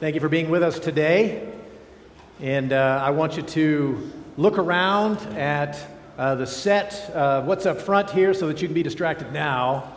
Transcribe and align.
Thank 0.00 0.14
you 0.14 0.20
for 0.20 0.28
being 0.28 0.48
with 0.48 0.62
us 0.62 0.78
today. 0.78 1.52
And 2.40 2.72
uh, 2.72 3.02
I 3.04 3.10
want 3.10 3.36
you 3.36 3.42
to 3.42 4.12
look 4.36 4.56
around 4.56 5.18
at 5.36 5.76
uh, 6.16 6.36
the 6.36 6.46
set, 6.46 7.10
uh, 7.16 7.42
what's 7.42 7.66
up 7.66 7.80
front 7.80 8.08
here, 8.08 8.32
so 8.32 8.46
that 8.46 8.62
you 8.62 8.68
can 8.68 8.76
be 8.76 8.84
distracted 8.84 9.32
now, 9.32 9.92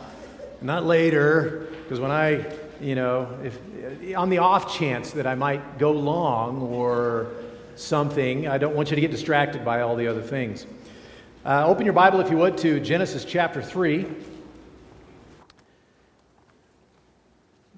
not 0.60 0.84
later, 0.84 1.68
because 1.84 2.00
when 2.00 2.10
I, 2.10 2.52
you 2.80 2.96
know, 2.96 3.28
if, 3.44 4.16
on 4.16 4.28
the 4.28 4.38
off 4.38 4.76
chance 4.76 5.12
that 5.12 5.24
I 5.24 5.36
might 5.36 5.78
go 5.78 5.92
long 5.92 6.62
or 6.62 7.28
something, 7.76 8.48
I 8.48 8.58
don't 8.58 8.74
want 8.74 8.90
you 8.90 8.96
to 8.96 9.00
get 9.00 9.12
distracted 9.12 9.64
by 9.64 9.82
all 9.82 9.94
the 9.94 10.08
other 10.08 10.22
things. 10.22 10.66
Uh, 11.44 11.64
open 11.68 11.84
your 11.84 11.94
Bible, 11.94 12.18
if 12.18 12.28
you 12.28 12.38
would, 12.38 12.58
to 12.58 12.80
Genesis 12.80 13.24
chapter 13.24 13.62
3. 13.62 14.08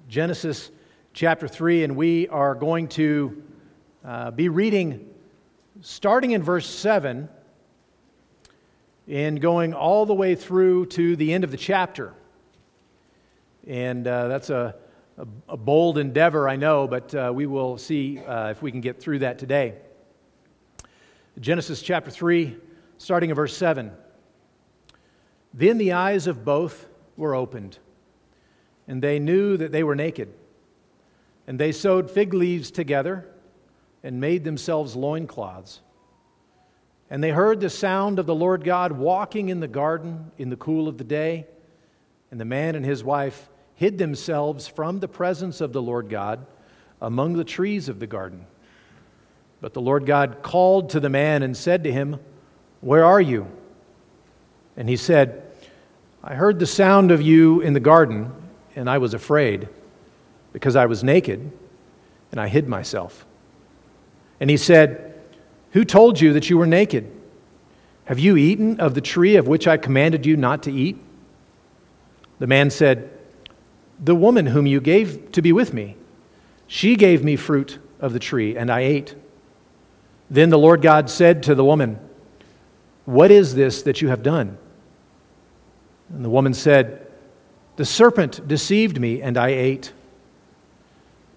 Genesis 0.09 0.71
chapter 1.15 1.47
3, 1.47 1.85
and 1.85 1.95
we 1.95 2.27
are 2.27 2.53
going 2.53 2.89
to 2.89 3.41
uh, 4.03 4.31
be 4.31 4.49
reading 4.49 5.09
starting 5.79 6.31
in 6.31 6.43
verse 6.43 6.67
7 6.67 7.29
and 9.07 9.39
going 9.39 9.73
all 9.73 10.05
the 10.05 10.13
way 10.13 10.35
through 10.35 10.85
to 10.87 11.15
the 11.15 11.31
end 11.33 11.45
of 11.45 11.51
the 11.51 11.57
chapter. 11.57 12.13
And 13.65 14.05
uh, 14.05 14.27
that's 14.27 14.49
a, 14.49 14.75
a, 15.17 15.25
a, 15.47 15.55
bold 15.55 15.97
endeavor, 15.97 16.49
I 16.49 16.57
know, 16.57 16.85
but 16.85 17.15
uh, 17.15 17.31
we 17.33 17.45
will 17.45 17.77
see 17.77 18.19
uh, 18.19 18.49
if 18.49 18.61
we 18.61 18.69
can 18.69 18.81
get 18.81 19.01
through 19.01 19.19
that 19.19 19.39
today. 19.39 19.75
Genesis 21.39 21.81
chapter 21.81 22.11
3, 22.11 22.57
starting 22.97 23.29
in 23.29 23.37
verse 23.37 23.55
7. 23.55 23.89
Then 25.53 25.77
the 25.77 25.93
eyes 25.93 26.27
of 26.27 26.43
both 26.43 26.87
were 27.15 27.35
opened, 27.35 27.79
and 28.85 29.01
they 29.01 29.17
knew 29.17 29.55
that 29.55 29.71
they 29.71 29.85
were 29.85 29.95
naked. 29.95 30.33
And 31.47 31.59
they 31.59 31.71
sewed 31.71 32.09
fig 32.09 32.33
leaves 32.33 32.71
together 32.71 33.27
and 34.03 34.19
made 34.19 34.43
themselves 34.43 34.95
loincloths. 34.95 35.81
And 37.09 37.23
they 37.23 37.31
heard 37.31 37.59
the 37.59 37.69
sound 37.69 38.17
of 38.17 38.25
the 38.25 38.35
Lord 38.35 38.63
God 38.63 38.91
walking 38.91 39.49
in 39.49 39.59
the 39.59 39.67
garden 39.67 40.31
in 40.37 40.49
the 40.49 40.55
cool 40.55 40.87
of 40.87 40.97
the 40.97 41.03
day. 41.03 41.45
And 42.31 42.39
the 42.39 42.45
man 42.45 42.75
and 42.75 42.83
his 42.85 43.03
wife 43.03 43.47
hid 43.75 43.97
themselves 43.97 44.67
from 44.67 44.99
the 44.99 45.07
presence 45.07 45.61
of 45.61 45.71
the 45.71 45.81
Lord 45.81 46.09
God 46.09 46.45
among 47.01 47.33
the 47.33 47.43
trees 47.43 47.89
of 47.89 47.99
the 47.99 48.07
garden. 48.07 48.47
But 49.61 49.73
the 49.73 49.81
Lord 49.81 50.05
God 50.05 50.41
called 50.41 50.91
to 50.91 50.99
the 50.99 51.09
man 51.09 51.43
and 51.43 51.55
said 51.55 51.83
to 51.83 51.91
him, 51.91 52.19
Where 52.81 53.05
are 53.05 53.21
you? 53.21 53.47
And 54.75 54.89
he 54.89 54.97
said, 54.97 55.43
I 56.23 56.33
heard 56.33 56.59
the 56.59 56.65
sound 56.65 57.11
of 57.11 57.21
you 57.21 57.61
in 57.61 57.73
the 57.73 57.79
garden, 57.79 58.31
and 58.75 58.89
I 58.89 58.97
was 58.97 59.13
afraid 59.13 59.69
because 60.55 60.77
I 60.77 60.85
was 60.85 61.03
naked 61.03 61.51
and 62.31 62.39
I 62.39 62.47
hid 62.47 62.65
myself. 62.65 63.25
And 64.39 64.49
he 64.49 64.55
said, 64.55 65.13
Who 65.71 65.83
told 65.83 66.21
you 66.21 66.31
that 66.31 66.49
you 66.49 66.57
were 66.57 66.65
naked? 66.65 67.11
Have 68.05 68.19
you 68.19 68.37
eaten 68.37 68.79
of 68.79 68.93
the 68.93 69.01
tree 69.01 69.35
of 69.35 69.49
which 69.49 69.67
I 69.67 69.75
commanded 69.75 70.25
you 70.25 70.37
not 70.37 70.63
to 70.63 70.71
eat? 70.71 70.97
The 72.39 72.47
man 72.47 72.69
said, 72.69 73.09
The 74.01 74.15
woman 74.15 74.45
whom 74.45 74.65
you 74.65 74.79
gave 74.79 75.33
to 75.33 75.41
be 75.41 75.51
with 75.51 75.73
me, 75.73 75.97
she 76.67 76.95
gave 76.95 77.21
me 77.21 77.35
fruit 77.35 77.77
of 77.99 78.13
the 78.13 78.19
tree, 78.19 78.55
and 78.55 78.71
I 78.71 78.79
ate. 78.79 79.13
Then 80.29 80.51
the 80.51 80.57
Lord 80.57 80.81
God 80.81 81.09
said 81.09 81.43
to 81.43 81.55
the 81.55 81.65
woman, 81.65 81.99
What 83.03 83.29
is 83.29 83.55
this 83.55 83.81
that 83.81 84.01
you 84.01 84.07
have 84.07 84.23
done? 84.23 84.57
And 86.13 86.23
the 86.23 86.29
woman 86.29 86.53
said, 86.53 87.11
The 87.75 87.83
serpent 87.83 88.47
deceived 88.47 89.01
me, 89.01 89.21
and 89.21 89.37
I 89.37 89.49
ate. 89.49 89.91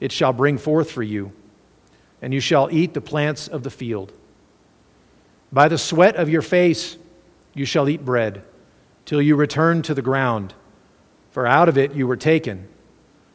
it 0.00 0.12
shall 0.12 0.32
bring 0.32 0.58
forth 0.58 0.90
for 0.90 1.02
you, 1.02 1.32
and 2.20 2.34
you 2.34 2.40
shall 2.40 2.70
eat 2.70 2.94
the 2.94 3.00
plants 3.00 3.48
of 3.48 3.62
the 3.62 3.70
field. 3.70 4.12
By 5.52 5.68
the 5.68 5.78
sweat 5.78 6.16
of 6.16 6.28
your 6.28 6.42
face 6.42 6.98
you 7.54 7.64
shall 7.64 7.88
eat 7.88 8.04
bread, 8.04 8.42
till 9.04 9.22
you 9.22 9.36
return 9.36 9.82
to 9.82 9.94
the 9.94 10.02
ground, 10.02 10.54
for 11.30 11.46
out 11.46 11.68
of 11.68 11.78
it 11.78 11.94
you 11.94 12.06
were 12.06 12.16
taken, 12.16 12.68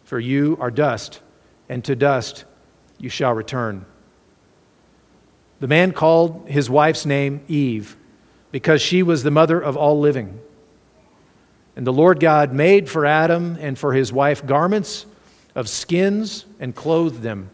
for 0.04 0.20
you 0.20 0.58
are 0.60 0.72
dust, 0.72 1.22
and 1.70 1.84
to 1.86 1.96
dust 1.96 2.46
you 3.00 3.10
shall 3.10 3.34
return. 3.34 3.86
The 5.60 5.68
man 5.68 5.92
called 5.92 6.48
his 6.48 6.70
wife's 6.70 7.06
name 7.06 7.42
Eve, 7.48 7.96
because 8.52 8.82
she 8.82 9.02
was 9.02 9.24
the 9.24 9.32
mother 9.32 9.60
of 9.60 9.78
all 9.78 10.00
living. 10.00 10.40
And 11.76 11.88
the 11.88 11.94
Lord 11.94 12.20
God 12.20 12.52
made 12.52 12.90
for 12.90 13.06
Adam 13.06 13.58
and 13.60 13.80
for 13.80 13.94
his 13.94 14.12
wife 14.12 14.46
garments 14.46 15.06
of 15.56 15.68
skins 15.68 16.46
and 16.60 16.76
clothed 16.76 17.22
them. 17.22 17.50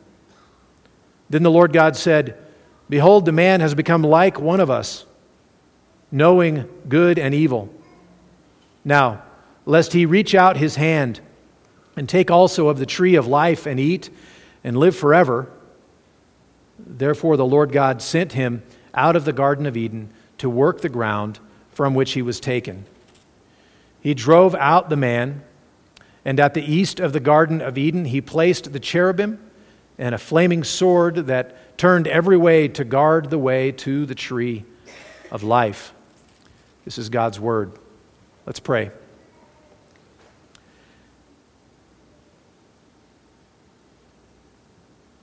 Then 1.30 1.44
the 1.44 1.52
Lord 1.52 1.74
God 1.74 1.96
said, 1.96 2.38
Behold, 2.90 3.26
the 3.26 3.32
man 3.32 3.60
has 3.60 3.76
become 3.76 4.02
like 4.02 4.40
one 4.40 4.60
of 4.60 4.70
us, 4.70 5.06
knowing 6.12 6.70
good 6.88 7.20
and 7.20 7.34
evil. 7.34 7.70
Now, 8.86 9.24
lest 9.66 9.94
he 9.94 10.06
reach 10.06 10.34
out 10.34 10.56
his 10.56 10.78
hand 10.78 11.20
and 11.98 12.08
take 12.08 12.32
also 12.32 12.70
of 12.70 12.80
the 12.80 12.86
tree 12.86 13.16
of 13.16 13.28
life 13.28 13.66
and 13.66 13.80
eat 13.80 14.10
and 14.64 14.78
live 14.78 14.96
forever. 14.96 15.50
Therefore, 16.80 17.36
the 17.36 17.46
Lord 17.46 17.72
God 17.72 18.02
sent 18.02 18.34
him 18.34 18.64
out 18.94 19.16
of 19.16 19.26
the 19.26 19.34
Garden 19.34 19.66
of 19.66 19.76
Eden 19.76 20.10
to 20.38 20.50
work 20.50 20.82
the 20.82 20.90
ground 20.90 21.40
from 21.72 21.94
which 21.94 22.14
he 22.14 22.22
was 22.22 22.40
taken. 22.40 22.86
He 24.00 24.14
drove 24.14 24.56
out 24.56 24.90
the 24.90 24.96
man 24.96 25.44
and 26.28 26.42
at 26.42 26.54
the 26.54 26.62
east 26.62 27.00
of 27.00 27.14
the 27.14 27.22
Garden 27.22 27.62
of 27.62 27.78
Eden, 27.78 28.04
he 28.04 28.20
placed 28.20 28.74
the 28.74 28.82
cherubim 28.82 29.40
and 29.98 30.14
a 30.14 30.18
flaming 30.18 30.62
sword 30.62 31.28
that 31.28 31.78
turned 31.78 32.06
every 32.06 32.36
way 32.36 32.68
to 32.68 32.84
guard 32.84 33.30
the 33.30 33.38
way 33.38 33.72
to 33.72 34.06
the 34.06 34.14
tree 34.14 34.66
of 35.32 35.42
life. 35.42 35.94
This 36.84 36.98
is 36.98 37.08
God's 37.08 37.40
word. 37.40 37.80
Let's 38.46 38.60
pray. 38.60 38.92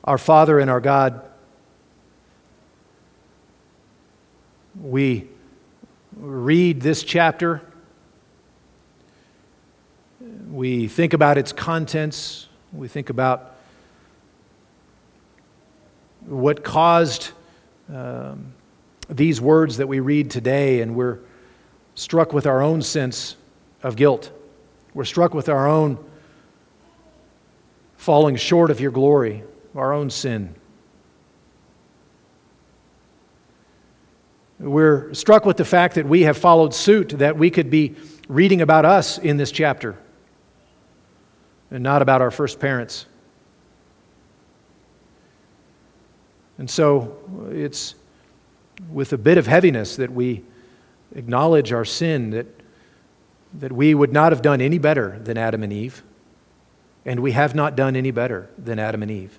Our 0.05 0.17
Father 0.17 0.59
and 0.59 0.71
our 0.71 0.81
God, 0.81 1.21
we 4.81 5.29
read 6.17 6.81
this 6.81 7.03
chapter 7.03 7.61
we 10.51 10.89
think 10.89 11.13
about 11.13 11.39
its 11.39 11.53
contents, 11.53 12.49
we 12.73 12.89
think 12.89 13.11
about 13.11 13.55
what 16.27 16.65
caused 16.65 17.31
um, 17.93 18.55
these 19.09 19.41
words 19.41 19.77
that 19.77 19.87
we 19.87 20.01
read 20.01 20.31
today, 20.31 20.81
and 20.81 20.95
we're 20.95 21.19
struck 21.95 22.33
with 22.33 22.47
our 22.47 22.63
own 22.63 22.83
sense 22.83 23.37
of 23.83 23.97
guilt. 23.97 24.33
We're 24.95 25.05
struck 25.05 25.35
with 25.35 25.49
our 25.49 25.69
own 25.69 25.99
falling 27.97 28.37
short 28.37 28.71
of 28.71 28.81
your 28.81 28.91
glory, 28.91 29.45
our 29.75 29.93
own 29.93 30.11
sin. 30.11 30.55
We're 34.59 35.13
struck 35.15 35.45
with 35.45 35.57
the 35.57 35.65
fact 35.65 35.97
that 35.97 36.07
we 36.07 36.23
have 36.23 36.39
followed 36.39 36.73
suit, 36.73 37.11
that 37.19 37.37
we 37.37 37.51
could 37.51 37.71
be 37.71 37.97
reading 38.29 38.63
about 38.63 38.85
us 38.85 39.19
in 39.19 39.37
this 39.37 39.51
chapter 39.51 39.99
and 41.71 41.83
not 41.83 42.03
about 42.03 42.21
our 42.21 42.31
first 42.31 42.61
parents. 42.61 43.07
And 46.59 46.71
so 46.71 47.19
it's 47.51 47.95
with 48.91 49.13
a 49.13 49.19
bit 49.19 49.39
of 49.39 49.47
heaviness 49.47 49.97
that 49.97 50.13
we 50.13 50.45
acknowledge 51.15 51.73
our 51.73 51.85
sin, 51.85 52.31
that, 52.31 52.47
that 53.55 53.73
we 53.73 53.95
would 53.95 54.13
not 54.13 54.33
have 54.33 54.43
done 54.43 54.61
any 54.61 54.79
better 54.79 55.19
than 55.21 55.39
Adam 55.39 55.63
and 55.63 55.73
Eve, 55.73 56.03
and 57.05 57.21
we 57.21 57.33
have 57.33 57.55
not 57.55 57.77
done 57.77 57.97
any 57.97 58.11
better 58.11 58.49
than 58.59 58.79
Adam 58.79 59.03
and 59.03 59.11
Eve. 59.11 59.39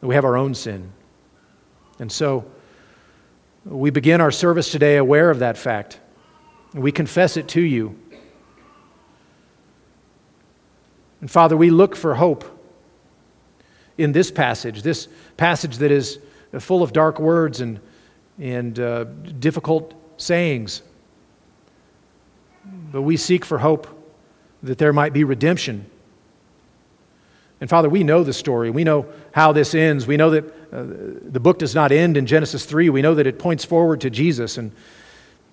We 0.00 0.14
have 0.14 0.24
our 0.24 0.36
own 0.36 0.54
sin. 0.54 0.92
And 1.98 2.12
so 2.12 2.44
we 3.64 3.90
begin 3.90 4.20
our 4.20 4.30
service 4.30 4.70
today 4.70 4.96
aware 4.96 5.30
of 5.30 5.40
that 5.40 5.58
fact. 5.58 5.98
We 6.74 6.92
confess 6.92 7.36
it 7.36 7.48
to 7.48 7.60
you. 7.60 7.98
And 11.20 11.30
Father, 11.30 11.56
we 11.56 11.70
look 11.70 11.96
for 11.96 12.14
hope 12.14 12.44
in 13.98 14.12
this 14.12 14.30
passage, 14.30 14.82
this 14.82 15.08
passage 15.36 15.78
that 15.78 15.90
is 15.90 16.18
full 16.58 16.82
of 16.82 16.92
dark 16.92 17.18
words 17.18 17.60
and, 17.60 17.80
and 18.38 18.78
uh, 18.78 19.04
difficult 19.38 19.94
sayings. 20.16 20.82
But 22.64 23.02
we 23.02 23.16
seek 23.16 23.44
for 23.44 23.58
hope 23.58 23.86
that 24.62 24.78
there 24.78 24.92
might 24.92 25.12
be 25.12 25.24
redemption. 25.24 25.86
And 27.60 27.70
Father, 27.70 27.88
we 27.88 28.04
know 28.04 28.22
the 28.22 28.32
story. 28.32 28.70
We 28.70 28.84
know 28.84 29.06
how 29.32 29.52
this 29.52 29.74
ends. 29.74 30.06
We 30.06 30.16
know 30.16 30.30
that 30.30 30.44
uh, 30.72 30.84
the 31.22 31.40
book 31.40 31.58
does 31.58 31.74
not 31.74 31.90
end 31.92 32.16
in 32.16 32.26
Genesis 32.26 32.66
3. 32.66 32.90
We 32.90 33.02
know 33.02 33.14
that 33.14 33.26
it 33.26 33.38
points 33.38 33.64
forward 33.64 34.02
to 34.02 34.10
Jesus. 34.10 34.58
And, 34.58 34.72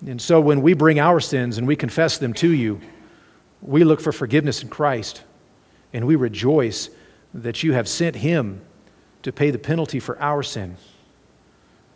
and 0.06 0.20
so 0.20 0.40
when 0.40 0.60
we 0.60 0.74
bring 0.74 1.00
our 1.00 1.20
sins 1.20 1.56
and 1.56 1.66
we 1.66 1.76
confess 1.76 2.18
them 2.18 2.34
to 2.34 2.52
you, 2.52 2.80
we 3.62 3.84
look 3.84 4.00
for 4.00 4.12
forgiveness 4.12 4.62
in 4.62 4.68
Christ. 4.68 5.22
And 5.94 6.06
we 6.06 6.16
rejoice 6.16 6.90
that 7.32 7.62
you 7.62 7.72
have 7.72 7.88
sent 7.88 8.16
him 8.16 8.60
to 9.22 9.32
pay 9.32 9.50
the 9.50 9.58
penalty 9.58 10.00
for 10.00 10.20
our 10.20 10.42
sin. 10.42 10.76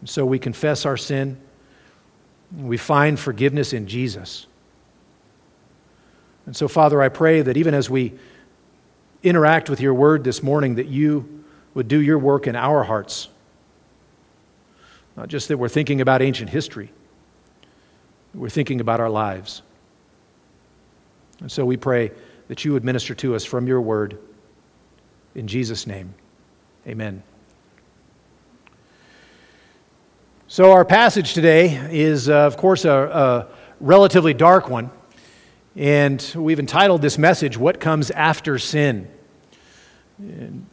And 0.01 0.09
so 0.09 0.25
we 0.25 0.39
confess 0.39 0.87
our 0.87 0.97
sin. 0.97 1.37
We 2.57 2.77
find 2.77 3.19
forgiveness 3.19 3.73
in 3.73 3.87
Jesus. 3.87 4.47
And 6.47 6.57
so, 6.57 6.69
Father, 6.69 7.03
I 7.03 7.11
pray 7.11 7.43
that 7.43 7.57
even 7.57 7.75
as 7.75 7.91
we 7.91 8.15
interact 9.23 9.69
with 9.69 9.81
your 9.81 9.93
word 9.93 10.25
this 10.25 10.43
morning, 10.43 10.77
that 10.77 10.87
you 10.87 11.45
would 11.75 11.89
do 11.89 12.01
your 12.01 12.19
work 12.19 12.47
in 12.47 12.57
our 12.57 12.85
hearts. 12.85 13.29
Not 15.17 15.29
just 15.29 15.49
that 15.49 15.59
we're 15.59 15.69
thinking 15.69 16.01
about 16.01 16.23
ancient 16.23 16.51
history, 16.51 16.93
we're 18.33 18.49
thinking 18.49 18.81
about 18.81 19.01
our 19.01 19.11
lives. 19.11 19.63
And 21.41 21.51
so 21.51 21.65
we 21.65 21.77
pray 21.77 22.13
that 22.49 22.65
you 22.65 22.73
would 22.73 22.85
minister 22.85 23.15
to 23.15 23.35
us 23.35 23.45
from 23.45 23.67
your 23.67 23.81
word. 23.81 24.19
In 25.35 25.47
Jesus' 25.47 25.87
name, 25.87 26.15
amen. 26.87 27.23
So, 30.49 30.73
our 30.73 30.85
passage 30.85 31.35
today 31.35 31.75
is, 31.93 32.29
uh, 32.31 32.47
of 32.47 32.57
course, 32.57 32.87
a, 32.87 32.91
a, 32.91 33.47
relatively 33.81 34.35
dark 34.35 34.69
one. 34.69 34.91
And 35.77 36.27
we've 36.35 36.59
entitled 36.59 37.03
this 37.03 37.19
message, 37.19 37.57
What 37.57 37.79
Comes 37.79 38.11
After 38.11 38.59
Sin? 38.59 39.09
And 40.19 40.67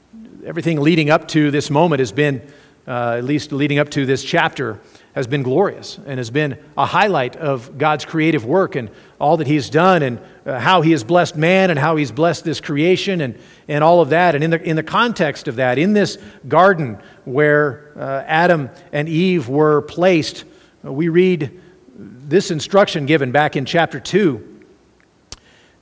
everything 0.46 0.80
leading 0.80 1.10
up 1.10 1.28
to 1.30 1.52
this 1.52 1.70
moment 1.70 2.00
has 2.00 2.12
been, 2.12 2.42
uh, 2.88 3.16
at 3.18 3.26
least 3.26 3.52
leading 3.52 3.78
up 3.78 3.90
to 3.90 4.06
this 4.06 4.24
chapter, 4.24 4.80
has 5.14 5.28
been 5.28 5.44
glorious 5.44 6.00
and 6.06 6.18
has 6.18 6.30
been 6.30 6.58
a 6.78 6.86
highlight 6.86 7.36
of 7.36 7.78
God's 7.78 8.06
creative 8.06 8.46
work 8.46 8.76
and 8.76 8.90
all 9.20 9.38
that 9.38 9.48
He's 9.48 9.70
done 9.70 10.04
and 10.04 10.20
uh, 10.46 10.60
how 10.60 10.82
He 10.82 10.92
has 10.92 11.04
blessed 11.04 11.36
man 11.36 11.70
and 11.70 11.80
how 11.80 11.96
He's 11.96 12.12
blessed 12.12 12.44
this 12.44 12.62
creation 12.62 13.22
and, 13.22 13.40
and 13.68 13.84
all 13.84 14.02
of 14.02 14.10
that. 14.10 14.36
And 14.36 14.44
in 14.44 14.52
the, 14.52 14.62
in 14.62 14.76
the 14.76 14.84
context 14.84 15.48
of 15.48 15.56
that, 15.58 15.78
in 15.78 15.94
this 15.94 16.18
garden 16.48 17.00
where 17.24 17.92
uh, 17.98 18.24
Adam 18.28 18.70
and 18.92 19.10
Eve 19.10 19.50
were 19.50 19.82
placed, 19.82 20.46
uh, 20.86 20.92
we 20.92 21.10
read 21.10 21.62
this 21.98 22.52
instruction 22.52 23.06
given 23.06 23.32
back 23.32 23.56
in 23.56 23.66
chapter 23.66 24.00
2. 24.00 24.54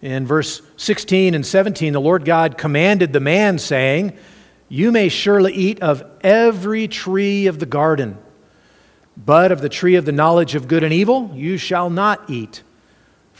In 0.01 0.27
verse 0.27 0.61
16 0.75 1.33
and 1.33 1.45
17, 1.45 1.93
the 1.93 2.01
Lord 2.01 2.25
God 2.25 2.57
commanded 2.57 3.13
the 3.13 3.21
man, 3.21 3.57
saying, 3.57 4.17
You 4.67 4.91
may 4.91 5.07
surely 5.07 5.53
eat 5.53 5.81
of 5.81 6.03
every 6.21 6.89
tree 6.89 7.47
of 7.47 7.59
the 7.59 7.65
garden. 7.65 8.17
But 9.15 9.51
of 9.51 9.61
the 9.61 9.69
tree 9.69 9.95
of 9.95 10.05
the 10.05 10.11
knowledge 10.11 10.55
of 10.55 10.67
good 10.67 10.83
and 10.83 10.93
evil 10.93 11.31
you 11.33 11.57
shall 11.57 11.89
not 11.89 12.29
eat, 12.29 12.63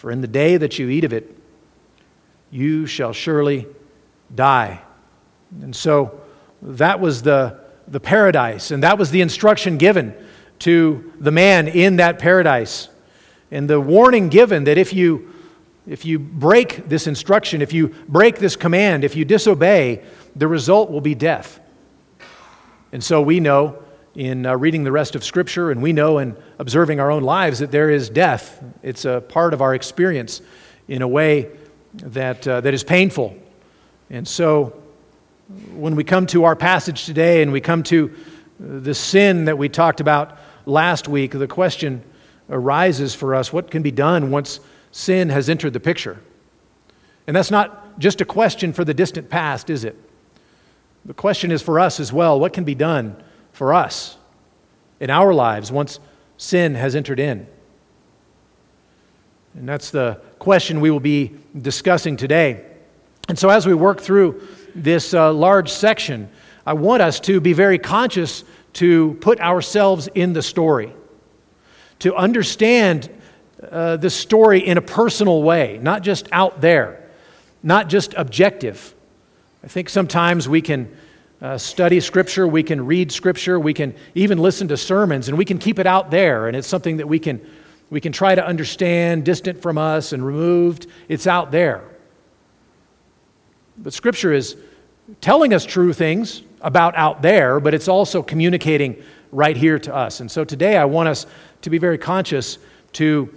for 0.04 0.12
in 0.12 0.20
the 0.20 0.28
day 0.28 0.58
that 0.58 0.78
you 0.78 0.90
eat 0.90 1.06
of 1.06 1.14
it, 1.14 1.34
you 2.52 2.86
shall 2.86 3.14
surely 3.14 3.66
die. 4.36 4.82
And 5.62 5.74
so 5.74 6.20
that 6.62 7.00
was 7.00 7.22
the, 7.22 7.62
the 7.88 8.02
paradise, 8.02 8.72
and 8.72 8.84
that 8.84 8.98
was 8.98 9.12
the 9.12 9.22
instruction 9.22 9.78
given 9.78 10.14
to 10.60 11.14
the 11.22 11.32
man 11.32 11.70
in 11.70 11.96
that 11.96 12.20
paradise. 12.20 12.90
And 13.50 13.70
the 13.70 13.80
warning 13.80 14.28
given 14.28 14.66
that 14.66 14.78
if 14.78 14.92
you 14.92 15.32
if 15.88 16.04
you 16.04 16.20
break 16.20 16.90
this 16.90 17.08
instruction, 17.08 17.62
if 17.62 17.72
you 17.72 17.96
break 18.10 18.40
this 18.40 18.58
command, 18.58 19.06
if 19.06 19.16
you 19.16 19.24
disobey, 19.24 20.04
the 20.36 20.50
result 20.50 20.92
will 20.92 21.00
be 21.00 21.16
death. 21.16 21.62
And 22.92 23.02
so 23.02 23.22
we 23.22 23.40
know 23.40 23.82
in 24.16 24.46
uh, 24.46 24.56
reading 24.56 24.84
the 24.84 24.92
rest 24.92 25.16
of 25.16 25.24
Scripture, 25.24 25.72
and 25.72 25.82
we 25.82 25.92
know 25.92 26.20
in 26.20 26.36
observing 26.60 27.00
our 27.00 27.10
own 27.10 27.24
lives 27.24 27.60
that 27.60 27.72
there 27.72 27.90
is 27.90 28.10
death. 28.10 28.64
It's 28.84 29.06
a 29.06 29.22
part 29.22 29.54
of 29.54 29.62
our 29.62 29.74
experience 29.74 30.42
in 30.88 31.02
a 31.02 31.08
way 31.08 31.50
that, 31.96 32.48
uh, 32.48 32.62
that 32.62 32.74
is 32.74 32.84
painful. 32.84 33.36
And 34.10 34.28
so, 34.28 34.80
when 35.74 35.96
we 35.96 36.04
come 36.04 36.26
to 36.28 36.44
our 36.44 36.56
passage 36.56 37.06
today 37.06 37.42
and 37.42 37.52
we 37.52 37.60
come 37.60 37.84
to 37.84 38.12
uh, 38.14 38.80
the 38.80 38.94
sin 38.94 39.46
that 39.46 39.58
we 39.58 39.68
talked 39.68 40.00
about 40.00 40.38
last 40.66 41.08
week, 41.08 41.32
the 41.32 41.48
question 41.48 42.04
arises 42.50 43.16
for 43.16 43.34
us 43.36 43.52
what 43.52 43.72
can 43.72 43.82
be 43.82 43.92
done 43.92 44.30
once 44.30 44.60
sin 44.92 45.30
has 45.30 45.50
entered 45.50 45.74
the 45.74 45.80
picture? 45.80 46.22
And 47.26 47.36
that's 47.36 47.52
not 47.52 48.00
just 48.00 48.22
a 48.22 48.26
question 48.26 48.74
for 48.74 48.86
the 48.86 48.94
distant 48.94 49.30
past, 49.30 49.70
is 49.70 49.84
it? 49.84 49.98
The 51.06 51.14
question 51.14 51.52
is 51.52 51.62
for 51.62 51.80
us 51.80 52.00
as 52.00 52.14
well 52.14 52.40
what 52.40 52.54
can 52.54 52.64
be 52.64 52.76
done 52.76 53.16
for 53.54 53.74
us 53.74 54.18
in 55.00 55.10
our 55.10 55.34
lives 55.34 55.72
once 55.72 56.00
sin 56.38 56.76
has 56.76 56.96
entered 56.96 57.20
in? 57.20 57.48
And 59.56 59.70
that's 59.70 59.92
the 59.92 60.20
question 60.40 60.82
we 60.82 60.92
will 60.92 61.00
be 61.00 61.32
discussing 61.60 62.18
today. 62.18 62.66
And 63.30 63.40
so, 63.40 63.50
as 63.50 63.66
we 63.66 63.74
work 63.74 64.02
through 64.02 64.46
this 64.76 65.14
uh, 65.14 65.32
large 65.32 65.72
section, 65.72 66.30
I 66.66 66.74
want 66.74 67.02
us 67.02 67.20
to 67.22 67.40
be 67.40 67.54
very 67.54 67.78
conscious 67.78 68.44
to 68.74 69.18
put 69.22 69.40
ourselves 69.40 70.10
in 70.14 70.34
the 70.34 70.42
story, 70.42 70.92
to 72.00 72.16
understand 72.16 73.10
uh, 73.72 73.98
the 73.98 74.10
story 74.10 74.66
in 74.66 74.78
a 74.78 74.82
personal 74.82 75.44
way, 75.44 75.80
not 75.82 76.02
just 76.02 76.28
out 76.32 76.60
there, 76.60 77.08
not 77.62 77.88
just 77.88 78.14
objective. 78.16 78.94
I 79.64 79.68
think 79.68 79.88
sometimes 79.88 80.50
we 80.50 80.62
can 80.62 80.96
uh, 81.44 81.58
study 81.58 82.00
Scripture, 82.00 82.48
we 82.48 82.64
can 82.64 82.86
read 82.86 83.12
Scripture, 83.12 83.60
we 83.60 83.74
can 83.74 83.94
even 84.16 84.38
listen 84.38 84.70
to 84.70 84.78
sermons, 84.78 85.28
and 85.28 85.38
we 85.38 85.44
can 85.44 85.58
keep 85.58 85.78
it 85.78 85.86
out 85.86 86.10
there. 86.10 86.48
And 86.48 86.56
it's 86.56 86.68
something 86.68 86.98
that 86.98 87.08
we 87.08 87.20
can, 87.20 87.46
we 87.90 88.00
can 88.00 88.14
try 88.14 88.34
to 88.34 88.44
understand, 88.44 89.26
distant 89.26 89.62
from 89.62 89.78
us 89.78 90.14
and 90.14 90.26
removed. 90.26 90.88
It's 91.10 91.28
out 91.28 91.52
there. 91.52 91.84
But 93.78 93.92
Scripture 93.92 94.32
is 94.32 94.56
telling 95.20 95.54
us 95.54 95.66
true 95.66 95.92
things 95.92 96.44
about 96.62 96.96
out 96.96 97.22
there, 97.22 97.60
but 97.60 97.74
it's 97.74 97.90
also 97.90 98.24
communicating 98.24 99.04
right 99.34 99.58
here 99.58 99.78
to 99.80 99.94
us. 99.94 100.22
And 100.22 100.32
so 100.32 100.46
today 100.46 100.78
I 100.78 100.86
want 100.86 101.10
us 101.10 101.26
to 101.64 101.70
be 101.70 101.78
very 101.78 101.98
conscious 101.98 102.58
to 102.94 103.34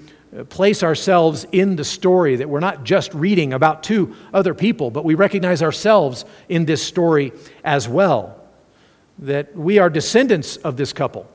place 0.49 0.83
ourselves 0.83 1.47
in 1.53 1.77
the 1.77 1.85
story, 1.85 2.37
that 2.37 2.49
we're 2.49 2.61
not 2.61 2.85
just 2.85 3.15
reading 3.15 3.53
about 3.53 3.83
two 3.83 4.15
other 4.35 4.55
people, 4.55 4.91
but 4.91 5.05
we 5.05 5.15
recognize 5.15 5.63
ourselves 5.63 6.25
in 6.49 6.65
this 6.65 6.83
story 6.83 7.33
as 7.65 7.89
well. 7.89 8.41
That 9.21 9.57
we 9.57 9.79
are 9.79 9.89
descendants 9.89 10.57
of 10.59 10.77
this 10.77 10.93
couple. 10.93 11.31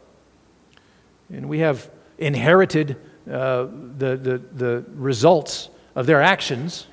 And 1.29 1.47
we 1.49 1.59
have 1.59 1.89
inherited 2.17 2.97
uh, 3.29 3.67
the, 3.97 4.17
the, 4.17 4.41
the 4.53 4.85
results 4.93 5.69
of 5.95 6.05
their 6.05 6.21
actions, 6.21 6.87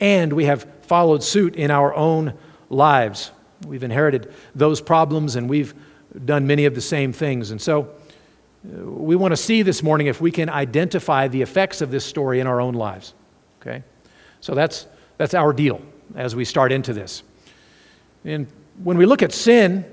and 0.00 0.32
we 0.32 0.44
have 0.44 0.66
followed 0.82 1.22
suit 1.22 1.56
in 1.56 1.70
our 1.70 1.94
own 1.94 2.34
lives. 2.68 3.30
We've 3.66 3.84
inherited 3.84 4.32
those 4.54 4.80
problems, 4.80 5.36
and 5.36 5.48
we've 5.48 5.74
done 6.24 6.46
many 6.46 6.64
of 6.64 6.74
the 6.74 6.80
same 6.80 7.12
things. 7.12 7.50
And 7.50 7.60
so, 7.60 7.90
we 8.66 9.16
want 9.16 9.32
to 9.32 9.36
see 9.36 9.62
this 9.62 9.82
morning 9.82 10.08
if 10.08 10.20
we 10.20 10.30
can 10.30 10.48
identify 10.48 11.28
the 11.28 11.42
effects 11.42 11.80
of 11.80 11.90
this 11.90 12.04
story 12.04 12.40
in 12.40 12.46
our 12.46 12.60
own 12.60 12.74
lives. 12.74 13.14
Okay? 13.60 13.82
So 14.40 14.54
that's, 14.54 14.86
that's 15.18 15.34
our 15.34 15.52
deal 15.52 15.80
as 16.14 16.34
we 16.34 16.44
start 16.44 16.72
into 16.72 16.92
this. 16.92 17.22
And 18.24 18.46
when 18.82 18.96
we 18.96 19.06
look 19.06 19.22
at 19.22 19.32
sin, 19.32 19.84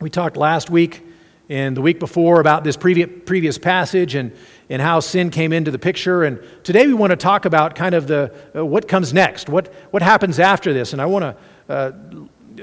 we 0.00 0.10
talked 0.10 0.36
last 0.36 0.70
week 0.70 1.04
and 1.50 1.76
the 1.76 1.80
week 1.80 1.98
before 1.98 2.40
about 2.40 2.64
this 2.64 2.76
previous, 2.76 3.08
previous 3.24 3.58
passage 3.58 4.14
and, 4.14 4.34
and 4.68 4.82
how 4.82 5.00
sin 5.00 5.30
came 5.30 5.52
into 5.52 5.70
the 5.70 5.78
picture. 5.78 6.24
And 6.24 6.40
today 6.62 6.86
we 6.86 6.94
want 6.94 7.10
to 7.10 7.16
talk 7.16 7.44
about 7.44 7.74
kind 7.74 7.94
of 7.94 8.06
the, 8.06 8.34
uh, 8.54 8.64
what 8.64 8.86
comes 8.86 9.12
next, 9.12 9.48
what, 9.48 9.72
what 9.90 10.02
happens 10.02 10.38
after 10.38 10.72
this. 10.72 10.92
And 10.92 11.00
I 11.00 11.06
want 11.06 11.22
to 11.22 11.72
uh, 11.72 11.92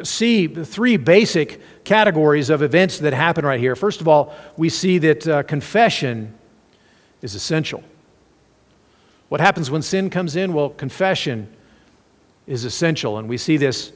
see 0.04 0.48
three 0.48 0.98
basic 0.98 1.62
categories 1.84 2.50
of 2.50 2.62
events 2.62 3.00
that 3.00 3.14
happen 3.14 3.46
right 3.46 3.60
here. 3.60 3.76
First 3.76 4.02
of 4.02 4.08
all, 4.08 4.34
we 4.58 4.70
see 4.70 4.98
that 5.00 5.28
uh, 5.28 5.44
confession 5.44 6.34
is 7.22 7.36
essential. 7.36 7.84
What 9.30 9.42
happens 9.42 9.72
when 9.72 9.82
sin 9.82 10.10
comes 10.10 10.36
in? 10.36 10.54
Well, 10.54 10.70
confession 10.70 11.48
is 12.48 12.66
essential. 12.66 13.18
And 13.18 13.28
we 13.28 13.38
see 13.38 13.58
this 13.58 13.92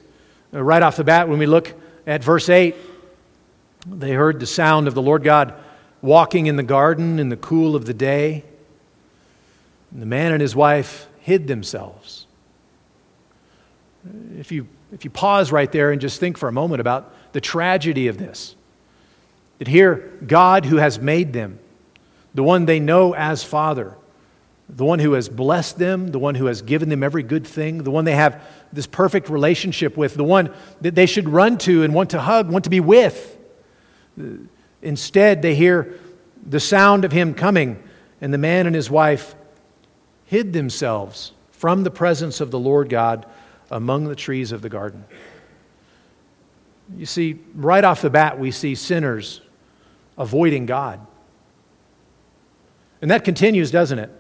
uh, 0.54 0.64
right 0.64 0.82
off 0.82 0.98
the 0.98 1.04
bat 1.04 1.30
when 1.30 1.40
we 1.40 1.46
look 1.46 1.74
at 2.08 2.24
verse 2.24 2.50
8. 2.50 2.76
They 3.88 4.12
heard 4.12 4.40
the 4.40 4.48
sound 4.48 4.88
of 4.88 4.94
the 4.94 5.02
Lord 5.02 5.24
God 5.24 5.54
walking 6.02 6.48
in 6.48 6.56
the 6.56 6.64
garden 6.64 7.20
in 7.20 7.30
the 7.30 7.38
cool 7.38 7.76
of 7.76 7.86
the 7.86 7.94
day. 7.94 8.44
And 9.92 10.02
the 10.02 10.06
man 10.06 10.32
and 10.32 10.42
his 10.42 10.56
wife 10.56 11.08
hid 11.20 11.48
themselves. 11.48 12.26
If 14.38 14.52
you, 14.52 14.68
if 14.92 15.06
you 15.06 15.12
pause 15.12 15.52
right 15.52 15.72
there 15.72 15.92
and 15.92 16.02
just 16.02 16.20
think 16.20 16.38
for 16.38 16.50
a 16.50 16.52
moment 16.52 16.82
about 16.82 17.14
the 17.34 17.42
tragedy 17.42 18.08
of 18.08 18.18
this, 18.18 18.56
that 19.60 19.68
here, 19.68 20.12
God 20.26 20.66
who 20.66 20.78
has 20.78 21.00
made 21.00 21.34
them, 21.34 21.60
the 22.34 22.44
one 22.44 22.66
they 22.66 22.80
know 22.80 23.14
as 23.14 23.44
Father, 23.44 23.96
the 24.70 24.86
one 24.86 25.00
who 25.00 25.14
has 25.14 25.28
blessed 25.28 25.80
them, 25.80 26.10
the 26.10 26.20
one 26.20 26.36
who 26.36 26.46
has 26.46 26.62
given 26.62 26.90
them 26.90 27.04
every 27.04 27.24
good 27.24 27.46
thing, 27.46 27.84
the 27.84 27.92
one 27.92 28.06
they 28.06 28.16
have 28.16 28.42
this 28.72 28.86
perfect 28.86 29.30
relationship 29.30 29.98
with, 29.98 30.14
the 30.14 30.24
one 30.24 30.54
that 30.82 30.96
they 30.96 31.08
should 31.08 31.28
run 31.28 31.58
to 31.58 31.84
and 31.84 31.94
want 31.94 32.12
to 32.12 32.22
hug, 32.22 32.50
want 32.50 32.64
to 32.64 32.70
be 32.70 32.80
with. 32.80 33.38
Instead, 34.82 35.42
they 35.42 35.56
hear 35.56 36.00
the 36.46 36.60
sound 36.60 37.04
of 37.04 37.12
him 37.12 37.34
coming, 37.34 37.82
and 38.22 38.34
the 38.34 38.38
man 38.38 38.68
and 38.68 38.76
his 38.76 38.90
wife 38.90 39.36
hid 40.26 40.54
themselves 40.54 41.32
from 41.52 41.84
the 41.84 41.92
presence 41.92 42.40
of 42.40 42.52
the 42.52 42.60
Lord 42.60 42.90
God 42.90 43.26
among 43.72 44.06
the 44.06 44.16
trees 44.16 44.52
of 44.52 44.62
the 44.62 44.70
garden. 44.70 45.06
You 46.98 47.06
see, 47.06 47.40
right 47.54 47.84
off 47.84 48.02
the 48.02 48.10
bat, 48.10 48.40
we 48.40 48.52
see 48.52 48.76
sinners 48.76 49.42
avoiding 50.18 50.66
God. 50.66 51.06
And 53.02 53.12
that 53.12 53.24
continues, 53.24 53.72
doesn't 53.72 54.00
it? 54.00 54.12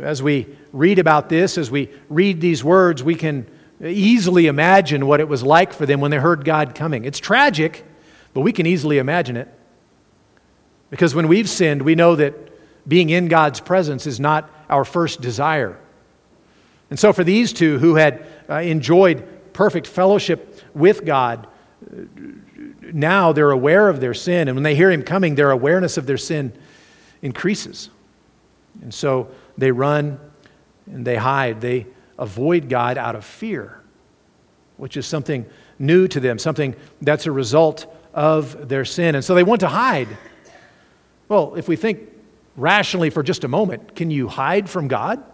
As 0.00 0.22
we 0.22 0.46
read 0.72 0.98
about 0.98 1.28
this, 1.28 1.58
as 1.58 1.70
we 1.70 1.90
read 2.08 2.40
these 2.40 2.62
words, 2.62 3.02
we 3.02 3.14
can 3.14 3.46
easily 3.84 4.46
imagine 4.46 5.06
what 5.06 5.20
it 5.20 5.28
was 5.28 5.42
like 5.42 5.72
for 5.72 5.86
them 5.86 6.00
when 6.00 6.10
they 6.10 6.18
heard 6.18 6.44
God 6.44 6.74
coming. 6.74 7.04
It's 7.04 7.18
tragic, 7.18 7.84
but 8.32 8.42
we 8.42 8.52
can 8.52 8.64
easily 8.64 8.98
imagine 8.98 9.36
it. 9.36 9.48
Because 10.88 11.14
when 11.14 11.26
we've 11.26 11.48
sinned, 11.48 11.82
we 11.82 11.94
know 11.94 12.14
that 12.16 12.34
being 12.88 13.10
in 13.10 13.28
God's 13.28 13.60
presence 13.60 14.06
is 14.06 14.20
not 14.20 14.48
our 14.68 14.84
first 14.84 15.20
desire. 15.20 15.78
And 16.92 16.98
so, 16.98 17.14
for 17.14 17.24
these 17.24 17.54
two 17.54 17.78
who 17.78 17.94
had 17.94 18.22
uh, 18.50 18.56
enjoyed 18.56 19.26
perfect 19.54 19.86
fellowship 19.86 20.60
with 20.74 21.06
God, 21.06 21.46
now 22.82 23.32
they're 23.32 23.50
aware 23.50 23.88
of 23.88 23.98
their 23.98 24.12
sin. 24.12 24.46
And 24.46 24.54
when 24.54 24.62
they 24.62 24.74
hear 24.74 24.90
Him 24.90 25.02
coming, 25.02 25.34
their 25.34 25.52
awareness 25.52 25.96
of 25.96 26.04
their 26.04 26.18
sin 26.18 26.52
increases. 27.22 27.88
And 28.82 28.92
so 28.92 29.28
they 29.56 29.70
run 29.70 30.20
and 30.84 31.06
they 31.06 31.16
hide. 31.16 31.62
They 31.62 31.86
avoid 32.18 32.68
God 32.68 32.98
out 32.98 33.16
of 33.16 33.24
fear, 33.24 33.80
which 34.76 34.98
is 34.98 35.06
something 35.06 35.46
new 35.78 36.06
to 36.08 36.20
them, 36.20 36.38
something 36.38 36.76
that's 37.00 37.24
a 37.24 37.32
result 37.32 37.86
of 38.12 38.68
their 38.68 38.84
sin. 38.84 39.14
And 39.14 39.24
so 39.24 39.34
they 39.34 39.44
want 39.44 39.60
to 39.60 39.68
hide. 39.68 40.08
Well, 41.28 41.54
if 41.54 41.68
we 41.68 41.76
think 41.76 42.00
rationally 42.54 43.08
for 43.08 43.22
just 43.22 43.44
a 43.44 43.48
moment, 43.48 43.96
can 43.96 44.10
you 44.10 44.28
hide 44.28 44.68
from 44.68 44.88
God? 44.88 45.24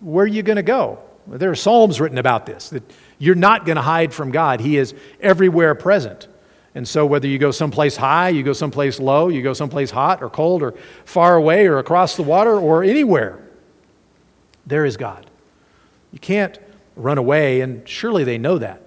Where 0.00 0.24
are 0.24 0.28
you 0.28 0.42
going 0.42 0.56
to 0.56 0.62
go? 0.62 0.98
There 1.26 1.50
are 1.50 1.56
Psalms 1.56 2.00
written 2.00 2.18
about 2.18 2.46
this, 2.46 2.70
that 2.70 2.82
you're 3.18 3.34
not 3.34 3.64
going 3.66 3.76
to 3.76 3.82
hide 3.82 4.12
from 4.12 4.30
God. 4.30 4.60
He 4.60 4.78
is 4.78 4.94
everywhere 5.20 5.74
present. 5.74 6.26
And 6.74 6.86
so, 6.86 7.04
whether 7.04 7.26
you 7.26 7.38
go 7.38 7.50
someplace 7.50 7.96
high, 7.96 8.28
you 8.30 8.42
go 8.42 8.52
someplace 8.52 9.00
low, 9.00 9.28
you 9.28 9.42
go 9.42 9.52
someplace 9.52 9.90
hot 9.90 10.22
or 10.22 10.30
cold 10.30 10.62
or 10.62 10.74
far 11.04 11.36
away 11.36 11.66
or 11.66 11.78
across 11.78 12.16
the 12.16 12.22
water 12.22 12.56
or 12.56 12.82
anywhere, 12.82 13.40
there 14.66 14.84
is 14.84 14.96
God. 14.96 15.28
You 16.12 16.18
can't 16.18 16.58
run 16.96 17.18
away, 17.18 17.60
and 17.60 17.88
surely 17.88 18.24
they 18.24 18.38
know 18.38 18.58
that. 18.58 18.82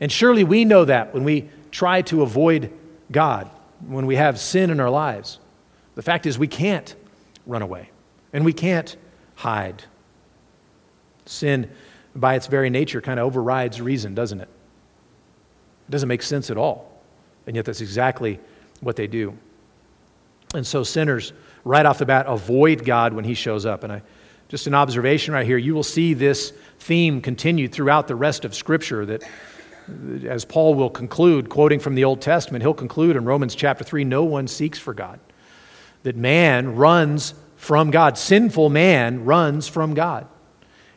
And 0.00 0.10
surely 0.10 0.44
we 0.44 0.64
know 0.64 0.84
that 0.84 1.14
when 1.14 1.24
we 1.24 1.48
try 1.70 2.02
to 2.02 2.22
avoid 2.22 2.72
God, 3.10 3.50
when 3.86 4.06
we 4.06 4.16
have 4.16 4.38
sin 4.38 4.70
in 4.70 4.80
our 4.80 4.90
lives. 4.90 5.38
The 5.94 6.02
fact 6.02 6.26
is, 6.26 6.38
we 6.38 6.48
can't 6.48 6.94
run 7.46 7.62
away, 7.62 7.90
and 8.32 8.44
we 8.44 8.52
can't 8.52 8.96
hide. 9.36 9.84
Sin, 11.26 11.70
by 12.14 12.34
its 12.34 12.46
very 12.46 12.70
nature, 12.70 13.00
kind 13.00 13.18
of 13.18 13.26
overrides 13.26 13.80
reason, 13.80 14.14
doesn't 14.14 14.40
it? 14.40 14.48
It 15.88 15.90
doesn't 15.90 16.08
make 16.08 16.22
sense 16.22 16.50
at 16.50 16.56
all. 16.56 16.90
And 17.46 17.56
yet, 17.56 17.64
that's 17.64 17.80
exactly 17.80 18.40
what 18.80 18.96
they 18.96 19.06
do. 19.06 19.36
And 20.54 20.66
so, 20.66 20.82
sinners, 20.82 21.32
right 21.64 21.84
off 21.84 21.98
the 21.98 22.06
bat, 22.06 22.26
avoid 22.26 22.84
God 22.84 23.12
when 23.12 23.24
He 23.24 23.34
shows 23.34 23.66
up. 23.66 23.84
And 23.84 23.92
I, 23.92 24.02
just 24.48 24.66
an 24.66 24.74
observation 24.74 25.34
right 25.34 25.46
here, 25.46 25.58
you 25.58 25.74
will 25.74 25.82
see 25.82 26.14
this 26.14 26.52
theme 26.78 27.20
continued 27.20 27.72
throughout 27.72 28.08
the 28.08 28.14
rest 28.14 28.44
of 28.44 28.54
Scripture 28.54 29.04
that, 29.06 29.24
as 30.26 30.44
Paul 30.44 30.74
will 30.74 30.90
conclude, 30.90 31.48
quoting 31.48 31.80
from 31.80 31.94
the 31.94 32.04
Old 32.04 32.20
Testament, 32.20 32.62
he'll 32.62 32.74
conclude 32.74 33.16
in 33.16 33.24
Romans 33.24 33.54
chapter 33.54 33.84
3 33.84 34.04
no 34.04 34.24
one 34.24 34.46
seeks 34.46 34.78
for 34.78 34.94
God. 34.94 35.18
That 36.04 36.16
man 36.16 36.76
runs 36.76 37.34
from 37.56 37.90
God, 37.90 38.18
sinful 38.18 38.68
man 38.70 39.24
runs 39.24 39.66
from 39.68 39.94
God. 39.94 40.28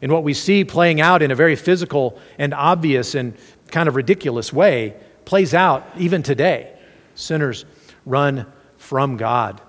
And 0.02 0.12
what 0.12 0.24
we 0.24 0.34
see 0.34 0.64
playing 0.64 1.02
out 1.02 1.22
in 1.22 1.32
a 1.32 1.36
very 1.36 1.56
physical 1.56 2.20
and 2.38 2.54
obvious 2.54 3.16
and 3.16 3.36
kind 3.72 3.90
of 3.90 3.96
ridiculous 3.96 4.54
way 4.54 4.96
plays 5.26 5.54
out 5.54 5.86
even 5.98 6.24
today. 6.24 6.78
Sinners 7.16 7.66
run 8.06 8.46
from 8.78 9.18
God. 9.18 9.62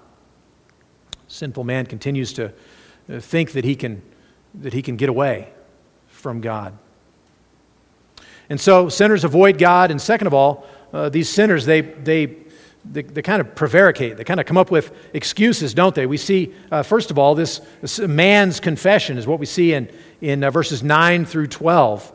Sinful 1.28 1.64
man 1.64 1.86
continues 1.86 2.32
to 2.34 2.52
uh, 3.10 3.20
think 3.20 3.52
that 3.52 3.64
he 3.64 3.74
can, 3.74 4.02
that 4.54 4.72
he 4.72 4.82
can 4.82 4.96
get 4.96 5.08
away 5.08 5.50
from 6.08 6.40
God. 6.40 6.76
And 8.50 8.60
so 8.60 8.88
sinners 8.88 9.24
avoid 9.24 9.58
God. 9.58 9.90
And 9.90 10.00
second 10.00 10.26
of 10.26 10.34
all, 10.34 10.66
uh, 10.92 11.08
these 11.08 11.28
sinners, 11.28 11.66
they, 11.66 11.82
they, 11.82 12.36
they, 12.84 13.02
they, 13.02 13.22
kind 13.22 13.40
of 13.40 13.54
prevaricate. 13.54 14.16
They 14.16 14.24
kind 14.24 14.40
of 14.40 14.46
come 14.46 14.56
up 14.56 14.70
with 14.70 14.92
excuses, 15.12 15.74
don't 15.74 15.94
they? 15.94 16.06
We 16.06 16.16
see, 16.16 16.54
uh, 16.70 16.82
first 16.82 17.10
of 17.10 17.18
all, 17.18 17.34
this, 17.34 17.60
this, 17.80 17.98
man's 17.98 18.60
confession 18.60 19.18
is 19.18 19.26
what 19.26 19.38
we 19.38 19.46
see 19.46 19.72
in, 19.72 19.90
in 20.20 20.44
uh, 20.44 20.50
verses 20.50 20.82
9 20.82 21.24
through 21.24 21.48
12. 21.48 22.12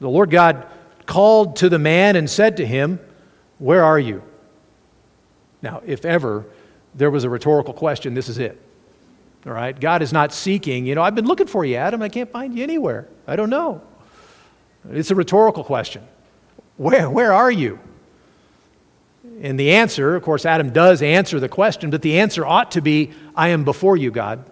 The 0.00 0.08
Lord 0.08 0.30
God 0.30 0.66
called 1.06 1.56
to 1.56 1.68
the 1.68 1.78
man 1.78 2.16
and 2.16 2.28
said 2.28 2.56
to 2.58 2.66
him, 2.66 3.00
Where 3.58 3.84
are 3.84 3.98
you? 3.98 4.22
Now, 5.62 5.80
if 5.86 6.04
ever 6.04 6.44
there 6.94 7.10
was 7.10 7.24
a 7.24 7.30
rhetorical 7.30 7.72
question, 7.72 8.14
this 8.14 8.28
is 8.28 8.38
it. 8.38 8.60
All 9.46 9.52
right? 9.52 9.78
God 9.78 10.02
is 10.02 10.12
not 10.12 10.32
seeking, 10.32 10.86
you 10.86 10.94
know, 10.94 11.02
I've 11.02 11.14
been 11.14 11.26
looking 11.26 11.46
for 11.46 11.64
you, 11.64 11.76
Adam. 11.76 12.02
I 12.02 12.08
can't 12.08 12.30
find 12.30 12.56
you 12.56 12.62
anywhere. 12.62 13.08
I 13.26 13.36
don't 13.36 13.50
know. 13.50 13.80
It's 14.90 15.10
a 15.10 15.14
rhetorical 15.14 15.64
question. 15.64 16.06
Where, 16.76 17.08
where 17.08 17.32
are 17.32 17.50
you? 17.50 17.78
And 19.40 19.58
the 19.58 19.72
answer, 19.72 20.14
of 20.14 20.22
course, 20.22 20.44
Adam 20.44 20.72
does 20.72 21.02
answer 21.02 21.40
the 21.40 21.48
question, 21.48 21.90
but 21.90 22.02
the 22.02 22.20
answer 22.20 22.44
ought 22.46 22.72
to 22.72 22.80
be, 22.80 23.10
I 23.34 23.48
am 23.48 23.64
before 23.64 23.96
you, 23.96 24.10
God. 24.10 24.48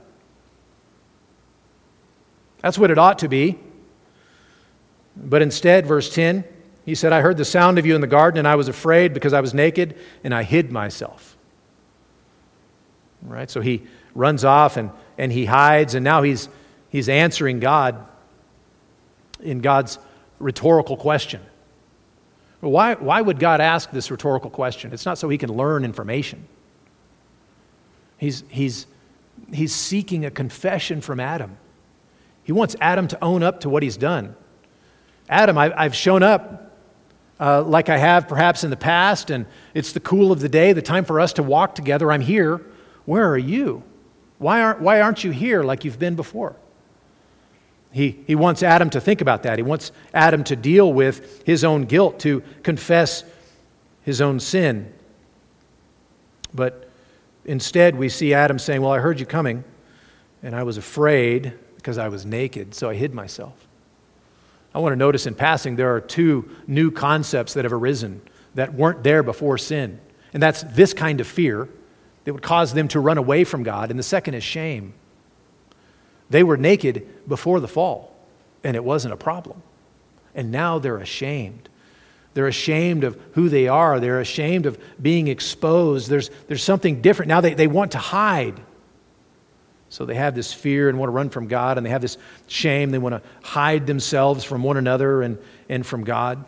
That's 2.60 2.78
what 2.78 2.90
it 2.90 2.99
ought 2.99 3.18
to 3.20 3.28
be. 3.28 3.58
But 5.16 5.42
instead, 5.42 5.87
verse 5.87 6.12
10, 6.12 6.44
he 6.84 6.94
said, 6.94 7.12
I 7.12 7.20
heard 7.20 7.37
the 7.37 7.44
sound 7.44 7.78
of 7.78 7.87
you 7.87 7.94
in 7.94 8.00
the 8.00 8.06
garden, 8.06 8.38
and 8.38 8.49
I 8.49 8.56
was 8.56 8.68
afraid 8.68 9.14
because 9.14 9.32
I 9.32 9.40
was 9.40 9.54
naked, 9.54 9.96
and 10.25 10.34
I 10.34 10.42
hid 10.42 10.72
myself. 10.72 11.37
Right? 13.22 13.50
So 13.50 13.60
he 13.60 13.82
runs 14.14 14.44
off 14.44 14.76
and, 14.76 14.90
and 15.18 15.30
he 15.30 15.44
hides, 15.44 15.94
and 15.94 16.02
now 16.02 16.22
he's, 16.22 16.49
he's 16.88 17.08
answering 17.08 17.60
God 17.60 18.06
in 19.40 19.60
God's 19.60 19.99
rhetorical 20.38 20.96
question. 20.96 21.42
Why, 22.60 22.94
why 22.94 23.20
would 23.20 23.38
God 23.38 23.60
ask 23.60 23.90
this 23.90 24.10
rhetorical 24.10 24.50
question? 24.50 24.92
It's 24.92 25.06
not 25.06 25.18
so 25.18 25.28
he 25.28 25.38
can 25.38 25.52
learn 25.52 25.84
information. 25.84 26.46
He's, 28.18 28.44
he's, 28.48 28.86
he's 29.52 29.74
seeking 29.74 30.26
a 30.26 30.30
confession 30.30 31.00
from 31.00 31.20
Adam. 31.20 31.56
He 32.44 32.52
wants 32.52 32.76
Adam 32.80 33.08
to 33.08 33.24
own 33.24 33.42
up 33.42 33.60
to 33.60 33.70
what 33.70 33.82
he's 33.82 33.96
done. 33.96 34.36
Adam, 35.28 35.56
I, 35.56 35.82
have 35.82 35.94
shown 35.94 36.22
up 36.22 36.76
uh, 37.38 37.62
like 37.62 37.88
I 37.88 37.96
have 37.96 38.28
perhaps 38.28 38.64
in 38.64 38.70
the 38.70 38.76
past, 38.76 39.30
and 39.30 39.46
it's 39.72 39.92
the 39.92 40.00
cool 40.00 40.30
of 40.30 40.40
the 40.40 40.48
day, 40.48 40.74
the 40.74 40.82
time 40.82 41.06
for 41.06 41.18
us 41.18 41.32
to 41.34 41.42
walk 41.42 41.74
together. 41.74 42.12
I'm 42.12 42.20
here. 42.20 42.60
Where 43.06 43.26
are 43.30 43.38
you? 43.38 43.82
Why 44.36 44.60
aren't, 44.60 44.80
why 44.80 45.00
aren't 45.00 45.24
you 45.24 45.30
here 45.30 45.62
like 45.62 45.84
you've 45.84 45.98
been 45.98 46.16
before? 46.16 46.56
He, 47.92 48.23
he 48.26 48.35
wants 48.35 48.62
Adam 48.62 48.90
to 48.90 49.00
think 49.00 49.20
about 49.20 49.42
that. 49.42 49.59
He 49.59 49.62
wants 49.62 49.90
Adam 50.14 50.44
to 50.44 50.56
deal 50.56 50.92
with 50.92 51.44
his 51.44 51.64
own 51.64 51.85
guilt, 51.85 52.20
to 52.20 52.42
confess 52.62 53.25
his 54.02 54.20
own 54.20 54.38
sin. 54.38 54.92
But 56.54 56.88
instead, 57.44 57.97
we 57.97 58.09
see 58.09 58.32
Adam 58.32 58.59
saying, 58.59 58.80
Well, 58.82 58.92
I 58.92 58.99
heard 58.99 59.18
you 59.18 59.26
coming, 59.26 59.64
and 60.42 60.54
I 60.54 60.62
was 60.62 60.76
afraid 60.76 61.52
because 61.76 61.99
I 61.99 62.09
was 62.09 62.25
naked, 62.25 62.75
so 62.75 62.88
I 62.88 62.94
hid 62.94 63.12
myself. 63.12 63.66
I 64.75 64.78
want 64.78 64.92
to 64.92 64.97
notice 64.97 65.26
in 65.26 65.35
passing 65.35 65.76
there 65.76 65.94
are 65.94 66.00
two 66.00 66.49
new 66.66 66.90
concepts 66.90 67.54
that 67.54 67.64
have 67.64 67.73
arisen 67.73 68.23
that 68.54 68.75
weren't 68.75 69.02
there 69.02 69.23
before 69.23 69.59
sin. 69.59 70.00
And 70.32 70.42
that's 70.42 70.62
this 70.62 70.94
kind 70.94 71.20
of 71.20 71.26
fear 71.26 71.68
that 72.25 72.32
would 72.32 72.42
cause 72.42 72.73
them 72.73 72.87
to 72.88 73.00
run 73.00 73.18
away 73.18 73.44
from 73.44 73.62
God, 73.62 73.90
and 73.90 73.99
the 73.99 74.04
second 74.04 74.35
is 74.35 74.44
shame. 74.44 74.94
They 76.30 76.42
were 76.42 76.56
naked 76.56 77.28
before 77.28 77.60
the 77.60 77.68
fall, 77.68 78.16
and 78.64 78.76
it 78.76 78.84
wasn't 78.84 79.12
a 79.12 79.16
problem. 79.16 79.62
And 80.34 80.50
now 80.52 80.78
they're 80.78 80.99
ashamed. 80.99 81.68
They're 82.34 82.46
ashamed 82.46 83.02
of 83.02 83.20
who 83.32 83.49
they 83.49 83.66
are. 83.66 83.99
They're 83.99 84.20
ashamed 84.20 84.66
of 84.66 84.78
being 85.02 85.26
exposed. 85.26 86.08
There's, 86.08 86.30
there's 86.46 86.62
something 86.62 87.02
different. 87.02 87.28
Now 87.28 87.40
they, 87.40 87.54
they 87.54 87.66
want 87.66 87.92
to 87.92 87.99
hide. 87.99 88.60
So 89.88 90.04
they 90.04 90.14
have 90.14 90.37
this 90.37 90.52
fear 90.52 90.88
and 90.88 91.00
want 91.00 91.08
to 91.08 91.12
run 91.12 91.30
from 91.30 91.49
God, 91.49 91.76
and 91.76 91.84
they 91.84 91.90
have 91.90 92.00
this 92.00 92.16
shame. 92.46 92.90
They 92.90 92.99
want 92.99 93.16
to 93.16 93.22
hide 93.42 93.88
themselves 93.88 94.44
from 94.44 94.62
one 94.62 94.76
another 94.76 95.22
and, 95.22 95.37
and 95.68 95.84
from 95.84 96.04
God. 96.04 96.44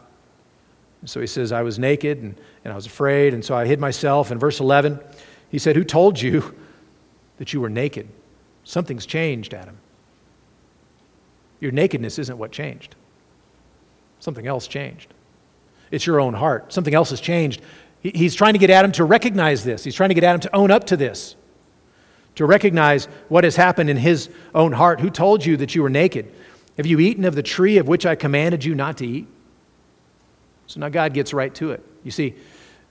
So 1.05 1.21
he 1.21 1.27
says, 1.27 1.51
I 1.51 1.63
was 1.63 1.81
naked 1.81 2.23
and, 2.23 2.41
and 2.65 2.73
I 2.73 2.77
was 2.77 2.87
afraid, 2.87 3.35
and 3.35 3.45
so 3.45 3.57
I 3.57 3.67
hid 3.67 3.81
myself. 3.81 4.31
In 4.31 4.39
verse 4.39 4.61
11, 4.61 5.01
he 5.49 5.59
said, 5.59 5.75
Who 5.75 5.83
told 5.83 6.21
you 6.21 6.55
that 7.39 7.53
you 7.53 7.61
were 7.61 7.69
naked? 7.69 8.09
Something's 8.65 9.07
changed, 9.07 9.55
Adam. 9.55 9.79
Your 11.61 11.73
nakedness 11.73 12.19
isn't 12.19 12.39
what 12.39 12.53
changed, 12.53 12.97
something 14.21 14.47
else 14.47 14.67
changed. 14.67 15.13
It's 15.91 16.07
your 16.07 16.21
own 16.21 16.35
heart. 16.35 16.73
Something 16.73 16.95
else 16.95 17.11
has 17.11 17.21
changed. 17.21 17.61
He's 18.01 18.35
trying 18.35 18.55
to 18.55 18.59
get 18.59 18.71
Adam 18.71 18.91
to 18.93 19.05
recognize 19.05 19.63
this, 19.63 19.85
he's 19.85 19.95
trying 19.95 20.11
to 20.11 20.15
get 20.15 20.25
Adam 20.25 20.41
to 20.41 20.57
own 20.57 20.71
up 20.71 20.85
to 20.85 20.97
this 20.97 21.37
to 22.35 22.47
recognize 22.47 23.07
what 23.29 23.45
has 23.45 23.57
happened 23.57 23.91
in 23.91 23.97
his 23.97 24.31
own 24.55 24.73
heart. 24.73 25.01
Who 25.01 25.11
told 25.11 25.45
you 25.45 25.57
that 25.59 25.75
you 25.75 25.83
were 25.83 25.91
naked? 25.91 26.33
Have 26.77 26.87
you 26.87 26.99
eaten 27.01 27.25
of 27.25 27.35
the 27.35 27.43
tree 27.43 27.79
of 27.79 27.89
which 27.89 28.07
I 28.07 28.15
commanded 28.15 28.65
you 28.65 28.75
not 28.75 28.99
to 28.99 29.07
eat? 29.07 29.27
So 30.67 30.81
now 30.81 30.89
God 30.89 31.13
gets 31.13 31.35
right 31.35 31.55
to 31.57 31.73
it. 31.73 31.85
You 32.03 32.11
see, 32.11 32.35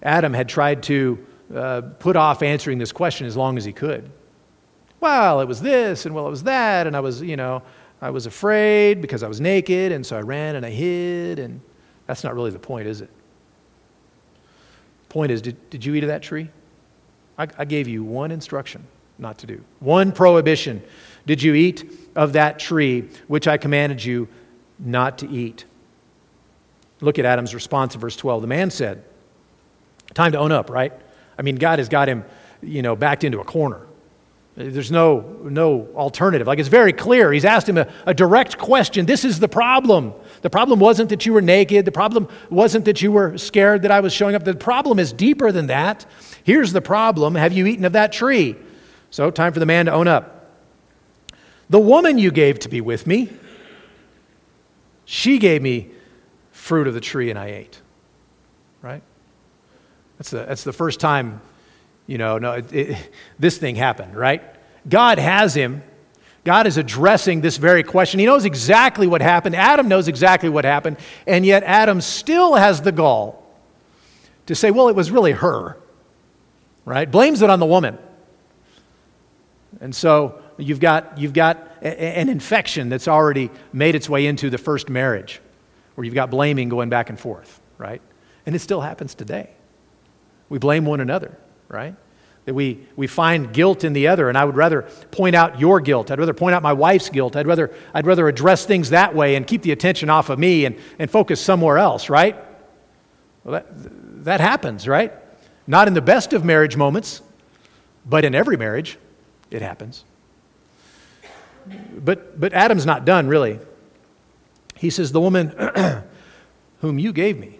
Adam 0.04 0.34
had 0.34 0.48
tried 0.48 0.84
to 0.84 1.26
uh, 1.54 1.82
put 2.00 2.16
off 2.16 2.44
answering 2.44 2.78
this 2.78 2.92
question 2.92 3.26
as 3.26 3.36
long 3.36 3.58
as 3.58 3.66
he 3.66 3.74
could. 3.74 4.10
Well, 5.02 5.42
it 5.42 5.48
was 5.48 5.62
this, 5.62 6.06
and 6.06 6.16
well, 6.16 6.28
it 6.28 6.30
was 6.30 6.44
that, 6.44 6.88
and 6.88 6.96
I 6.96 7.00
was, 7.00 7.22
you 7.22 7.36
know, 7.36 7.64
I 8.02 8.12
was 8.12 8.28
afraid 8.28 9.02
because 9.02 9.24
I 9.24 9.28
was 9.28 9.42
naked, 9.42 9.92
and 9.92 10.06
so 10.06 10.16
I 10.16 10.22
ran 10.22 10.56
and 10.56 10.66
I 10.66 10.70
hid, 10.70 11.40
and 11.40 11.60
that's 12.06 12.24
not 12.24 12.36
really 12.36 12.52
the 12.52 12.60
point, 12.60 12.88
is 12.88 13.02
it? 13.02 13.10
Point 15.10 15.32
is, 15.32 15.42
did, 15.42 15.70
did 15.72 15.84
you 15.84 15.96
eat 15.96 16.04
of 16.04 16.08
that 16.08 16.22
tree? 16.22 16.50
I, 17.38 17.48
I 17.58 17.66
gave 17.66 17.88
you 17.88 18.04
one 18.04 18.32
instruction 18.32 18.86
not 19.18 19.40
to 19.40 19.48
do. 19.48 19.64
One 19.80 20.12
prohibition 20.12 20.82
Did 21.26 21.44
you 21.44 21.54
eat 21.54 21.92
of 22.16 22.34
that 22.34 22.60
tree 22.60 23.08
which 23.28 23.48
I 23.48 23.58
commanded 23.58 24.04
you 24.04 24.28
not 24.80 25.20
to 25.20 25.30
eat? 25.30 25.66
Look 27.00 27.20
at 27.20 27.26
Adam's 27.26 27.54
response 27.54 27.96
in 27.96 28.02
verse 28.02 28.16
12. 28.16 28.42
The 28.42 28.48
man 28.48 28.70
said, 28.70 29.04
Time 30.14 30.32
to 30.34 30.40
own 30.40 30.52
up, 30.52 30.70
right? 30.70 30.94
I 31.38 31.42
mean, 31.42 31.56
God 31.56 31.80
has 31.80 31.90
got 31.90 32.08
him, 32.08 32.24
you 32.62 32.82
know, 32.82 32.96
backed 32.96 33.24
into 33.24 33.40
a 33.40 33.44
corner. 33.44 33.82
There's 34.70 34.92
no, 34.92 35.22
no 35.44 35.88
alternative. 35.96 36.48
Like 36.48 36.60
it's 36.60 36.70
very 36.70 36.94
clear. 36.94 37.32
He's 37.32 37.46
asked 37.46 37.68
him 37.68 37.78
a, 37.78 37.92
a 38.06 38.14
direct 38.14 38.58
question. 38.58 39.06
This 39.06 39.26
is 39.26 39.40
the 39.40 39.48
problem. 39.48 40.14
The 40.42 40.50
problem 40.50 40.80
wasn't 40.80 41.10
that 41.10 41.26
you 41.26 41.34
were 41.34 41.42
naked. 41.42 41.86
The 41.86 41.92
problem 41.92 42.28
wasn't 42.50 42.86
that 42.86 43.02
you 43.02 43.12
were 43.12 43.38
scared 43.38 43.84
that 43.84 43.92
I 43.92 44.00
was 44.00 44.14
showing 44.14 44.36
up. 44.36 44.44
The 44.44 44.56
problem 44.56 45.00
is 45.00 45.14
deeper 45.14 45.52
than 45.52 45.68
that. 45.68 46.06
Here's 46.44 46.74
the 46.74 46.82
problem 46.82 47.36
Have 47.36 47.54
you 47.54 47.66
eaten 47.66 47.86
of 47.86 47.94
that 47.94 48.12
tree? 48.12 48.56
So, 49.10 49.30
time 49.30 49.52
for 49.52 49.60
the 49.60 49.66
man 49.66 49.88
to 49.88 49.92
own 49.92 50.08
up. 50.08 50.50
The 51.70 51.80
woman 51.80 52.18
you 52.18 52.32
gave 52.32 52.60
to 52.60 52.70
be 52.70 52.82
with 52.82 53.08
me, 53.08 53.30
she 55.06 55.38
gave 55.38 55.62
me 55.62 55.92
fruit 56.52 56.88
of 56.88 56.94
the 56.94 57.02
tree 57.02 57.30
and 57.30 57.38
I 57.38 57.48
ate. 57.48 57.82
Right? 58.82 59.02
That's 60.18 60.32
the, 60.32 60.38
that's 60.38 60.64
the 60.64 60.74
first 60.74 61.00
time, 61.00 61.42
you 62.08 62.18
know, 62.18 62.38
no, 62.38 62.54
it, 62.54 62.74
it, 62.74 63.10
this 63.40 63.58
thing 63.58 63.76
happened, 63.76 64.16
right? 64.16 64.44
God 64.88 65.18
has 65.20 65.54
him. 65.54 65.84
God 66.44 66.66
is 66.66 66.78
addressing 66.78 67.42
this 67.42 67.58
very 67.58 67.84
question. 67.84 68.20
He 68.20 68.26
knows 68.26 68.46
exactly 68.46 69.06
what 69.06 69.22
happened. 69.22 69.56
Adam 69.56 69.88
knows 69.88 70.08
exactly 70.08 70.50
what 70.50 70.66
happened. 70.66 70.98
And 71.28 71.46
yet, 71.46 71.64
Adam 71.64 72.02
still 72.02 72.56
has 72.56 72.82
the 72.82 72.92
gall 72.92 73.46
to 74.48 74.56
say, 74.56 74.72
well, 74.72 74.90
it 74.90 74.96
was 74.96 75.12
really 75.12 75.34
her, 75.34 75.78
right? 76.84 77.10
Blames 77.10 77.44
it 77.44 77.50
on 77.50 77.60
the 77.60 77.66
woman. 77.66 77.98
And 79.80 79.96
so 79.96 80.42
you've 80.58 80.80
got, 80.80 81.18
you've 81.18 81.34
got 81.34 81.58
a, 81.82 82.18
an 82.18 82.28
infection 82.28 82.90
that's 82.90 83.08
already 83.08 83.52
made 83.72 83.96
its 83.96 84.10
way 84.10 84.26
into 84.26 84.50
the 84.50 84.58
first 84.58 84.90
marriage, 84.90 85.40
where 85.96 86.06
you've 86.06 86.16
got 86.16 86.32
blaming 86.32 86.70
going 86.70 86.90
back 86.90 87.10
and 87.10 87.20
forth, 87.20 87.62
right? 87.78 88.02
And 88.46 88.56
it 88.56 88.60
still 88.60 88.82
happens 88.82 89.14
today. 89.14 89.52
We 90.50 90.58
blame 90.58 90.86
one 90.86 91.00
another, 91.00 91.38
right? 91.72 91.96
That 92.46 92.54
we, 92.54 92.86
we 92.96 93.08
find 93.08 93.54
guilt 93.54 93.84
in 93.84 93.94
the 93.94 94.08
other, 94.08 94.30
and 94.30 94.38
I 94.38 94.46
would 94.46 94.56
rather 94.56 94.84
point 95.12 95.36
out 95.36 95.60
your 95.60 95.80
guilt. 95.80 96.12
I'd 96.12 96.20
rather 96.20 96.34
point 96.34 96.56
out 96.56 96.64
my 96.64 96.74
wife's 96.74 97.10
guilt. 97.10 97.36
I'd 97.36 97.48
rather, 97.48 97.74
I'd 97.94 98.06
rather 98.06 98.28
address 98.28 98.66
things 98.66 98.90
that 98.90 99.16
way 99.16 99.36
and 99.36 99.46
keep 99.46 99.62
the 99.62 99.72
attention 99.72 100.10
off 100.10 100.30
of 100.30 100.40
me 100.40 100.66
and, 100.66 100.76
and 101.00 101.10
focus 101.10 101.40
somewhere 101.40 101.78
else, 101.78 102.10
right? 102.10 102.36
Well, 103.44 103.54
that, 103.54 103.68
that 104.26 104.42
happens, 104.42 104.88
right? 104.88 105.14
Not 105.68 105.88
in 105.88 105.94
the 105.94 106.02
best 106.02 106.34
of 106.34 106.44
marriage 106.44 106.76
moments, 106.76 107.22
but 108.06 108.26
in 108.26 108.36
every 108.36 108.58
marriage. 108.58 108.98
It 109.52 109.62
happens. 109.62 110.04
But, 111.96 112.40
but 112.40 112.54
Adam's 112.54 112.86
not 112.86 113.06
done, 113.06 113.28
really. 113.28 113.60
He 114.76 114.90
says, 114.90 115.12
The 115.12 115.22
woman 115.22 115.50
whom 116.82 116.98
you 116.98 117.14
gave 117.14 117.38
me. 117.38 117.60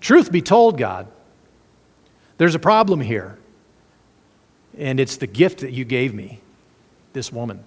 Truth 0.00 0.32
be 0.32 0.42
told, 0.42 0.78
God, 0.78 1.06
there's 2.38 2.54
a 2.54 2.58
problem 2.58 3.00
here. 3.00 3.38
And 4.78 4.98
it's 5.00 5.16
the 5.16 5.26
gift 5.26 5.60
that 5.60 5.72
you 5.72 5.84
gave 5.84 6.14
me, 6.14 6.40
this 7.12 7.32
woman. 7.32 7.64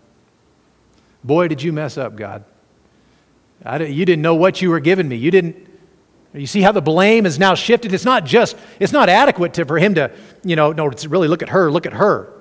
Boy, 1.23 1.47
did 1.47 1.61
you 1.61 1.71
mess 1.71 1.97
up, 1.97 2.15
God. 2.15 2.43
you 3.65 4.05
didn't 4.05 4.21
know 4.21 4.35
what 4.35 4.61
you 4.61 4.69
were 4.69 4.79
giving 4.79 5.07
me. 5.07 5.15
You 5.15 5.31
didn't, 5.31 5.67
you 6.33 6.47
see 6.47 6.61
how 6.61 6.71
the 6.71 6.81
blame 6.81 7.25
is 7.25 7.37
now 7.37 7.55
shifted? 7.55 7.93
It's 7.93 8.05
not 8.05 8.25
just, 8.25 8.57
it's 8.79 8.91
not 8.91 9.09
adequate 9.09 9.53
to, 9.55 9.65
for 9.65 9.77
him 9.77 9.95
to, 9.95 10.11
you 10.43 10.55
know, 10.55 10.71
no, 10.71 10.89
it's 10.89 11.05
really 11.05 11.27
look 11.27 11.43
at 11.43 11.49
her, 11.49 11.71
look 11.71 11.85
at 11.85 11.93
her. 11.93 12.33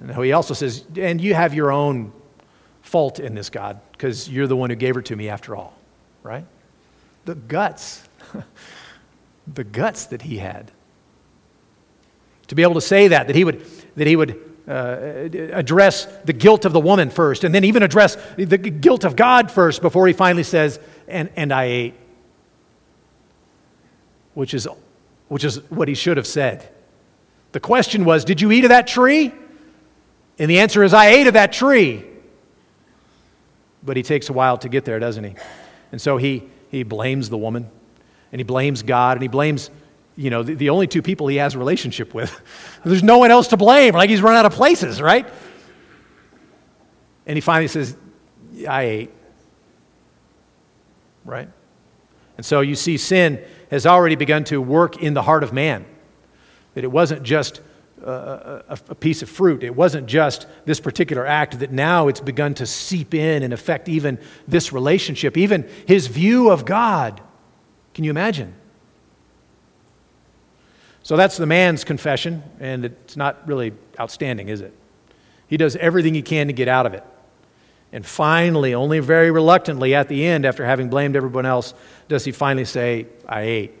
No, 0.00 0.22
he 0.22 0.32
also 0.32 0.54
says, 0.54 0.84
and 0.96 1.20
you 1.20 1.34
have 1.34 1.52
your 1.52 1.72
own 1.72 2.12
fault 2.82 3.18
in 3.18 3.34
this, 3.34 3.50
God, 3.50 3.80
because 3.92 4.28
you're 4.28 4.46
the 4.46 4.56
one 4.56 4.70
who 4.70 4.76
gave 4.76 4.94
her 4.94 5.02
to 5.02 5.16
me 5.16 5.28
after 5.28 5.56
all, 5.56 5.76
right? 6.22 6.44
The 7.24 7.34
guts, 7.34 8.08
the 9.52 9.64
guts 9.64 10.06
that 10.06 10.22
he 10.22 10.38
had. 10.38 10.70
To 12.48 12.54
be 12.54 12.62
able 12.62 12.74
to 12.74 12.80
say 12.80 13.08
that, 13.08 13.26
that 13.28 13.36
he 13.36 13.44
would, 13.44 13.64
that 13.96 14.06
he 14.06 14.16
would 14.16 14.40
uh, 14.66 15.28
address 15.52 16.06
the 16.24 16.32
guilt 16.32 16.64
of 16.64 16.72
the 16.72 16.80
woman 16.80 17.10
first, 17.10 17.44
and 17.44 17.54
then 17.54 17.64
even 17.64 17.82
address 17.82 18.16
the 18.36 18.58
guilt 18.58 19.04
of 19.04 19.16
God 19.16 19.50
first 19.50 19.82
before 19.82 20.06
he 20.06 20.12
finally 20.12 20.42
says, 20.42 20.80
and, 21.08 21.30
and 21.36 21.52
I 21.52 21.64
ate 21.64 21.94
which 24.34 24.54
is, 24.54 24.66
which 25.28 25.44
is 25.44 25.56
what 25.70 25.88
he 25.88 25.94
should 25.94 26.16
have 26.16 26.26
said. 26.26 26.68
The 27.52 27.60
question 27.60 28.04
was, 28.04 28.24
Did 28.24 28.40
you 28.40 28.52
eat 28.52 28.64
of 28.64 28.70
that 28.70 28.86
tree? 28.86 29.32
And 30.38 30.50
the 30.50 30.60
answer 30.60 30.82
is, 30.82 30.94
I 30.94 31.08
ate 31.08 31.26
of 31.26 31.34
that 31.34 31.52
tree. 31.52 32.04
But 33.82 33.96
he 33.96 34.02
takes 34.02 34.28
a 34.28 34.32
while 34.32 34.56
to 34.58 34.68
get 34.68 34.84
there, 34.84 34.98
doesn't 34.98 35.24
he? 35.24 35.34
And 35.92 36.00
so 36.00 36.16
he, 36.16 36.44
he 36.70 36.82
blames 36.82 37.28
the 37.28 37.36
woman, 37.36 37.70
and 38.32 38.38
he 38.38 38.44
blames 38.44 38.82
God, 38.82 39.16
and 39.16 39.22
he 39.22 39.28
blames, 39.28 39.70
you 40.16 40.30
know, 40.30 40.42
the, 40.42 40.54
the 40.54 40.70
only 40.70 40.86
two 40.86 41.02
people 41.02 41.26
he 41.26 41.36
has 41.36 41.54
a 41.54 41.58
relationship 41.58 42.14
with. 42.14 42.40
There's 42.84 43.02
no 43.02 43.18
one 43.18 43.30
else 43.30 43.48
to 43.48 43.56
blame. 43.56 43.94
Like 43.94 44.10
he's 44.10 44.22
run 44.22 44.36
out 44.36 44.46
of 44.46 44.52
places, 44.52 45.00
right? 45.00 45.26
And 47.26 47.36
he 47.36 47.40
finally 47.40 47.68
says, 47.68 47.96
I 48.68 48.82
ate. 48.82 49.10
Right? 51.24 51.48
And 52.36 52.46
so 52.46 52.60
you 52.60 52.74
see 52.74 52.96
sin 52.96 53.42
has 53.70 53.86
already 53.86 54.16
begun 54.16 54.44
to 54.44 54.60
work 54.60 55.02
in 55.02 55.14
the 55.14 55.22
heart 55.22 55.42
of 55.42 55.52
man. 55.52 55.84
That 56.74 56.84
it 56.84 56.90
wasn't 56.90 57.22
just 57.22 57.60
a, 58.02 58.64
a, 58.68 58.78
a, 58.88 58.94
piece 58.94 59.22
of 59.22 59.28
fruit, 59.28 59.62
it 59.62 59.74
wasn't 59.74 60.06
just 60.06 60.46
this 60.64 60.80
particular 60.80 61.26
act, 61.26 61.58
that 61.58 61.70
now 61.70 62.08
it's 62.08 62.20
begun 62.20 62.54
to 62.54 62.66
seep 62.66 63.14
in 63.14 63.42
and 63.42 63.52
affect 63.52 63.88
even 63.88 64.18
this 64.48 64.72
relationship, 64.72 65.36
even 65.36 65.68
his 65.86 66.06
view 66.06 66.50
of 66.50 66.64
God. 66.64 67.20
Can 67.94 68.04
you 68.04 68.10
imagine? 68.10 68.54
So 71.02 71.16
that's 71.16 71.36
the 71.36 71.46
man's 71.46 71.82
confession, 71.82 72.42
and 72.60 72.84
it's 72.84 73.16
not 73.16 73.46
really 73.48 73.72
outstanding, 73.98 74.48
is 74.48 74.60
it? 74.60 74.72
He 75.48 75.56
does 75.56 75.74
everything 75.76 76.14
he 76.14 76.22
can 76.22 76.46
to 76.46 76.52
get 76.52 76.68
out 76.68 76.86
of 76.86 76.94
it. 76.94 77.04
And 77.92 78.06
finally, 78.06 78.74
only 78.74 79.00
very 79.00 79.30
reluctantly 79.30 79.94
at 79.94 80.08
the 80.08 80.24
end, 80.24 80.46
after 80.46 80.64
having 80.64 80.88
blamed 80.88 81.16
everyone 81.16 81.46
else, 81.46 81.74
does 82.08 82.24
he 82.24 82.30
finally 82.30 82.64
say, 82.64 83.06
I 83.28 83.40
ate. 83.42 83.72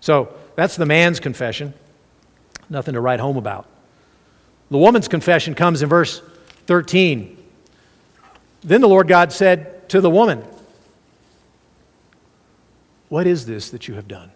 So 0.00 0.32
that's 0.54 0.76
the 0.76 0.86
man's 0.86 1.18
confession. 1.18 1.74
Nothing 2.68 2.94
to 2.94 3.00
write 3.00 3.18
home 3.18 3.36
about. 3.36 3.66
The 4.70 4.78
woman's 4.78 5.08
confession 5.08 5.56
comes 5.56 5.82
in 5.82 5.88
verse 5.88 6.22
13. 6.66 7.36
Then 8.62 8.80
the 8.80 8.88
Lord 8.88 9.08
God 9.08 9.32
said 9.32 9.88
to 9.88 10.00
the 10.00 10.10
woman, 10.10 10.44
What 13.10 13.26
is 13.26 13.44
this 13.44 13.70
that 13.70 13.88
you 13.88 13.94
have 13.94 14.08
done? 14.08 14.30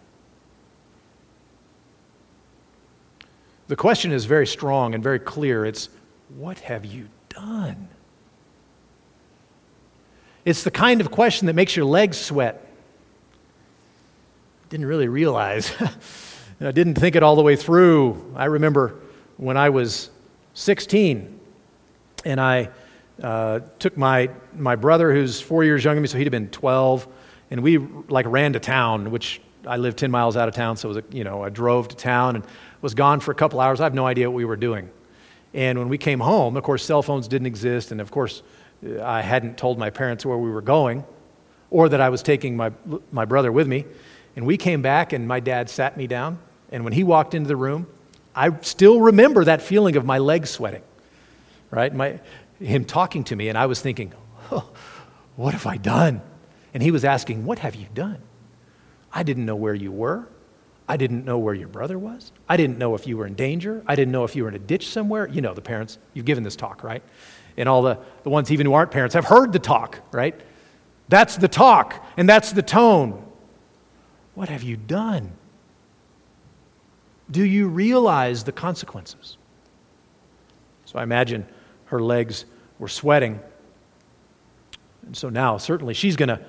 The 3.67 3.75
question 3.75 4.11
is 4.11 4.25
very 4.25 4.45
strong 4.45 4.93
and 4.93 5.01
very 5.01 5.17
clear. 5.17 5.65
It's, 5.65 5.89
What 6.37 6.59
have 6.59 6.85
you 6.85 7.07
done? 7.29 7.87
It's 10.43 10.63
the 10.63 10.71
kind 10.71 11.01
of 11.01 11.09
question 11.09 11.47
that 11.47 11.53
makes 11.53 11.75
your 11.75 11.85
legs 11.85 12.17
sweat. 12.17 12.67
Didn't 14.69 14.85
really 14.85 15.07
realize. 15.07 15.73
I 16.61 16.71
didn't 16.71 16.95
think 16.95 17.15
it 17.15 17.23
all 17.23 17.37
the 17.37 17.41
way 17.41 17.55
through. 17.55 18.33
I 18.35 18.45
remember 18.45 18.95
when 19.37 19.55
I 19.55 19.69
was 19.69 20.09
16 20.53 21.39
and 22.25 22.41
I 22.41 22.69
uh, 23.23 23.61
took 23.79 23.97
my, 23.97 24.29
my 24.53 24.75
brother, 24.75 25.13
who's 25.13 25.39
four 25.39 25.63
years 25.63 25.83
younger 25.83 25.95
than 25.95 26.03
me, 26.03 26.07
so 26.07 26.17
he'd 26.17 26.25
have 26.25 26.31
been 26.31 26.49
12, 26.49 27.07
and 27.51 27.61
we 27.61 27.77
like 27.77 28.25
ran 28.27 28.53
to 28.53 28.59
town, 28.59 29.11
which 29.11 29.41
I 29.67 29.77
lived 29.77 29.97
10 29.97 30.11
miles 30.11 30.37
out 30.37 30.47
of 30.47 30.53
town, 30.53 30.77
so 30.77 30.89
it 30.89 30.95
was 30.95 30.97
a, 30.97 31.15
you 31.15 31.23
know, 31.23 31.43
I 31.43 31.49
drove 31.49 31.87
to 31.89 31.95
town 31.95 32.35
and 32.35 32.45
was 32.81 32.93
gone 32.93 33.19
for 33.19 33.31
a 33.31 33.35
couple 33.35 33.59
hours. 33.59 33.79
I 33.79 33.83
have 33.83 33.93
no 33.93 34.05
idea 34.05 34.29
what 34.29 34.35
we 34.35 34.45
were 34.45 34.55
doing. 34.55 34.89
And 35.53 35.79
when 35.79 35.89
we 35.89 35.97
came 35.97 36.19
home, 36.19 36.57
of 36.57 36.63
course, 36.63 36.83
cell 36.83 37.01
phones 37.01 37.27
didn't 37.27 37.47
exist, 37.47 37.91
and 37.91 38.01
of 38.01 38.11
course, 38.11 38.43
uh, 38.85 39.01
I 39.01 39.21
hadn't 39.21 39.57
told 39.57 39.79
my 39.79 39.89
parents 39.89 40.25
where 40.25 40.37
we 40.37 40.49
were 40.49 40.61
going 40.61 41.03
or 41.71 41.89
that 41.89 42.01
I 42.01 42.09
was 42.09 42.21
taking 42.21 42.55
my, 42.55 42.71
my 43.11 43.25
brother 43.25 43.51
with 43.51 43.67
me. 43.67 43.85
And 44.35 44.45
we 44.45 44.57
came 44.57 44.81
back, 44.81 45.13
and 45.13 45.27
my 45.27 45.39
dad 45.39 45.69
sat 45.69 45.97
me 45.97 46.07
down. 46.07 46.39
And 46.71 46.83
when 46.83 46.93
he 46.93 47.03
walked 47.03 47.33
into 47.33 47.47
the 47.47 47.55
room, 47.55 47.87
I 48.35 48.51
still 48.61 48.99
remember 48.99 49.45
that 49.45 49.61
feeling 49.61 49.95
of 49.95 50.05
my 50.05 50.17
legs 50.17 50.49
sweating, 50.49 50.83
right? 51.71 51.93
My, 51.93 52.19
him 52.59 52.83
talking 52.85 53.23
to 53.25 53.35
me, 53.35 53.49
and 53.49 53.57
I 53.57 53.65
was 53.65 53.81
thinking, 53.81 54.13
oh, 54.51 54.69
what 55.35 55.53
have 55.53 55.65
I 55.65 55.77
done? 55.77 56.21
And 56.75 56.83
he 56.83 56.91
was 56.91 57.05
asking, 57.05 57.45
What 57.45 57.59
have 57.59 57.73
you 57.73 57.87
done? 57.93 58.21
I 59.11 59.23
didn't 59.23 59.45
know 59.45 59.55
where 59.55 59.73
you 59.73 59.93
were. 59.93 60.27
I 60.89 60.97
didn't 60.97 61.23
know 61.23 61.37
where 61.37 61.53
your 61.53 61.69
brother 61.69 61.97
was. 61.97 62.33
I 62.49 62.57
didn't 62.57 62.77
know 62.77 62.95
if 62.95 63.07
you 63.07 63.15
were 63.17 63.25
in 63.25 63.33
danger. 63.33 63.81
I 63.87 63.95
didn't 63.95 64.11
know 64.11 64.25
if 64.25 64.35
you 64.35 64.43
were 64.43 64.49
in 64.49 64.55
a 64.55 64.59
ditch 64.59 64.89
somewhere. 64.89 65.25
You 65.29 65.39
know, 65.39 65.53
the 65.53 65.61
parents, 65.61 65.97
you've 66.13 66.25
given 66.25 66.43
this 66.43 66.57
talk, 66.57 66.83
right? 66.83 67.01
And 67.55 67.69
all 67.69 67.81
the, 67.81 67.97
the 68.23 68.29
ones 68.29 68.51
even 68.51 68.65
who 68.65 68.73
aren't 68.73 68.91
parents 68.91 69.15
have 69.15 69.23
heard 69.23 69.53
the 69.53 69.59
talk, 69.59 70.01
right? 70.11 70.39
That's 71.07 71.37
the 71.37 71.47
talk, 71.47 72.05
and 72.17 72.27
that's 72.27 72.51
the 72.51 72.61
tone. 72.61 73.25
What 74.33 74.49
have 74.49 74.61
you 74.61 74.75
done? 74.75 75.31
Do 77.31 77.45
you 77.45 77.69
realize 77.69 78.43
the 78.43 78.51
consequences? 78.51 79.37
So 80.83 80.99
I 80.99 81.03
imagine 81.03 81.47
her 81.85 82.01
legs 82.01 82.43
were 82.79 82.89
sweating. 82.89 83.39
And 85.05 85.15
so 85.15 85.29
now, 85.29 85.57
certainly, 85.57 85.93
she's 85.93 86.17
going 86.17 86.29
to. 86.29 86.41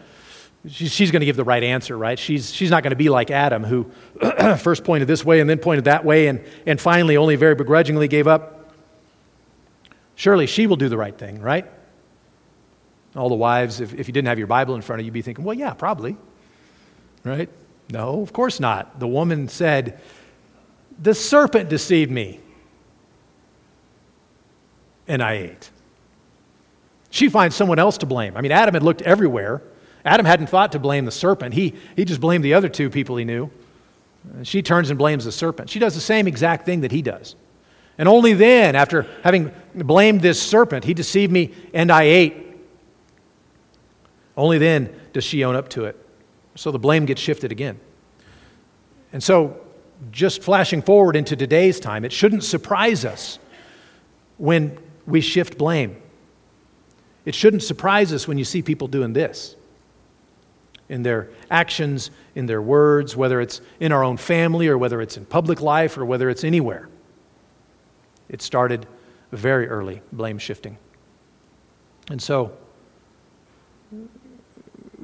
She's, 0.68 1.11
going 1.11 1.20
to 1.20 1.26
give 1.26 1.37
the 1.37 1.44
right 1.44 1.62
answer, 1.62 1.96
right? 1.96 2.18
She's, 2.18 2.52
she's 2.52 2.70
not 2.70 2.83
going 2.83 2.90
to 2.90 2.96
be 2.96 3.09
like 3.09 3.31
Adam, 3.31 3.62
who 3.62 3.90
first 4.59 4.85
pointed 4.85 5.07
this 5.07 5.24
way 5.24 5.40
and 5.40 5.48
then 5.48 5.59
pointed 5.59 5.85
that 5.85 6.05
way 6.05 6.26
and, 6.26 6.44
and 6.66 6.81
finally 6.81 7.16
only 7.16 7.37
very 7.37 7.55
begrudgingly 7.55 8.09
gave 8.09 8.26
up. 8.26 8.74
Surely 10.16 10.46
she 10.46 10.66
will 10.66 10.76
do 10.76 10.88
the 10.88 10.96
right 10.96 11.16
thing, 11.16 11.40
right? 11.40 11.70
All 13.14 13.29
the 13.29 13.35
wives, 13.35 13.81
if, 13.81 13.94
if 13.94 14.09
you 14.09 14.12
didn't 14.12 14.29
have 14.29 14.38
your 14.38 14.46
Bible 14.46 14.74
in 14.74 14.83
front 14.83 15.00
of 15.00 15.05
you, 15.05 15.07
you'd 15.07 15.14
be 15.14 15.22
thinking, 15.22 15.44
well, 15.44 15.57
yeah, 15.57 15.72
probably. 15.74 16.16
Right? 17.22 17.48
No, 17.90 18.22
of 18.22 18.33
course 18.33 18.59
not. 18.59 18.98
The 18.98 19.09
woman 19.09 19.48
said, 19.48 20.00
The 21.00 21.14
serpent 21.14 21.68
deceived 21.68 22.11
me 22.11 22.40
and 25.09 25.22
I 25.22 25.35
ate. 25.35 25.70
She 27.11 27.29
finds 27.29 27.55
someone 27.55 27.79
else 27.79 27.98
to 27.98 28.07
blame. 28.07 28.37
I 28.37 28.40
mean, 28.40 28.52
Adam 28.52 28.74
had 28.74 28.83
looked 28.83 29.02
everywhere. 29.02 29.62
Adam 30.06 30.24
hadn't 30.24 30.46
thought 30.46 30.70
to 30.72 30.78
blame 30.78 31.04
the 31.04 31.10
serpent, 31.10 31.52
he, 31.52 31.74
he 31.96 32.04
just 32.04 32.20
blamed 32.20 32.44
the 32.44 32.54
other 32.54 32.68
two 32.68 32.88
people 32.88 33.16
he 33.16 33.24
knew. 33.24 33.50
Uh, 34.38 34.44
she 34.44 34.62
turns 34.62 34.88
and 34.88 34.98
blames 34.98 35.24
the 35.24 35.32
serpent. 35.32 35.68
She 35.68 35.80
does 35.80 35.94
the 35.94 36.00
same 36.00 36.28
exact 36.28 36.64
thing 36.64 36.82
that 36.82 36.92
he 36.92 37.02
does. 37.02 37.34
And 37.98 38.08
only 38.08 38.32
then, 38.32 38.76
after 38.76 39.06
having 39.24 39.50
blamed 39.74 40.20
this 40.20 40.40
serpent, 40.40 40.84
he 40.84 40.94
deceived 40.94 41.32
me 41.32 41.52
and 41.74 41.90
I 41.90 42.04
ate. 42.04 42.36
Only 44.36 44.58
then 44.58 44.94
does 45.12 45.24
she 45.24 45.42
own 45.42 45.56
up 45.56 45.70
to 45.70 45.86
it. 45.86 45.96
So 46.54 46.70
the 46.70 46.78
blame 46.78 47.04
gets 47.06 47.20
shifted 47.20 47.50
again. 47.50 47.80
And 49.12 49.22
so, 49.22 49.58
just 50.12 50.42
flashing 50.42 50.82
forward 50.82 51.16
into 51.16 51.34
today's 51.34 51.80
time, 51.80 52.04
it 52.04 52.12
shouldn't 52.12 52.44
surprise 52.44 53.04
us 53.04 53.38
when 54.36 54.78
we 55.06 55.20
shift 55.20 55.58
blame. 55.58 56.00
It 57.24 57.34
shouldn't 57.34 57.62
surprise 57.62 58.12
us 58.12 58.28
when 58.28 58.38
you 58.38 58.44
see 58.44 58.62
people 58.62 58.86
doing 58.86 59.12
this 59.12 59.56
in 60.88 61.03
their 61.03 61.31
actions, 61.51 62.11
in 62.35 62.46
their 62.46 62.62
words, 62.62 63.16
whether 63.16 63.40
it's 63.40 63.61
in 63.81 63.92
our 63.92 64.05
own 64.05 64.16
family 64.16 64.68
or 64.68 64.79
whether 64.79 65.01
it's 65.01 65.16
in 65.16 65.25
public 65.25 65.61
life 65.61 65.99
or 65.99 66.05
whether 66.05 66.31
it's 66.31 66.44
anywhere. 66.44 66.88
It 68.29 68.42
started 68.42 68.87
very 69.33 69.68
early, 69.68 70.03
blame 70.12 70.38
shifting. 70.38 70.79
And 72.09 72.22
so, 72.22 72.53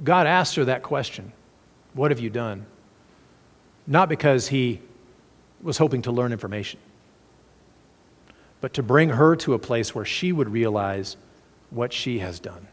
God 0.02 0.26
asked 0.26 0.56
her 0.56 0.64
that 0.66 0.82
question 0.82 1.32
What 1.94 2.10
have 2.10 2.20
you 2.20 2.30
done? 2.30 2.66
Not 3.86 4.08
because 4.08 4.48
he 4.48 4.80
was 5.62 5.78
hoping 5.78 6.02
to 6.02 6.12
learn 6.12 6.32
information 6.32 6.78
but 8.62 8.72
to 8.74 8.82
bring 8.82 9.10
her 9.10 9.36
to 9.36 9.52
a 9.52 9.58
place 9.58 9.94
where 9.94 10.04
she 10.04 10.32
would 10.32 10.48
realize 10.48 11.16
what 11.70 11.92
she 11.92 12.20
has 12.20 12.38
done. 12.38 12.68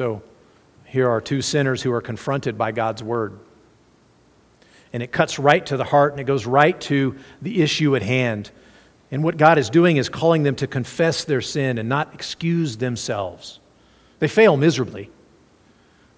So, 0.00 0.22
here 0.86 1.10
are 1.10 1.20
two 1.20 1.42
sinners 1.42 1.82
who 1.82 1.92
are 1.92 2.00
confronted 2.00 2.56
by 2.56 2.72
God's 2.72 3.02
word. 3.02 3.38
And 4.94 5.02
it 5.02 5.12
cuts 5.12 5.38
right 5.38 5.66
to 5.66 5.76
the 5.76 5.84
heart 5.84 6.12
and 6.12 6.20
it 6.22 6.24
goes 6.24 6.46
right 6.46 6.80
to 6.80 7.16
the 7.42 7.60
issue 7.60 7.94
at 7.94 8.00
hand. 8.00 8.50
And 9.10 9.22
what 9.22 9.36
God 9.36 9.58
is 9.58 9.68
doing 9.68 9.98
is 9.98 10.08
calling 10.08 10.42
them 10.42 10.56
to 10.56 10.66
confess 10.66 11.24
their 11.24 11.42
sin 11.42 11.76
and 11.76 11.86
not 11.86 12.14
excuse 12.14 12.78
themselves. 12.78 13.60
They 14.20 14.28
fail 14.28 14.56
miserably. 14.56 15.10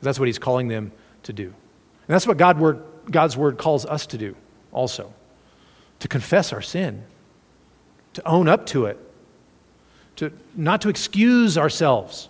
That's 0.01 0.21
what 0.21 0.29
He's 0.29 0.39
calling 0.39 0.69
them 0.69 0.93
to 1.25 1.33
do. 1.33 1.47
And 1.47 1.55
that's 2.07 2.25
what 2.29 2.37
God 2.37 2.61
word, 2.61 2.85
God's 3.11 3.37
word 3.37 3.59
calls 3.59 3.85
us 3.85 4.07
to 4.07 4.17
do 4.17 4.37
also 4.71 5.13
to 5.99 6.07
confess 6.07 6.53
our 6.53 6.63
sin, 6.63 7.03
to 8.13 8.25
own 8.29 8.47
up 8.47 8.65
to 8.67 8.87
it, 8.87 9.01
to 10.15 10.33
not 10.55 10.83
to 10.83 10.89
excuse 10.89 11.59
ourselves. 11.59 12.29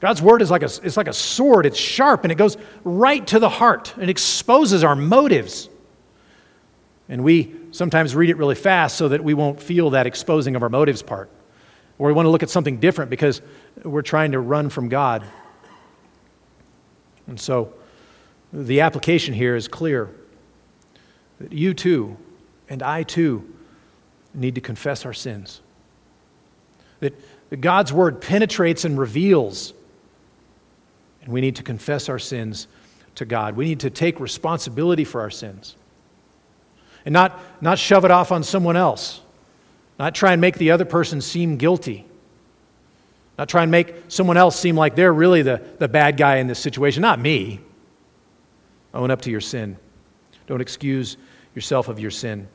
God's 0.00 0.20
word 0.20 0.42
is 0.42 0.50
like 0.50 0.62
a, 0.62 0.70
it's 0.82 0.96
like 0.96 1.08
a 1.08 1.12
sword, 1.12 1.66
it's 1.66 1.78
sharp, 1.78 2.24
and 2.24 2.32
it 2.32 2.36
goes 2.36 2.56
right 2.84 3.26
to 3.28 3.38
the 3.38 3.48
heart 3.48 3.94
and 3.96 4.10
exposes 4.10 4.84
our 4.84 4.94
motives. 4.94 5.68
And 7.08 7.24
we 7.24 7.54
sometimes 7.70 8.14
read 8.14 8.30
it 8.30 8.36
really 8.36 8.54
fast 8.54 8.96
so 8.96 9.08
that 9.08 9.22
we 9.22 9.32
won't 9.32 9.60
feel 9.60 9.90
that 9.90 10.06
exposing 10.06 10.56
of 10.56 10.62
our 10.62 10.68
motives 10.68 11.02
part. 11.02 11.30
Or 11.98 12.08
we 12.08 12.12
want 12.12 12.26
to 12.26 12.30
look 12.30 12.42
at 12.42 12.50
something 12.50 12.78
different 12.78 13.10
because 13.10 13.40
we're 13.82 14.02
trying 14.02 14.32
to 14.32 14.40
run 14.40 14.68
from 14.68 14.88
God. 14.88 15.24
And 17.26 17.40
so 17.40 17.72
the 18.52 18.82
application 18.82 19.34
here 19.34 19.56
is 19.56 19.66
clear 19.66 20.10
that 21.40 21.52
you 21.52 21.74
too 21.74 22.16
and 22.68 22.82
I 22.82 23.02
too 23.02 23.52
need 24.34 24.56
to 24.56 24.60
confess 24.60 25.04
our 25.06 25.12
sins. 25.12 25.60
That 27.00 27.14
God's 27.60 27.92
word 27.92 28.20
penetrates 28.20 28.84
and 28.84 28.98
reveals, 28.98 29.72
and 31.26 31.34
we 31.34 31.42
need 31.42 31.56
to 31.56 31.62
confess 31.62 32.08
our 32.08 32.18
sins 32.18 32.68
to 33.16 33.26
God. 33.26 33.56
We 33.56 33.66
need 33.66 33.80
to 33.80 33.90
take 33.90 34.20
responsibility 34.20 35.04
for 35.04 35.20
our 35.20 35.30
sins 35.30 35.76
and 37.04 37.12
not, 37.12 37.40
not 37.60 37.78
shove 37.78 38.04
it 38.04 38.10
off 38.10 38.32
on 38.32 38.42
someone 38.42 38.76
else, 38.76 39.20
not 39.98 40.14
try 40.14 40.32
and 40.32 40.40
make 40.40 40.56
the 40.56 40.70
other 40.70 40.84
person 40.84 41.20
seem 41.20 41.56
guilty. 41.56 42.06
Not 43.38 43.48
try 43.48 43.62
and 43.62 43.70
make 43.70 43.94
someone 44.08 44.36
else 44.36 44.58
seem 44.58 44.76
like 44.76 44.96
they're 44.96 45.12
really 45.12 45.42
the, 45.42 45.62
the 45.78 45.88
bad 45.88 46.16
guy 46.16 46.36
in 46.36 46.46
this 46.46 46.58
situation, 46.58 47.02
not 47.02 47.20
me. 47.20 47.60
Own 48.94 49.10
up 49.10 49.22
to 49.22 49.30
your 49.30 49.42
sin. 49.42 49.76
Don't 50.46 50.60
excuse 50.60 51.16
yourself 51.54 51.88
of 51.88 52.00
your 52.00 52.10
sin. 52.10 52.48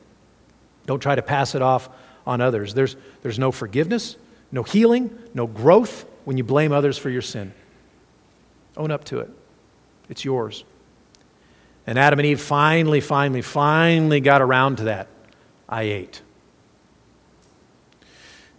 Don't 0.86 1.00
try 1.00 1.14
to 1.14 1.22
pass 1.22 1.54
it 1.54 1.62
off 1.62 1.88
on 2.26 2.40
others. 2.40 2.74
There's, 2.74 2.96
there's 3.22 3.38
no 3.38 3.52
forgiveness, 3.52 4.16
no 4.50 4.64
healing, 4.64 5.16
no 5.34 5.46
growth 5.46 6.04
when 6.24 6.36
you 6.36 6.44
blame 6.44 6.72
others 6.72 6.98
for 6.98 7.10
your 7.10 7.22
sin. 7.22 7.52
Own 8.76 8.90
up 8.90 9.04
to 9.04 9.20
it. 9.20 9.30
It's 10.08 10.24
yours. 10.24 10.64
And 11.86 11.98
Adam 11.98 12.18
and 12.18 12.26
Eve 12.26 12.40
finally, 12.40 13.00
finally, 13.00 13.42
finally 13.42 14.20
got 14.20 14.40
around 14.40 14.76
to 14.76 14.84
that. 14.84 15.08
I 15.68 15.82
ate. 15.82 16.22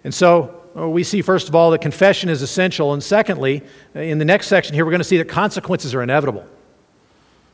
And 0.03 0.13
so 0.13 0.63
uh, 0.77 0.89
we 0.89 1.03
see, 1.03 1.21
first 1.21 1.47
of 1.47 1.55
all, 1.55 1.71
that 1.71 1.81
confession 1.81 2.29
is 2.29 2.41
essential. 2.41 2.93
And 2.93 3.01
secondly, 3.01 3.61
uh, 3.95 3.99
in 3.99 4.17
the 4.17 4.25
next 4.25 4.47
section 4.47 4.73
here, 4.73 4.85
we're 4.85 4.91
going 4.91 4.99
to 4.99 5.05
see 5.05 5.17
that 5.17 5.29
consequences 5.29 5.93
are 5.93 6.03
inevitable. 6.03 6.45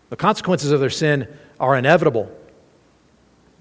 The 0.10 0.16
consequences 0.16 0.72
of 0.72 0.80
their 0.80 0.90
sin 0.90 1.28
are 1.60 1.76
inevitable. 1.76 2.36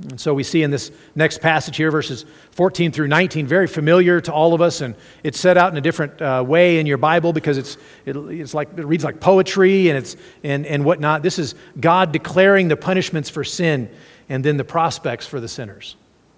And 0.01 0.21
so 0.21 0.33
we 0.33 0.45
see 0.45 0.63
in 0.63 0.71
this 0.71 0.93
next 1.17 1.41
passage 1.41 1.77
here, 1.77 1.91
verses 1.91 2.25
14 2.53 2.93
through 2.93 3.09
19, 3.09 3.49
very 3.49 3.67
familiar 3.67 4.21
to 4.21 4.33
all 4.33 4.55
of 4.55 4.61
us, 4.61 4.81
and 4.81 4.95
it's 5.25 5.41
set 5.41 5.57
out 5.57 5.73
in 5.73 5.79
a 5.79 5.81
different 5.81 6.23
uh, 6.23 6.45
way 6.47 6.79
in 6.79 6.87
your 6.87 6.99
Bible 6.99 7.33
because 7.33 7.59
it's, 7.59 7.77
it, 8.07 8.17
it's 8.17 8.55
like, 8.55 8.69
it 8.77 8.85
reads 8.85 9.03
like 9.03 9.19
poetry 9.19 9.89
and, 9.89 9.99
it's, 9.99 10.17
and, 10.45 10.67
and 10.67 10.85
whatnot. 10.85 11.25
This 11.25 11.39
is 11.41 11.57
God 11.81 12.13
declaring 12.13 12.69
the 12.69 12.77
punishments 12.77 13.29
for 13.29 13.43
sin 13.43 13.91
and 14.29 14.45
then 14.45 14.57
the 14.57 14.65
prospects 14.65 15.27
for 15.27 15.41
the 15.41 15.49
sinners. 15.49 15.97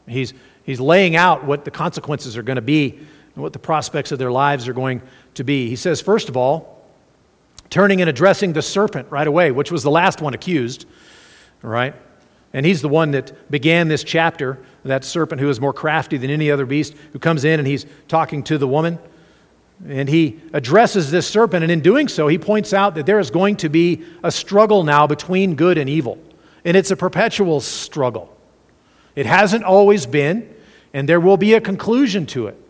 He's, 0.08 0.32
he's 0.64 0.80
laying 0.80 1.14
out 1.14 1.44
what 1.44 1.66
the 1.66 1.70
consequences 1.70 2.38
are 2.38 2.42
going 2.42 2.56
to 2.56 2.62
be 2.62 2.98
and 3.34 3.42
what 3.42 3.52
the 3.52 3.58
prospects 3.58 4.10
of 4.10 4.18
their 4.18 4.32
lives 4.32 4.68
are 4.68 4.72
going 4.72 5.02
to 5.34 5.44
be. 5.44 5.68
He 5.68 5.76
says, 5.76 6.00
first 6.00 6.30
of 6.30 6.36
all, 6.36 6.82
turning 7.68 8.00
and 8.00 8.08
addressing 8.08 8.54
the 8.54 8.62
serpent 8.62 9.10
right 9.10 9.26
away, 9.26 9.50
which 9.50 9.70
was 9.70 9.82
the 9.82 9.90
last 9.90 10.22
one 10.22 10.32
accused, 10.32 10.86
right? 11.62 11.94
And 12.52 12.66
he's 12.66 12.82
the 12.82 12.88
one 12.88 13.12
that 13.12 13.50
began 13.50 13.88
this 13.88 14.02
chapter, 14.02 14.58
that 14.84 15.04
serpent 15.04 15.40
who 15.40 15.48
is 15.48 15.60
more 15.60 15.72
crafty 15.72 16.16
than 16.16 16.30
any 16.30 16.50
other 16.50 16.66
beast, 16.66 16.94
who 17.12 17.18
comes 17.18 17.44
in 17.44 17.60
and 17.60 17.66
he's 17.66 17.86
talking 18.08 18.42
to 18.44 18.58
the 18.58 18.66
woman. 18.66 18.98
And 19.88 20.08
he 20.08 20.40
addresses 20.52 21.10
this 21.10 21.26
serpent, 21.26 21.62
and 21.62 21.72
in 21.72 21.80
doing 21.80 22.06
so, 22.08 22.28
he 22.28 22.36
points 22.36 22.74
out 22.74 22.94
that 22.96 23.06
there 23.06 23.18
is 23.18 23.30
going 23.30 23.56
to 23.56 23.70
be 23.70 24.04
a 24.22 24.30
struggle 24.30 24.82
now 24.82 25.06
between 25.06 25.54
good 25.54 25.78
and 25.78 25.88
evil. 25.88 26.18
And 26.64 26.76
it's 26.76 26.90
a 26.90 26.96
perpetual 26.96 27.60
struggle. 27.60 28.36
It 29.16 29.24
hasn't 29.24 29.64
always 29.64 30.04
been, 30.04 30.54
and 30.92 31.08
there 31.08 31.20
will 31.20 31.38
be 31.38 31.54
a 31.54 31.60
conclusion 31.60 32.26
to 32.26 32.48
it. 32.48 32.62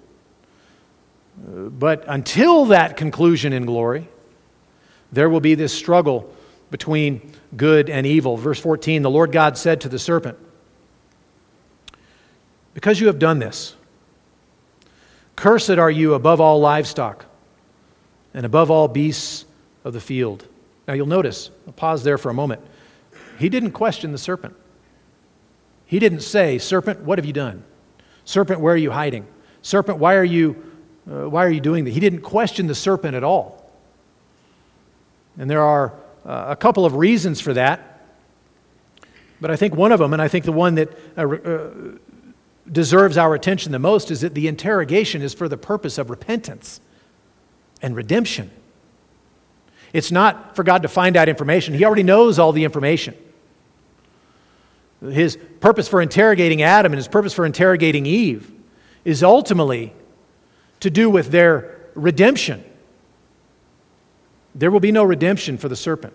But 1.36 2.04
until 2.06 2.66
that 2.66 2.96
conclusion 2.96 3.52
in 3.52 3.66
glory, 3.66 4.08
there 5.10 5.28
will 5.28 5.40
be 5.40 5.56
this 5.56 5.72
struggle 5.72 6.32
between 6.70 7.32
good 7.56 7.90
and 7.90 8.06
evil. 8.06 8.36
Verse 8.36 8.60
14 8.60 9.02
The 9.02 9.10
Lord 9.10 9.32
God 9.32 9.56
said 9.56 9.82
to 9.82 9.88
the 9.88 9.98
serpent, 9.98 10.38
Because 12.74 13.00
you 13.00 13.08
have 13.08 13.18
done 13.18 13.38
this, 13.38 13.74
cursed 15.36 15.70
are 15.70 15.90
you 15.90 16.14
above 16.14 16.40
all 16.40 16.60
livestock 16.60 17.24
and 18.34 18.46
above 18.46 18.70
all 18.70 18.88
beasts 18.88 19.44
of 19.84 19.92
the 19.92 20.00
field. 20.00 20.46
Now 20.86 20.94
you'll 20.94 21.06
notice, 21.06 21.50
I'll 21.66 21.72
pause 21.72 22.02
there 22.02 22.18
for 22.18 22.30
a 22.30 22.34
moment. 22.34 22.60
He 23.38 23.48
didn't 23.48 23.72
question 23.72 24.12
the 24.12 24.18
serpent. 24.18 24.54
He 25.86 25.98
didn't 25.98 26.20
say, 26.20 26.58
Serpent, 26.58 27.00
what 27.00 27.18
have 27.18 27.26
you 27.26 27.32
done? 27.32 27.64
Serpent, 28.24 28.60
where 28.60 28.74
are 28.74 28.76
you 28.76 28.90
hiding? 28.90 29.26
Serpent, 29.62 29.98
why 29.98 30.14
are 30.14 30.24
you, 30.24 30.72
uh, 31.10 31.28
why 31.28 31.44
are 31.44 31.50
you 31.50 31.60
doing 31.60 31.84
that? 31.84 31.90
He 31.90 32.00
didn't 32.00 32.20
question 32.20 32.66
the 32.66 32.74
serpent 32.74 33.16
at 33.16 33.24
all. 33.24 33.68
And 35.38 35.50
there 35.50 35.62
are 35.62 35.94
uh, 36.24 36.46
a 36.48 36.56
couple 36.56 36.84
of 36.84 36.94
reasons 36.94 37.40
for 37.40 37.54
that. 37.54 38.06
But 39.40 39.50
I 39.50 39.56
think 39.56 39.74
one 39.74 39.92
of 39.92 39.98
them, 39.98 40.12
and 40.12 40.20
I 40.20 40.28
think 40.28 40.44
the 40.44 40.52
one 40.52 40.74
that 40.74 40.90
uh, 41.16 41.28
uh, 41.28 41.70
deserves 42.70 43.16
our 43.16 43.34
attention 43.34 43.72
the 43.72 43.78
most, 43.78 44.10
is 44.10 44.20
that 44.20 44.34
the 44.34 44.48
interrogation 44.48 45.22
is 45.22 45.32
for 45.32 45.48
the 45.48 45.56
purpose 45.56 45.96
of 45.98 46.10
repentance 46.10 46.80
and 47.80 47.96
redemption. 47.96 48.50
It's 49.92 50.12
not 50.12 50.54
for 50.54 50.62
God 50.62 50.82
to 50.82 50.88
find 50.88 51.16
out 51.16 51.28
information, 51.28 51.74
He 51.74 51.84
already 51.84 52.02
knows 52.02 52.38
all 52.38 52.52
the 52.52 52.64
information. 52.64 53.14
His 55.00 55.38
purpose 55.60 55.88
for 55.88 56.02
interrogating 56.02 56.60
Adam 56.60 56.92
and 56.92 56.98
his 56.98 57.08
purpose 57.08 57.32
for 57.32 57.46
interrogating 57.46 58.04
Eve 58.04 58.52
is 59.02 59.22
ultimately 59.22 59.94
to 60.80 60.90
do 60.90 61.08
with 61.08 61.28
their 61.30 61.78
redemption. 61.94 62.62
There 64.54 64.70
will 64.70 64.80
be 64.80 64.92
no 64.92 65.04
redemption 65.04 65.58
for 65.58 65.68
the 65.68 65.76
serpent. 65.76 66.14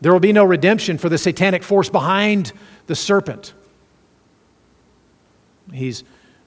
There 0.00 0.12
will 0.12 0.20
be 0.20 0.32
no 0.32 0.44
redemption 0.44 0.98
for 0.98 1.08
the 1.08 1.18
satanic 1.18 1.62
force 1.62 1.88
behind 1.88 2.52
the 2.86 2.96
serpent. 2.96 3.52
He's 5.72 6.04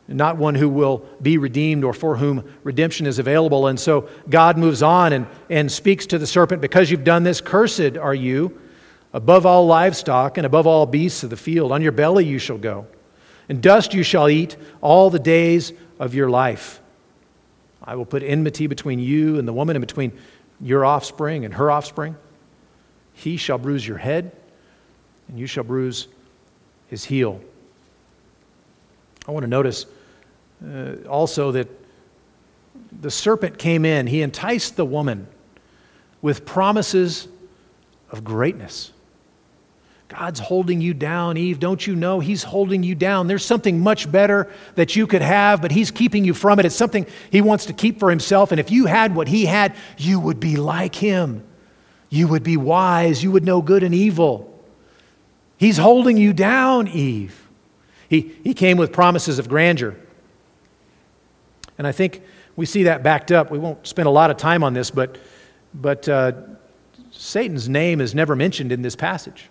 not 0.07 0.37
one 0.37 0.55
who 0.55 0.67
will 0.67 1.05
be 1.21 1.37
redeemed 1.37 1.83
or 1.83 1.93
for 1.93 2.17
whom 2.17 2.43
redemption 2.63 3.05
is 3.05 3.19
available. 3.19 3.67
And 3.67 3.79
so 3.79 4.09
God 4.29 4.57
moves 4.57 4.83
on 4.83 5.13
and, 5.13 5.27
and 5.49 5.71
speaks 5.71 6.05
to 6.07 6.17
the 6.17 6.27
serpent 6.27 6.61
Because 6.61 6.91
you've 6.91 7.03
done 7.03 7.23
this, 7.23 7.39
cursed 7.39 7.97
are 7.97 8.13
you 8.13 8.59
above 9.13 9.45
all 9.45 9.65
livestock 9.67 10.37
and 10.37 10.45
above 10.45 10.67
all 10.67 10.85
beasts 10.85 11.23
of 11.23 11.29
the 11.29 11.37
field. 11.37 11.71
On 11.71 11.81
your 11.81 11.91
belly 11.91 12.25
you 12.25 12.39
shall 12.39 12.57
go, 12.57 12.87
and 13.47 13.61
dust 13.61 13.93
you 13.93 14.03
shall 14.03 14.27
eat 14.27 14.57
all 14.81 15.09
the 15.09 15.19
days 15.19 15.71
of 15.99 16.15
your 16.15 16.29
life. 16.29 16.81
I 17.83 17.95
will 17.95 18.05
put 18.05 18.23
enmity 18.23 18.67
between 18.67 18.99
you 18.99 19.37
and 19.37 19.47
the 19.47 19.53
woman, 19.53 19.75
and 19.75 19.85
between 19.85 20.17
your 20.63 20.85
offspring 20.85 21.45
and 21.45 21.53
her 21.53 21.69
offspring. 21.69 22.15
He 23.13 23.37
shall 23.37 23.57
bruise 23.57 23.87
your 23.87 23.97
head, 23.97 24.31
and 25.27 25.37
you 25.37 25.45
shall 25.45 25.63
bruise 25.63 26.07
his 26.87 27.03
heel. 27.03 27.39
I 29.27 29.31
want 29.31 29.43
to 29.43 29.49
notice 29.49 29.85
uh, 30.65 30.95
also 31.07 31.51
that 31.51 31.67
the 33.01 33.11
serpent 33.11 33.57
came 33.57 33.85
in, 33.85 34.07
he 34.07 34.21
enticed 34.21 34.75
the 34.75 34.85
woman 34.85 35.27
with 36.21 36.45
promises 36.45 37.27
of 38.09 38.23
greatness. 38.23 38.91
God's 40.09 40.39
holding 40.39 40.79
you 40.81 40.93
down, 40.93 41.37
Eve. 41.37 41.59
Don't 41.59 41.85
you 41.87 41.95
know 41.95 42.19
He's 42.19 42.43
holding 42.43 42.83
you 42.83 42.93
down? 42.93 43.27
There's 43.27 43.45
something 43.45 43.79
much 43.79 44.11
better 44.11 44.51
that 44.75 44.95
you 44.95 45.07
could 45.07 45.21
have, 45.21 45.61
but 45.61 45.71
He's 45.71 45.89
keeping 45.91 46.23
you 46.23 46.33
from 46.33 46.59
it. 46.59 46.65
It's 46.65 46.75
something 46.75 47.07
He 47.31 47.41
wants 47.41 47.65
to 47.67 47.73
keep 47.73 47.99
for 47.99 48.09
Himself. 48.09 48.51
And 48.51 48.59
if 48.59 48.69
you 48.69 48.85
had 48.85 49.15
what 49.15 49.27
He 49.27 49.45
had, 49.45 49.75
you 49.97 50.19
would 50.19 50.39
be 50.39 50.55
like 50.55 50.93
Him. 50.93 51.43
You 52.09 52.27
would 52.27 52.43
be 52.43 52.57
wise. 52.57 53.23
You 53.23 53.31
would 53.31 53.43
know 53.43 53.61
good 53.61 53.81
and 53.81 53.95
evil. 53.95 54.49
He's 55.57 55.77
holding 55.77 56.17
you 56.17 56.33
down, 56.33 56.87
Eve. 56.87 57.47
He, 58.09 58.35
he 58.43 58.53
came 58.53 58.77
with 58.77 58.91
promises 58.91 59.39
of 59.39 59.49
grandeur. 59.49 59.95
And 61.77 61.87
I 61.87 61.91
think 61.91 62.21
we 62.55 62.67
see 62.67 62.83
that 62.83 63.01
backed 63.01 63.31
up. 63.31 63.49
We 63.49 63.57
won't 63.57 63.87
spend 63.87 64.07
a 64.07 64.11
lot 64.11 64.29
of 64.29 64.37
time 64.37 64.63
on 64.63 64.73
this, 64.73 64.91
but, 64.91 65.17
but 65.73 66.07
uh, 66.07 66.33
Satan's 67.09 67.67
name 67.67 67.99
is 67.99 68.13
never 68.13 68.35
mentioned 68.35 68.71
in 68.71 68.83
this 68.83 68.95
passage. 68.95 69.49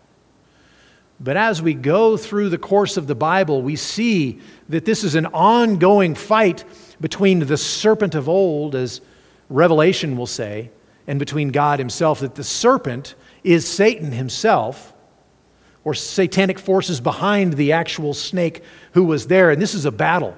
But 1.23 1.37
as 1.37 1.63
we 1.63 1.75
go 1.75 2.17
through 2.17 2.49
the 2.49 2.59
course 2.59 2.97
of 2.97 3.07
the 3.07 3.15
Bible, 3.15 3.63
we 3.63 3.77
see 3.77 4.41
that 4.69 4.85
this 4.85 5.05
is 5.05 5.15
an 5.15 5.27
ongoing 5.27 6.15
fight 6.17 6.65
between 7.01 7.39
the 7.41 7.57
serpent 7.57 8.15
of 8.15 8.29
old, 8.29 8.75
as 8.75 9.01
Revelation 9.49 10.17
will 10.17 10.27
say, 10.27 10.71
and 11.07 11.19
between 11.19 11.51
God 11.51 11.79
Himself. 11.79 12.21
That 12.21 12.35
the 12.35 12.45
serpent 12.45 13.15
is 13.45 13.67
Satan 13.67 14.13
himself, 14.13 14.93
or 15.85 15.95
satanic 15.95 16.59
forces 16.59 17.01
behind 17.01 17.55
the 17.55 17.73
actual 17.73 18.15
snake 18.15 18.63
who 18.93 19.05
was 19.05 19.27
there. 19.27 19.51
And 19.51 19.61
this 19.61 19.75
is 19.75 19.85
a 19.85 19.91
battle 19.91 20.37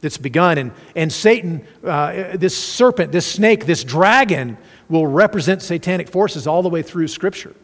that's 0.00 0.18
begun. 0.18 0.58
And, 0.58 0.72
and 0.94 1.12
Satan, 1.12 1.66
uh, 1.82 2.36
this 2.36 2.56
serpent, 2.56 3.10
this 3.10 3.26
snake, 3.26 3.66
this 3.66 3.82
dragon, 3.82 4.56
will 4.88 5.06
represent 5.06 5.62
satanic 5.62 6.08
forces 6.08 6.46
all 6.46 6.62
the 6.62 6.68
way 6.68 6.82
through 6.82 7.08
Scripture. 7.08 7.54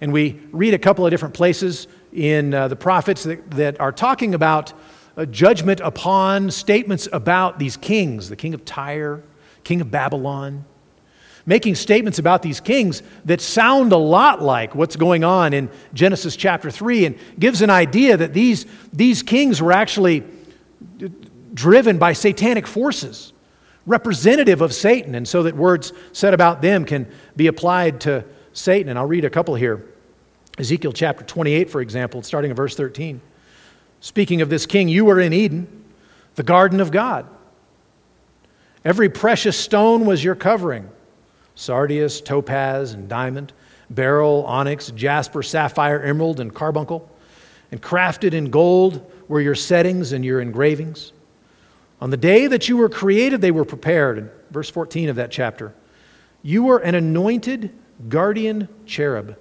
And 0.00 0.12
we 0.12 0.40
read 0.50 0.74
a 0.74 0.78
couple 0.78 1.04
of 1.04 1.10
different 1.10 1.34
places 1.34 1.86
in 2.12 2.54
uh, 2.54 2.68
the 2.68 2.76
prophets 2.76 3.24
that, 3.24 3.50
that, 3.52 3.80
are 3.80 3.92
talking 3.92 4.34
about 4.34 4.72
a 5.16 5.26
judgment 5.26 5.80
upon 5.80 6.50
statements 6.50 7.08
about 7.12 7.58
these 7.58 7.76
kings 7.76 8.28
the 8.28 8.36
king 8.36 8.54
of 8.54 8.64
Tyre, 8.64 9.22
king 9.64 9.80
of 9.80 9.90
Babylon, 9.90 10.64
making 11.46 11.74
statements 11.74 12.18
about 12.18 12.42
these 12.42 12.60
kings 12.60 13.02
that 13.24 13.40
sound 13.40 13.92
a 13.92 13.96
lot 13.96 14.42
like 14.42 14.74
what's 14.74 14.96
going 14.96 15.24
on 15.24 15.52
in 15.52 15.68
Genesis 15.92 16.36
chapter 16.36 16.70
3 16.70 17.06
and 17.06 17.18
gives 17.38 17.62
an 17.62 17.70
idea 17.70 18.16
that 18.16 18.32
these, 18.32 18.66
these 18.92 19.22
kings 19.22 19.60
were 19.60 19.72
actually 19.72 20.24
driven 21.54 21.98
by 21.98 22.12
satanic 22.12 22.66
forces, 22.66 23.32
representative 23.86 24.60
of 24.60 24.72
Satan, 24.72 25.14
and 25.14 25.26
so 25.26 25.42
that 25.42 25.56
words 25.56 25.92
said 26.12 26.34
about 26.34 26.62
them 26.62 26.84
can 26.84 27.06
be 27.36 27.48
applied 27.48 28.00
to 28.02 28.24
Satan. 28.52 28.88
And 28.88 28.98
I'll 28.98 29.06
read 29.06 29.24
a 29.24 29.30
couple 29.30 29.54
here. 29.54 29.89
Ezekiel 30.60 30.92
chapter 30.92 31.24
28, 31.24 31.70
for 31.70 31.80
example, 31.80 32.22
starting 32.22 32.50
at 32.50 32.56
verse 32.56 32.76
13. 32.76 33.22
Speaking 34.00 34.42
of 34.42 34.50
this 34.50 34.66
king, 34.66 34.88
you 34.88 35.06
were 35.06 35.18
in 35.18 35.32
Eden, 35.32 35.84
the 36.34 36.42
garden 36.42 36.80
of 36.80 36.90
God. 36.90 37.26
Every 38.84 39.08
precious 39.08 39.56
stone 39.58 40.04
was 40.04 40.22
your 40.22 40.34
covering 40.34 40.88
sardius, 41.54 42.20
topaz, 42.20 42.92
and 42.92 43.08
diamond, 43.08 43.52
beryl, 43.90 44.44
onyx, 44.46 44.90
jasper, 44.92 45.42
sapphire, 45.42 46.00
emerald, 46.00 46.40
and 46.40 46.54
carbuncle. 46.54 47.10
And 47.70 47.82
crafted 47.82 48.34
in 48.34 48.50
gold 48.50 49.10
were 49.28 49.40
your 49.40 49.54
settings 49.54 50.12
and 50.12 50.24
your 50.24 50.40
engravings. 50.40 51.12
On 52.00 52.10
the 52.10 52.16
day 52.16 52.46
that 52.46 52.68
you 52.68 52.76
were 52.76 52.88
created, 52.88 53.40
they 53.40 53.50
were 53.50 53.64
prepared. 53.64 54.18
In 54.18 54.30
verse 54.50 54.70
14 54.70 55.08
of 55.08 55.16
that 55.16 55.30
chapter. 55.30 55.74
You 56.42 56.64
were 56.64 56.78
an 56.78 56.94
anointed 56.94 57.70
guardian 58.08 58.68
cherub. 58.86 59.36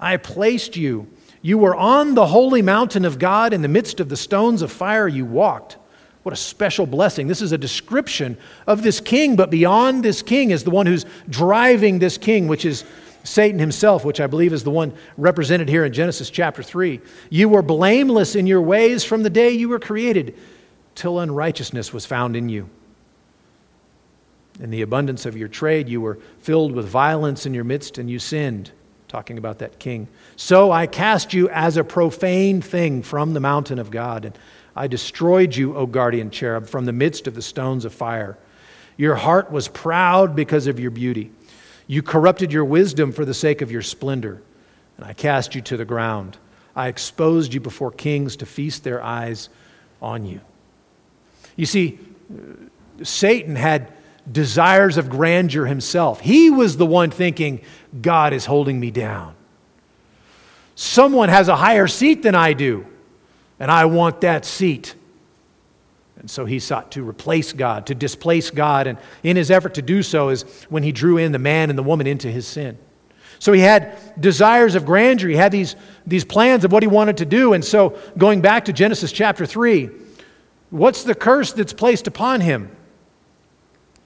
I 0.00 0.16
placed 0.16 0.76
you. 0.76 1.06
You 1.42 1.58
were 1.58 1.76
on 1.76 2.14
the 2.14 2.26
holy 2.26 2.62
mountain 2.62 3.04
of 3.04 3.18
God 3.18 3.52
in 3.52 3.62
the 3.62 3.68
midst 3.68 4.00
of 4.00 4.08
the 4.08 4.16
stones 4.16 4.62
of 4.62 4.72
fire 4.72 5.06
you 5.06 5.24
walked. 5.24 5.76
What 6.22 6.32
a 6.32 6.36
special 6.36 6.86
blessing. 6.86 7.28
This 7.28 7.40
is 7.40 7.52
a 7.52 7.58
description 7.58 8.36
of 8.66 8.82
this 8.82 9.00
king, 9.00 9.36
but 9.36 9.50
beyond 9.50 10.02
this 10.02 10.20
king 10.20 10.50
is 10.50 10.64
the 10.64 10.70
one 10.70 10.86
who's 10.86 11.06
driving 11.28 11.98
this 11.98 12.18
king, 12.18 12.46
which 12.46 12.64
is 12.64 12.84
Satan 13.24 13.58
himself, 13.58 14.04
which 14.04 14.20
I 14.20 14.26
believe 14.26 14.52
is 14.52 14.64
the 14.64 14.70
one 14.70 14.92
represented 15.16 15.68
here 15.68 15.84
in 15.84 15.92
Genesis 15.92 16.30
chapter 16.30 16.62
3. 16.62 17.00
You 17.30 17.48
were 17.48 17.62
blameless 17.62 18.34
in 18.34 18.46
your 18.46 18.62
ways 18.62 19.04
from 19.04 19.22
the 19.22 19.30
day 19.30 19.50
you 19.50 19.68
were 19.68 19.78
created 19.78 20.36
till 20.94 21.20
unrighteousness 21.20 21.92
was 21.92 22.04
found 22.04 22.36
in 22.36 22.48
you. 22.48 22.68
In 24.60 24.70
the 24.70 24.82
abundance 24.82 25.24
of 25.24 25.36
your 25.36 25.48
trade, 25.48 25.88
you 25.88 26.02
were 26.02 26.18
filled 26.40 26.72
with 26.72 26.86
violence 26.86 27.46
in 27.46 27.54
your 27.54 27.64
midst, 27.64 27.96
and 27.96 28.10
you 28.10 28.18
sinned. 28.18 28.72
Talking 29.10 29.38
about 29.38 29.58
that 29.58 29.80
king. 29.80 30.06
So 30.36 30.70
I 30.70 30.86
cast 30.86 31.34
you 31.34 31.48
as 31.48 31.76
a 31.76 31.82
profane 31.82 32.62
thing 32.62 33.02
from 33.02 33.34
the 33.34 33.40
mountain 33.40 33.80
of 33.80 33.90
God, 33.90 34.24
and 34.24 34.38
I 34.76 34.86
destroyed 34.86 35.56
you, 35.56 35.76
O 35.76 35.86
guardian 35.86 36.30
cherub, 36.30 36.68
from 36.68 36.84
the 36.84 36.92
midst 36.92 37.26
of 37.26 37.34
the 37.34 37.42
stones 37.42 37.84
of 37.84 37.92
fire. 37.92 38.38
Your 38.96 39.16
heart 39.16 39.50
was 39.50 39.66
proud 39.66 40.36
because 40.36 40.68
of 40.68 40.78
your 40.78 40.92
beauty. 40.92 41.32
You 41.88 42.04
corrupted 42.04 42.52
your 42.52 42.64
wisdom 42.64 43.10
for 43.10 43.24
the 43.24 43.34
sake 43.34 43.62
of 43.62 43.72
your 43.72 43.82
splendor, 43.82 44.42
and 44.96 45.04
I 45.04 45.12
cast 45.12 45.56
you 45.56 45.60
to 45.62 45.76
the 45.76 45.84
ground. 45.84 46.38
I 46.76 46.86
exposed 46.86 47.52
you 47.52 47.58
before 47.58 47.90
kings 47.90 48.36
to 48.36 48.46
feast 48.46 48.84
their 48.84 49.02
eyes 49.02 49.48
on 50.00 50.24
you. 50.24 50.40
You 51.56 51.66
see, 51.66 51.98
Satan 53.02 53.56
had 53.56 53.92
desires 54.30 54.96
of 54.96 55.08
grandeur 55.08 55.66
himself. 55.66 56.20
He 56.20 56.50
was 56.50 56.76
the 56.76 56.86
one 56.86 57.10
thinking, 57.10 57.62
God 58.00 58.32
is 58.32 58.46
holding 58.46 58.78
me 58.78 58.90
down. 58.90 59.34
Someone 60.74 61.28
has 61.28 61.48
a 61.48 61.56
higher 61.56 61.86
seat 61.86 62.22
than 62.22 62.34
I 62.34 62.52
do, 62.52 62.86
and 63.58 63.70
I 63.70 63.84
want 63.84 64.22
that 64.22 64.44
seat. 64.44 64.94
And 66.18 66.30
so 66.30 66.44
he 66.44 66.58
sought 66.58 66.92
to 66.92 67.06
replace 67.06 67.52
God, 67.52 67.86
to 67.86 67.94
displace 67.94 68.50
God. 68.50 68.86
And 68.86 68.98
in 69.22 69.36
his 69.36 69.50
effort 69.50 69.74
to 69.74 69.82
do 69.82 70.02
so 70.02 70.28
is 70.28 70.42
when 70.68 70.82
he 70.82 70.92
drew 70.92 71.16
in 71.16 71.32
the 71.32 71.38
man 71.38 71.70
and 71.70 71.78
the 71.78 71.82
woman 71.82 72.06
into 72.06 72.30
his 72.30 72.46
sin. 72.46 72.78
So 73.38 73.52
he 73.52 73.60
had 73.62 73.98
desires 74.20 74.74
of 74.74 74.84
grandeur. 74.84 75.30
He 75.30 75.36
had 75.36 75.50
these, 75.50 75.76
these 76.06 76.26
plans 76.26 76.62
of 76.64 76.72
what 76.72 76.82
he 76.82 76.86
wanted 76.86 77.16
to 77.18 77.24
do. 77.24 77.54
And 77.54 77.64
so, 77.64 77.98
going 78.18 78.42
back 78.42 78.66
to 78.66 78.72
Genesis 78.72 79.12
chapter 79.12 79.46
3, 79.46 79.88
what's 80.68 81.04
the 81.04 81.14
curse 81.14 81.54
that's 81.54 81.72
placed 81.72 82.06
upon 82.06 82.42
him? 82.42 82.70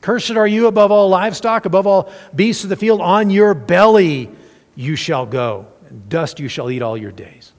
Cursed 0.05 0.33
are 0.33 0.47
you 0.47 0.67
above 0.67 0.93
all 0.93 1.09
livestock, 1.09 1.65
above 1.65 1.87
all 1.87 2.13
beasts 2.35 2.63
of 2.63 2.69
the 2.69 2.77
field. 2.77 3.01
On 3.01 3.31
your 3.31 3.55
belly 3.55 4.31
you 4.75 4.97
shall 4.97 5.25
go, 5.25 5.67
and 5.89 6.11
dust 6.11 6.39
you 6.39 6.47
shall 6.47 6.71
eat 6.71 6.83
all 6.83 6.95
your 6.95 7.11
days. 7.11 7.55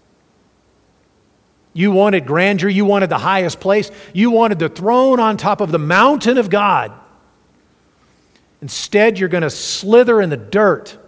You 1.74 1.90
wanted 1.90 2.28
grandeur, 2.28 2.70
you 2.70 2.86
wanted 2.86 3.10
the 3.10 3.18
highest 3.18 3.60
place, 3.60 3.90
you 4.14 4.30
wanted 4.30 4.60
the 4.60 4.70
throne 4.70 5.20
on 5.20 5.38
top 5.38 5.60
of 5.60 5.72
the 5.72 5.80
mountain 5.80 6.38
of 6.38 6.52
God. 6.52 6.92
Instead, 8.62 9.18
you're 9.18 9.28
going 9.28 9.42
to 9.42 9.50
slither 9.50 10.22
in 10.22 10.30
the 10.30 10.38
dirt 10.38 11.00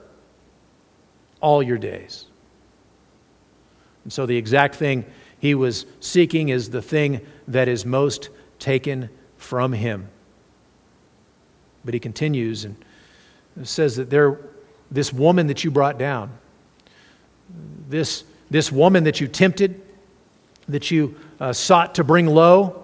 all 1.39 1.61
your 1.61 1.77
days. 1.77 2.25
And 4.05 4.11
so, 4.11 4.25
the 4.25 4.37
exact 4.37 4.73
thing 4.73 5.05
he 5.37 5.53
was 5.53 5.85
seeking 5.99 6.49
is 6.49 6.71
the 6.71 6.81
thing 6.81 7.21
that 7.47 7.67
is 7.67 7.85
most 7.85 8.29
taken 8.57 9.11
from 9.37 9.71
him. 9.71 10.09
But 11.87 11.93
he 11.93 12.01
continues 12.01 12.65
and 12.65 12.75
says 13.63 13.95
that 13.95 14.09
there, 14.09 14.37
this 14.91 15.13
woman 15.13 15.47
that 15.47 15.63
you 15.63 15.71
brought 15.71 15.97
down, 15.97 16.31
this, 17.87 18.25
this 18.51 18.73
woman 18.73 19.05
that 19.05 19.21
you 19.21 19.29
tempted, 19.29 19.81
that 20.67 20.91
you 20.91 21.15
uh, 21.39 21.53
sought 21.53 21.95
to 21.95 22.03
bring 22.03 22.27
low, 22.27 22.83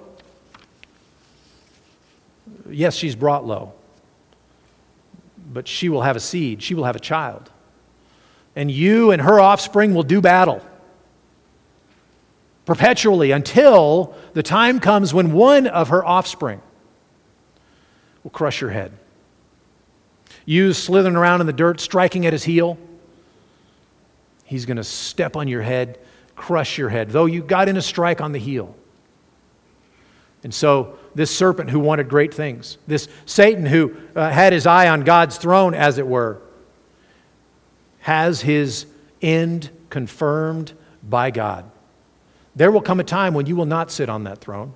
yes, 2.69 2.95
she's 2.95 3.13
brought 3.13 3.45
low, 3.45 3.73
but 5.51 5.67
she 5.67 5.89
will 5.89 6.03
have 6.03 6.15
a 6.15 6.21
seed, 6.21 6.63
she 6.63 6.73
will 6.73 6.85
have 6.85 6.95
a 6.95 7.01
child. 7.01 7.51
And 8.55 8.71
you 8.71 9.11
and 9.11 9.21
her 9.21 9.37
offspring 9.37 9.93
will 9.93 10.03
do 10.03 10.21
battle 10.21 10.61
perpetually 12.63 13.31
until 13.31 14.15
the 14.31 14.43
time 14.43 14.79
comes 14.79 15.13
when 15.13 15.33
one 15.33 15.67
of 15.67 15.89
her 15.89 16.05
offspring 16.05 16.61
will 18.23 18.31
crush 18.31 18.61
your 18.61 18.69
head. 18.69 18.91
You 20.45 20.73
slithering 20.73 21.15
around 21.15 21.41
in 21.41 21.47
the 21.47 21.53
dirt, 21.53 21.79
striking 21.79 22.25
at 22.25 22.33
his 22.33 22.43
heel, 22.43 22.77
he's 24.45 24.65
going 24.65 24.77
to 24.77 24.83
step 24.83 25.35
on 25.35 25.47
your 25.47 25.61
head, 25.61 25.99
crush 26.35 26.77
your 26.77 26.89
head, 26.89 27.11
though 27.11 27.25
you 27.25 27.41
got 27.41 27.69
in 27.69 27.77
a 27.77 27.81
strike 27.81 28.21
on 28.21 28.31
the 28.31 28.39
heel. 28.39 28.75
And 30.43 30.53
so, 30.53 30.97
this 31.15 31.33
serpent 31.33 31.69
who 31.69 31.79
wanted 31.79 32.09
great 32.09 32.33
things, 32.33 32.77
this 32.85 33.07
Satan 33.25 33.65
who 33.65 33.95
uh, 34.15 34.29
had 34.29 34.51
his 34.51 34.65
eye 34.65 34.89
on 34.89 35.01
God's 35.01 35.37
throne, 35.37 35.73
as 35.73 35.97
it 35.97 36.07
were, 36.07 36.41
has 37.99 38.41
his 38.41 38.85
end 39.21 39.69
confirmed 39.89 40.73
by 41.01 41.31
God. 41.31 41.69
There 42.55 42.71
will 42.71 42.81
come 42.81 42.99
a 42.99 43.03
time 43.03 43.33
when 43.33 43.45
you 43.45 43.55
will 43.55 43.65
not 43.65 43.89
sit 43.89 44.09
on 44.09 44.25
that 44.25 44.39
throne. 44.39 44.73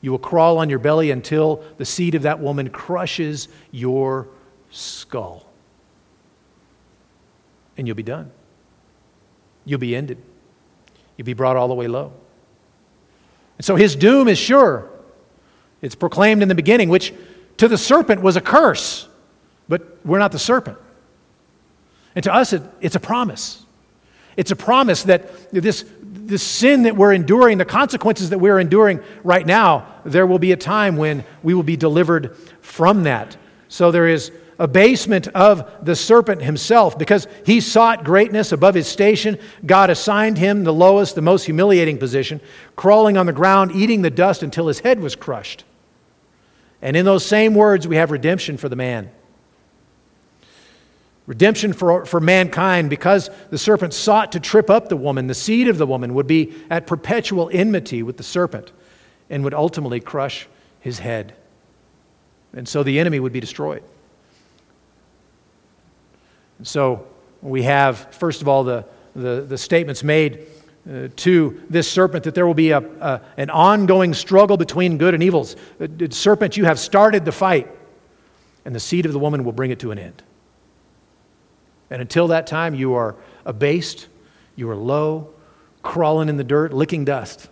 You 0.00 0.10
will 0.12 0.18
crawl 0.18 0.58
on 0.58 0.70
your 0.70 0.78
belly 0.78 1.10
until 1.10 1.62
the 1.76 1.84
seed 1.84 2.14
of 2.14 2.22
that 2.22 2.40
woman 2.40 2.70
crushes 2.70 3.48
your 3.70 4.28
skull. 4.70 5.46
And 7.76 7.86
you'll 7.86 7.96
be 7.96 8.02
done. 8.02 8.30
You'll 9.64 9.80
be 9.80 9.94
ended. 9.94 10.18
You'll 11.16 11.26
be 11.26 11.34
brought 11.34 11.56
all 11.56 11.68
the 11.68 11.74
way 11.74 11.88
low. 11.88 12.12
And 13.58 13.64
so 13.64 13.76
his 13.76 13.96
doom 13.96 14.28
is 14.28 14.38
sure. 14.38 14.88
It's 15.82 15.94
proclaimed 15.94 16.42
in 16.42 16.48
the 16.48 16.54
beginning, 16.54 16.88
which 16.88 17.12
to 17.58 17.68
the 17.68 17.78
serpent 17.78 18.22
was 18.22 18.36
a 18.36 18.40
curse, 18.40 19.08
but 19.68 19.98
we're 20.04 20.18
not 20.18 20.32
the 20.32 20.38
serpent. 20.38 20.78
And 22.14 22.22
to 22.24 22.32
us, 22.32 22.52
it, 22.52 22.62
it's 22.80 22.96
a 22.96 23.00
promise. 23.00 23.64
It's 24.36 24.52
a 24.52 24.56
promise 24.56 25.02
that 25.04 25.50
this, 25.50 25.84
this 26.10 26.42
sin 26.42 26.82
that 26.84 26.96
we're 26.96 27.12
enduring, 27.12 27.58
the 27.58 27.64
consequences 27.64 28.30
that 28.30 28.38
we're 28.38 28.58
enduring 28.58 29.00
right 29.24 29.46
now, 29.46 29.86
there 30.04 30.26
will 30.26 30.38
be 30.38 30.52
a 30.52 30.56
time 30.56 30.96
when 30.96 31.24
we 31.42 31.54
will 31.54 31.62
be 31.62 31.76
delivered 31.76 32.36
from 32.60 33.04
that. 33.04 33.36
So 33.68 33.90
there 33.90 34.08
is 34.08 34.32
abasement 34.58 35.28
of 35.28 35.70
the 35.84 35.94
serpent 35.94 36.42
himself 36.42 36.98
because 36.98 37.26
he 37.46 37.60
sought 37.60 38.04
greatness 38.04 38.52
above 38.52 38.74
his 38.74 38.88
station. 38.88 39.38
God 39.64 39.90
assigned 39.90 40.38
him 40.38 40.64
the 40.64 40.72
lowest, 40.72 41.14
the 41.14 41.22
most 41.22 41.44
humiliating 41.44 41.98
position, 41.98 42.40
crawling 42.74 43.16
on 43.16 43.26
the 43.26 43.32
ground, 43.32 43.72
eating 43.72 44.02
the 44.02 44.10
dust 44.10 44.42
until 44.42 44.66
his 44.66 44.80
head 44.80 45.00
was 45.00 45.14
crushed. 45.14 45.64
And 46.82 46.96
in 46.96 47.04
those 47.04 47.24
same 47.24 47.54
words, 47.54 47.86
we 47.86 47.96
have 47.96 48.10
redemption 48.10 48.56
for 48.56 48.68
the 48.68 48.76
man. 48.76 49.10
Redemption 51.28 51.74
for, 51.74 52.06
for 52.06 52.20
mankind, 52.20 52.88
because 52.88 53.28
the 53.50 53.58
serpent 53.58 53.92
sought 53.92 54.32
to 54.32 54.40
trip 54.40 54.70
up 54.70 54.88
the 54.88 54.96
woman, 54.96 55.26
the 55.26 55.34
seed 55.34 55.68
of 55.68 55.76
the 55.76 55.86
woman 55.86 56.14
would 56.14 56.26
be 56.26 56.54
at 56.70 56.86
perpetual 56.86 57.50
enmity 57.52 58.02
with 58.02 58.16
the 58.16 58.22
serpent 58.22 58.72
and 59.28 59.44
would 59.44 59.52
ultimately 59.52 60.00
crush 60.00 60.48
his 60.80 61.00
head. 61.00 61.34
And 62.54 62.66
so 62.66 62.82
the 62.82 62.98
enemy 62.98 63.20
would 63.20 63.34
be 63.34 63.40
destroyed. 63.40 63.82
And 66.56 66.66
so 66.66 67.06
we 67.42 67.62
have, 67.64 68.14
first 68.14 68.40
of 68.40 68.48
all, 68.48 68.64
the, 68.64 68.86
the, 69.14 69.44
the 69.46 69.58
statements 69.58 70.02
made 70.02 70.46
uh, 70.90 71.08
to 71.16 71.62
this 71.68 71.90
serpent 71.90 72.24
that 72.24 72.34
there 72.34 72.46
will 72.46 72.54
be 72.54 72.70
a, 72.70 72.78
a, 72.78 73.20
an 73.36 73.50
ongoing 73.50 74.14
struggle 74.14 74.56
between 74.56 74.96
good 74.96 75.12
and 75.12 75.22
evils. 75.22 75.56
Uh, 75.78 75.88
serpent, 76.08 76.56
you 76.56 76.64
have 76.64 76.78
started 76.78 77.26
the 77.26 77.32
fight, 77.32 77.68
and 78.64 78.74
the 78.74 78.80
seed 78.80 79.04
of 79.04 79.12
the 79.12 79.18
woman 79.18 79.44
will 79.44 79.52
bring 79.52 79.70
it 79.70 79.80
to 79.80 79.90
an 79.90 79.98
end. 79.98 80.22
And 81.90 82.02
until 82.02 82.28
that 82.28 82.46
time, 82.46 82.74
you 82.74 82.94
are 82.94 83.16
abased, 83.44 84.08
you 84.56 84.68
are 84.70 84.76
low, 84.76 85.30
crawling 85.82 86.28
in 86.28 86.36
the 86.36 86.44
dirt, 86.44 86.72
licking 86.72 87.04
dust 87.04 87.48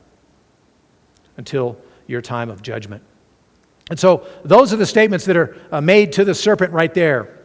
until 1.37 1.79
your 2.07 2.21
time 2.21 2.51
of 2.51 2.63
judgment. 2.63 3.03
And 3.89 3.99
so, 3.99 4.27
those 4.45 4.73
are 4.73 4.77
the 4.77 4.87
statements 4.87 5.25
that 5.27 5.37
are 5.37 5.57
uh, 5.71 5.81
made 5.81 6.13
to 6.13 6.25
the 6.25 6.35
serpent 6.35 6.73
right 6.73 6.93
there. 6.93 7.39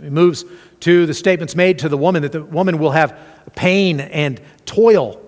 He 0.00 0.08
moves 0.08 0.44
to 0.80 1.06
the 1.06 1.14
statements 1.14 1.56
made 1.56 1.78
to 1.80 1.88
the 1.88 1.96
woman 1.96 2.22
that 2.22 2.32
the 2.32 2.44
woman 2.44 2.78
will 2.78 2.92
have 2.92 3.18
pain 3.56 4.00
and 4.00 4.40
toil. 4.66 5.20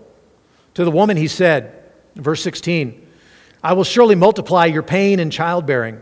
To 0.74 0.84
the 0.84 0.90
woman, 0.90 1.16
he 1.16 1.28
said, 1.28 1.84
verse 2.14 2.42
16, 2.42 3.06
I 3.62 3.72
will 3.72 3.84
surely 3.84 4.14
multiply 4.14 4.66
your 4.66 4.82
pain 4.82 5.18
in 5.18 5.30
childbearing. 5.30 6.00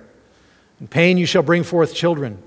In 0.81 0.89
pain 0.89 1.17
you 1.17 1.27
shall 1.27 1.43
bring 1.43 1.63
forth 1.63 1.95
children. 1.95 2.43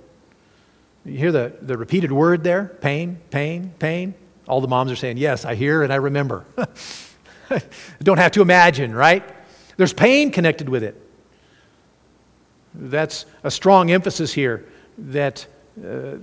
You 1.07 1.17
hear 1.17 1.31
the, 1.31 1.53
the 1.61 1.77
repeated 1.77 2.11
word 2.11 2.43
there? 2.43 2.65
Pain, 2.81 3.21
pain, 3.31 3.73
pain. 3.79 4.13
All 4.45 4.59
the 4.59 4.67
moms 4.67 4.91
are 4.91 4.95
saying, 4.95 5.17
Yes, 5.17 5.45
I 5.45 5.55
hear 5.55 5.81
and 5.81 5.93
I 5.93 5.95
remember. 5.97 6.45
Don't 8.03 8.17
have 8.17 8.33
to 8.33 8.41
imagine, 8.41 8.93
right? 8.93 9.23
There's 9.77 9.93
pain 9.93 10.31
connected 10.31 10.67
with 10.67 10.83
it. 10.83 11.01
That's 12.73 13.25
a 13.43 13.49
strong 13.49 13.89
emphasis 13.89 14.33
here 14.33 14.65
that 14.97 15.47
uh, 15.79 16.17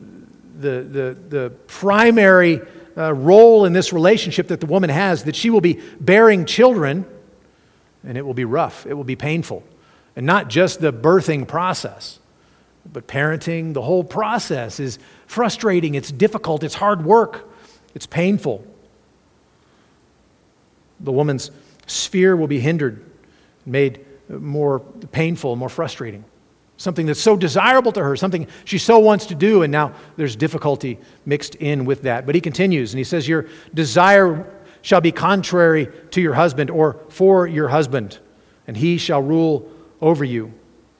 the, 0.58 0.82
the, 0.82 1.16
the 1.28 1.52
primary 1.66 2.60
uh, 2.96 3.14
role 3.14 3.64
in 3.64 3.72
this 3.72 3.92
relationship 3.92 4.48
that 4.48 4.60
the 4.60 4.66
woman 4.66 4.90
has, 4.90 5.24
that 5.24 5.34
she 5.34 5.48
will 5.48 5.62
be 5.62 5.80
bearing 5.98 6.44
children, 6.44 7.06
and 8.06 8.18
it 8.18 8.22
will 8.22 8.34
be 8.34 8.44
rough, 8.44 8.86
it 8.86 8.94
will 8.94 9.04
be 9.04 9.16
painful. 9.16 9.64
And 10.14 10.26
not 10.26 10.48
just 10.48 10.80
the 10.80 10.92
birthing 10.92 11.48
process, 11.48 12.20
But 12.92 13.06
parenting, 13.06 13.74
the 13.74 13.82
whole 13.82 14.04
process 14.04 14.78
is 14.78 14.98
frustrating, 15.26 15.94
it's 15.94 16.12
difficult, 16.12 16.62
it's 16.62 16.74
hard 16.74 17.04
work, 17.04 17.50
it's 17.94 18.06
painful. 18.06 18.64
The 21.00 21.12
woman's 21.12 21.50
sphere 21.86 22.36
will 22.36 22.46
be 22.46 22.60
hindered, 22.60 23.04
made 23.66 24.04
more 24.28 24.80
painful, 24.80 25.56
more 25.56 25.68
frustrating. 25.68 26.24
Something 26.76 27.06
that's 27.06 27.20
so 27.20 27.36
desirable 27.36 27.92
to 27.92 28.02
her, 28.02 28.16
something 28.16 28.48
she 28.64 28.78
so 28.78 28.98
wants 28.98 29.26
to 29.26 29.34
do, 29.34 29.62
and 29.62 29.70
now 29.70 29.92
there's 30.16 30.34
difficulty 30.34 30.98
mixed 31.24 31.54
in 31.56 31.84
with 31.84 32.02
that. 32.02 32.26
But 32.26 32.34
he 32.34 32.40
continues 32.40 32.92
and 32.92 32.98
he 32.98 33.04
says, 33.04 33.28
Your 33.28 33.46
desire 33.72 34.44
shall 34.82 35.00
be 35.00 35.12
contrary 35.12 35.88
to 36.10 36.20
your 36.20 36.34
husband 36.34 36.70
or 36.70 37.00
for 37.08 37.46
your 37.46 37.68
husband, 37.68 38.18
and 38.66 38.76
he 38.76 38.98
shall 38.98 39.22
rule 39.22 39.70
over 40.00 40.24
you. 40.24 40.52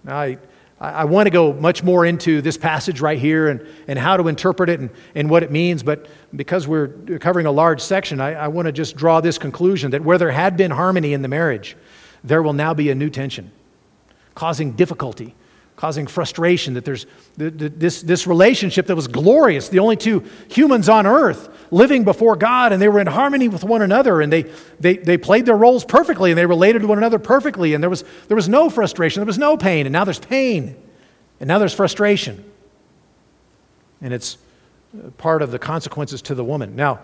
Now, 0.05 0.17
I, 0.17 0.39
I 0.81 1.05
want 1.05 1.27
to 1.27 1.31
go 1.31 1.53
much 1.53 1.83
more 1.83 2.05
into 2.05 2.43
this 2.43 2.59
passage 2.59 3.01
right 3.01 3.19
here 3.19 3.49
and, 3.49 3.67
and 3.87 3.99
how 3.99 4.17
to 4.17 4.27
interpret 4.29 4.69
it 4.69 4.81
and, 4.81 4.91
and 5.15 5.31
what 5.31 5.43
it 5.43 5.51
means, 5.51 5.83
but 5.83 6.09
because 6.35 6.67
we're 6.67 6.89
covering 7.21 7.47
a 7.47 7.53
large 7.53 7.81
section, 7.81 8.21
I, 8.21 8.35
I 8.35 8.49
want 8.49 8.67
to 8.67 8.73
just 8.73 8.97
draw 8.97 9.21
this 9.21 9.39
conclusion 9.39 9.93
that 9.93 10.03
where 10.03 10.19
there 10.19 10.33
had 10.33 10.57
been 10.57 10.73
harmony 10.73 11.13
in 11.13 11.23
the 11.23 11.29
marriage, 11.29 11.77
there 12.25 12.43
will 12.43 12.53
now 12.53 12.75
be 12.75 12.91
a 12.91 12.95
new 12.95 13.09
tension, 13.09 13.53
causing 14.35 14.73
difficulty 14.73 15.35
causing 15.77 16.07
frustration 16.07 16.75
that 16.75 16.85
there's 16.85 17.07
this, 17.37 18.03
this 18.03 18.27
relationship 18.27 18.87
that 18.87 18.95
was 18.95 19.09
glorious, 19.09 19.69
the 19.69 19.81
only 19.81 19.97
two 19.97 20.25
humans 20.49 20.89
on 20.89 21.07
earth 21.07 21.49
living 21.71 22.05
before 22.05 22.37
God, 22.37 22.73
and 22.73 22.81
they 22.81 22.89
were 22.89 23.01
in 23.01 23.09
harmony 23.09 23.49
with 23.49 23.65
one 23.65 23.83
another, 23.83 24.21
and 24.21 24.33
they, 24.33 24.43
they, 24.79 24.97
they 24.97 25.19
played 25.19 25.47
their 25.47 25.57
roles 25.57 25.85
perfectly, 25.85 26.31
and 26.31 26.39
they 26.39 26.47
related 26.47 26.83
to 26.83 26.87
one 26.87 26.99
another 26.99 27.19
perfectly, 27.19 27.75
and 27.75 27.83
there 27.83 27.91
was, 27.91 28.05
there 28.29 28.37
was 28.37 28.49
no 28.49 28.71
frustration, 28.71 29.21
there 29.21 29.27
was 29.27 29.39
no 29.39 29.57
pain, 29.57 29.87
and 29.87 29.93
now 29.93 30.05
there's 30.05 30.21
pain, 30.21 30.77
and 31.41 31.49
now 31.49 31.59
there's 31.59 31.75
frustration. 31.75 32.45
And 34.01 34.15
it's 34.15 34.39
uh, 34.97 35.11
part 35.13 35.43
of 35.43 35.51
the 35.51 35.59
consequences 35.59 36.23
to 36.23 36.37
the 36.37 36.45
woman. 36.45 36.77
Now, 36.77 37.01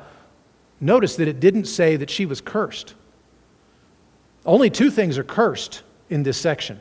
notice 0.81 1.17
that 1.17 1.27
it 1.27 1.41
didn't 1.41 1.65
say 1.65 1.97
that 1.97 2.09
she 2.09 2.25
was 2.25 2.41
cursed. 2.41 2.95
Only 4.47 4.71
two 4.71 4.91
things 4.91 5.19
are 5.19 5.25
cursed 5.25 5.83
in 6.09 6.23
this 6.23 6.39
section 6.39 6.81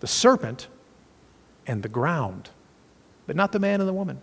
the 0.00 0.06
serpent 0.06 0.68
and 1.66 1.82
the 1.82 1.88
ground, 1.88 2.50
but 3.26 3.36
not 3.36 3.52
the 3.52 3.58
man 3.58 3.80
and 3.80 3.88
the 3.88 3.94
woman. 3.94 4.20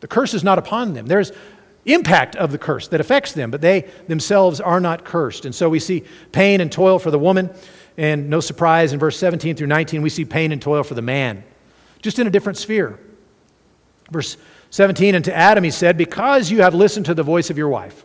The 0.00 0.08
curse 0.08 0.34
is 0.34 0.42
not 0.42 0.58
upon 0.58 0.94
them. 0.94 1.06
There's 1.06 1.32
impact 1.84 2.36
of 2.36 2.52
the 2.52 2.58
curse 2.58 2.88
that 2.88 3.00
affects 3.00 3.32
them, 3.32 3.50
but 3.50 3.60
they 3.60 3.90
themselves 4.06 4.60
are 4.60 4.80
not 4.80 5.04
cursed. 5.04 5.44
And 5.44 5.54
so 5.54 5.68
we 5.68 5.78
see 5.78 6.04
pain 6.32 6.60
and 6.60 6.70
toil 6.70 6.98
for 6.98 7.10
the 7.10 7.18
woman, 7.18 7.50
and 7.96 8.28
no 8.28 8.40
surprise 8.40 8.92
in 8.92 8.98
verse 8.98 9.18
17 9.18 9.56
through 9.56 9.66
19, 9.66 10.02
we 10.02 10.10
see 10.10 10.24
pain 10.24 10.52
and 10.52 10.60
toil 10.60 10.82
for 10.82 10.94
the 10.94 11.02
man, 11.02 11.42
just 12.02 12.18
in 12.18 12.26
a 12.26 12.30
different 12.30 12.58
sphere. 12.58 12.98
Verse 14.10 14.36
17, 14.70 15.14
and 15.14 15.24
to 15.24 15.34
Adam 15.34 15.64
he 15.64 15.70
said, 15.70 15.96
Because 15.96 16.50
you 16.50 16.62
have 16.62 16.74
listened 16.74 17.06
to 17.06 17.14
the 17.14 17.22
voice 17.22 17.50
of 17.50 17.58
your 17.58 17.68
wife, 17.68 18.04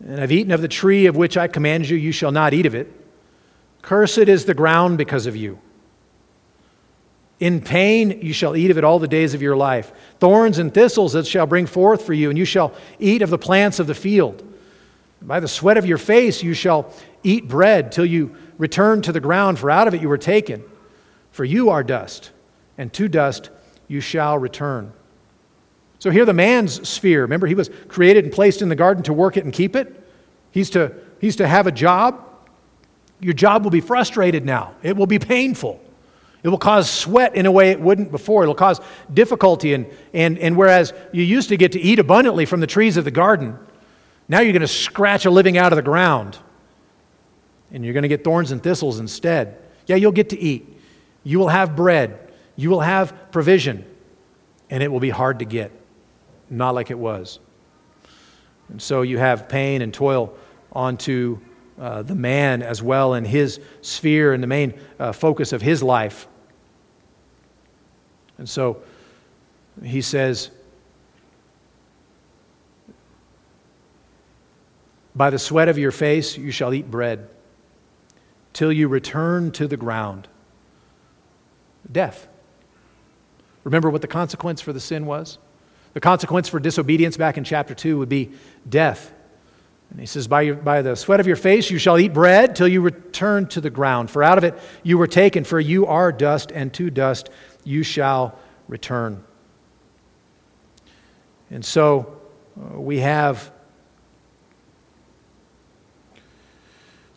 and 0.00 0.18
have 0.18 0.32
eaten 0.32 0.52
of 0.52 0.62
the 0.62 0.68
tree 0.68 1.06
of 1.06 1.16
which 1.16 1.36
I 1.36 1.48
command 1.48 1.88
you, 1.88 1.96
you 1.96 2.12
shall 2.12 2.32
not 2.32 2.54
eat 2.54 2.66
of 2.66 2.74
it. 2.74 2.90
Cursed 3.82 4.18
is 4.18 4.44
the 4.44 4.54
ground 4.54 4.98
because 4.98 5.26
of 5.26 5.36
you. 5.36 5.58
In 7.40 7.62
pain 7.62 8.20
you 8.20 8.34
shall 8.34 8.54
eat 8.54 8.70
of 8.70 8.76
it 8.76 8.84
all 8.84 8.98
the 8.98 9.08
days 9.08 9.32
of 9.32 9.40
your 9.40 9.56
life. 9.56 9.92
Thorns 10.20 10.58
and 10.58 10.72
thistles 10.72 11.14
it 11.14 11.26
shall 11.26 11.46
bring 11.46 11.66
forth 11.66 12.04
for 12.04 12.12
you, 12.12 12.28
and 12.28 12.38
you 12.38 12.44
shall 12.44 12.74
eat 12.98 13.22
of 13.22 13.30
the 13.30 13.38
plants 13.38 13.78
of 13.78 13.86
the 13.86 13.94
field. 13.94 14.46
By 15.22 15.40
the 15.40 15.48
sweat 15.48 15.78
of 15.78 15.86
your 15.86 15.98
face 15.98 16.42
you 16.42 16.52
shall 16.52 16.92
eat 17.22 17.48
bread 17.48 17.92
till 17.92 18.04
you 18.04 18.36
return 18.58 19.00
to 19.02 19.12
the 19.12 19.20
ground, 19.20 19.58
for 19.58 19.70
out 19.70 19.88
of 19.88 19.94
it 19.94 20.02
you 20.02 20.08
were 20.08 20.18
taken. 20.18 20.62
For 21.32 21.44
you 21.44 21.70
are 21.70 21.82
dust, 21.82 22.30
and 22.76 22.92
to 22.92 23.08
dust 23.08 23.48
you 23.88 24.00
shall 24.00 24.38
return. 24.38 24.92
So 25.98 26.10
here 26.10 26.24
the 26.24 26.34
man's 26.34 26.88
sphere. 26.88 27.22
Remember, 27.22 27.46
he 27.46 27.54
was 27.54 27.70
created 27.88 28.24
and 28.24 28.32
placed 28.32 28.62
in 28.62 28.68
the 28.68 28.76
garden 28.76 29.02
to 29.04 29.12
work 29.12 29.36
it 29.36 29.44
and 29.44 29.52
keep 29.52 29.76
it. 29.76 29.96
He's 30.50 30.70
to, 30.70 30.92
he's 31.20 31.36
to 31.36 31.46
have 31.46 31.66
a 31.66 31.72
job. 31.72 32.26
Your 33.18 33.34
job 33.34 33.64
will 33.64 33.70
be 33.70 33.80
frustrated 33.80 34.44
now, 34.44 34.74
it 34.82 34.94
will 34.94 35.06
be 35.06 35.18
painful. 35.18 35.80
It 36.42 36.48
will 36.48 36.58
cause 36.58 36.90
sweat 36.90 37.34
in 37.34 37.46
a 37.46 37.52
way 37.52 37.70
it 37.70 37.80
wouldn't 37.80 38.10
before. 38.10 38.42
It'll 38.42 38.54
cause 38.54 38.80
difficulty. 39.12 39.74
And, 39.74 39.86
and, 40.14 40.38
and 40.38 40.56
whereas 40.56 40.92
you 41.12 41.22
used 41.22 41.50
to 41.50 41.56
get 41.56 41.72
to 41.72 41.80
eat 41.80 41.98
abundantly 41.98 42.46
from 42.46 42.60
the 42.60 42.66
trees 42.66 42.96
of 42.96 43.04
the 43.04 43.10
garden, 43.10 43.58
now 44.28 44.40
you're 44.40 44.52
going 44.52 44.62
to 44.62 44.68
scratch 44.68 45.26
a 45.26 45.30
living 45.30 45.58
out 45.58 45.72
of 45.72 45.76
the 45.76 45.82
ground. 45.82 46.38
And 47.72 47.84
you're 47.84 47.92
going 47.92 48.02
to 48.02 48.08
get 48.08 48.24
thorns 48.24 48.52
and 48.52 48.62
thistles 48.62 48.98
instead. 48.98 49.58
Yeah, 49.86 49.96
you'll 49.96 50.12
get 50.12 50.30
to 50.30 50.38
eat. 50.38 50.78
You 51.24 51.38
will 51.38 51.48
have 51.48 51.76
bread. 51.76 52.32
You 52.56 52.70
will 52.70 52.80
have 52.80 53.32
provision. 53.32 53.84
And 54.70 54.82
it 54.82 54.90
will 54.90 55.00
be 55.00 55.10
hard 55.10 55.40
to 55.40 55.44
get, 55.44 55.72
not 56.48 56.74
like 56.74 56.90
it 56.90 56.98
was. 56.98 57.38
And 58.70 58.80
so 58.80 59.02
you 59.02 59.18
have 59.18 59.48
pain 59.48 59.82
and 59.82 59.92
toil 59.92 60.34
onto 60.72 61.40
uh, 61.78 62.02
the 62.02 62.14
man 62.14 62.62
as 62.62 62.82
well 62.82 63.14
in 63.14 63.24
his 63.24 63.60
sphere 63.80 64.32
and 64.32 64.42
the 64.42 64.46
main 64.46 64.78
uh, 64.98 65.12
focus 65.12 65.52
of 65.52 65.62
his 65.62 65.82
life. 65.82 66.28
And 68.40 68.48
so 68.48 68.82
he 69.84 70.00
says, 70.00 70.50
By 75.14 75.28
the 75.28 75.38
sweat 75.38 75.68
of 75.68 75.76
your 75.76 75.90
face 75.90 76.38
you 76.38 76.50
shall 76.50 76.72
eat 76.72 76.90
bread, 76.90 77.28
till 78.54 78.72
you 78.72 78.88
return 78.88 79.52
to 79.52 79.68
the 79.68 79.76
ground. 79.76 80.26
Death. 81.92 82.28
Remember 83.62 83.90
what 83.90 84.00
the 84.00 84.08
consequence 84.08 84.62
for 84.62 84.72
the 84.72 84.80
sin 84.80 85.04
was? 85.04 85.36
The 85.92 86.00
consequence 86.00 86.48
for 86.48 86.58
disobedience 86.58 87.18
back 87.18 87.36
in 87.36 87.44
chapter 87.44 87.74
2 87.74 87.98
would 87.98 88.08
be 88.08 88.30
death. 88.66 89.12
And 89.90 90.00
he 90.00 90.06
says, 90.06 90.28
by, 90.28 90.42
your, 90.42 90.54
by 90.54 90.80
the 90.80 90.94
sweat 90.94 91.20
of 91.20 91.26
your 91.26 91.36
face 91.36 91.70
you 91.70 91.76
shall 91.76 91.98
eat 91.98 92.14
bread 92.14 92.56
till 92.56 92.68
you 92.68 92.80
return 92.80 93.48
to 93.48 93.60
the 93.60 93.70
ground. 93.70 94.10
For 94.10 94.22
out 94.22 94.38
of 94.38 94.44
it 94.44 94.58
you 94.82 94.96
were 94.96 95.08
taken, 95.08 95.44
for 95.44 95.60
you 95.60 95.84
are 95.84 96.10
dust, 96.10 96.50
and 96.52 96.72
to 96.74 96.88
dust 96.88 97.28
you 97.64 97.82
shall 97.82 98.38
return. 98.68 99.22
And 101.50 101.64
so 101.64 102.20
uh, 102.56 102.80
we 102.80 103.00
have 103.00 103.50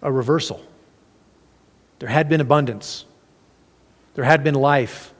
a 0.01 0.11
reversal. 0.11 0.61
There 1.99 2.09
had 2.09 2.27
been 2.27 2.41
abundance, 2.41 3.05
there 4.15 4.25
had 4.25 4.43
been 4.43 4.55
life, 4.55 5.13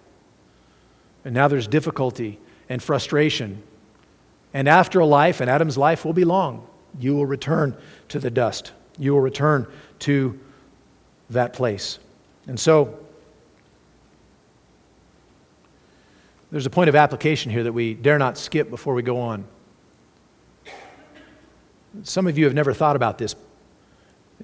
and 1.24 1.34
now 1.34 1.48
there's 1.48 1.68
difficulty 1.68 2.40
and 2.68 2.82
frustration. 2.82 3.64
And 4.54 4.68
after 4.68 5.00
a 5.00 5.06
life, 5.06 5.42
and 5.42 5.50
Adam's 5.50 5.78
life 5.78 6.06
will 6.06 6.14
be 6.14 6.26
long, 6.26 6.68
you 7.00 7.16
will 7.16 7.26
return 7.26 7.76
to 8.10 8.20
the 8.20 8.30
dust. 8.30 8.72
You 9.00 9.14
will 9.14 9.22
return 9.22 9.68
to 10.00 10.40
that 11.30 11.54
place. 11.54 12.00
And 12.46 12.60
so, 12.60 13.00
There's 16.54 16.68
a 16.68 16.70
point 16.70 16.88
of 16.88 16.96
application 16.96 17.52
here 17.52 17.64
that 17.64 17.74
we 17.74 17.96
dare 17.96 18.20
not 18.20 18.38
skip 18.38 18.70
before 18.70 18.94
we 18.94 19.02
go 19.02 19.20
on. 19.20 19.44
Some 22.04 22.28
of 22.28 22.38
you 22.38 22.46
have 22.46 22.54
never 22.54 22.76
thought 22.76 22.96
about 22.96 23.18
this, 23.18 23.36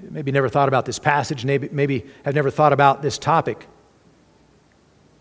maybe 0.09 0.31
never 0.31 0.49
thought 0.49 0.67
about 0.67 0.87
this 0.87 0.97
passage, 0.97 1.45
maybe, 1.45 1.69
maybe 1.71 2.07
have 2.25 2.33
never 2.33 2.49
thought 2.49 2.73
about 2.73 3.03
this 3.03 3.19
topic. 3.19 3.67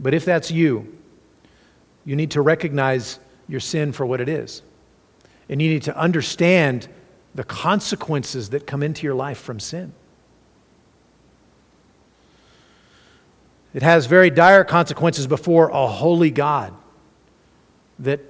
But 0.00 0.14
if 0.14 0.24
that's 0.24 0.50
you, 0.50 0.98
you 2.06 2.16
need 2.16 2.30
to 2.30 2.40
recognize 2.40 3.18
your 3.48 3.60
sin 3.60 3.92
for 3.92 4.06
what 4.06 4.18
it 4.22 4.30
is. 4.30 4.62
And 5.50 5.60
you 5.60 5.68
need 5.68 5.82
to 5.82 5.94
understand 5.94 6.88
the 7.34 7.44
consequences 7.44 8.48
that 8.48 8.66
come 8.66 8.82
into 8.82 9.04
your 9.04 9.14
life 9.14 9.38
from 9.38 9.60
sin. 9.60 9.92
It 13.74 13.82
has 13.82 14.06
very 14.06 14.30
dire 14.30 14.64
consequences 14.64 15.26
before 15.26 15.68
a 15.68 15.86
holy 15.86 16.30
God. 16.30 16.74
That 17.98 18.20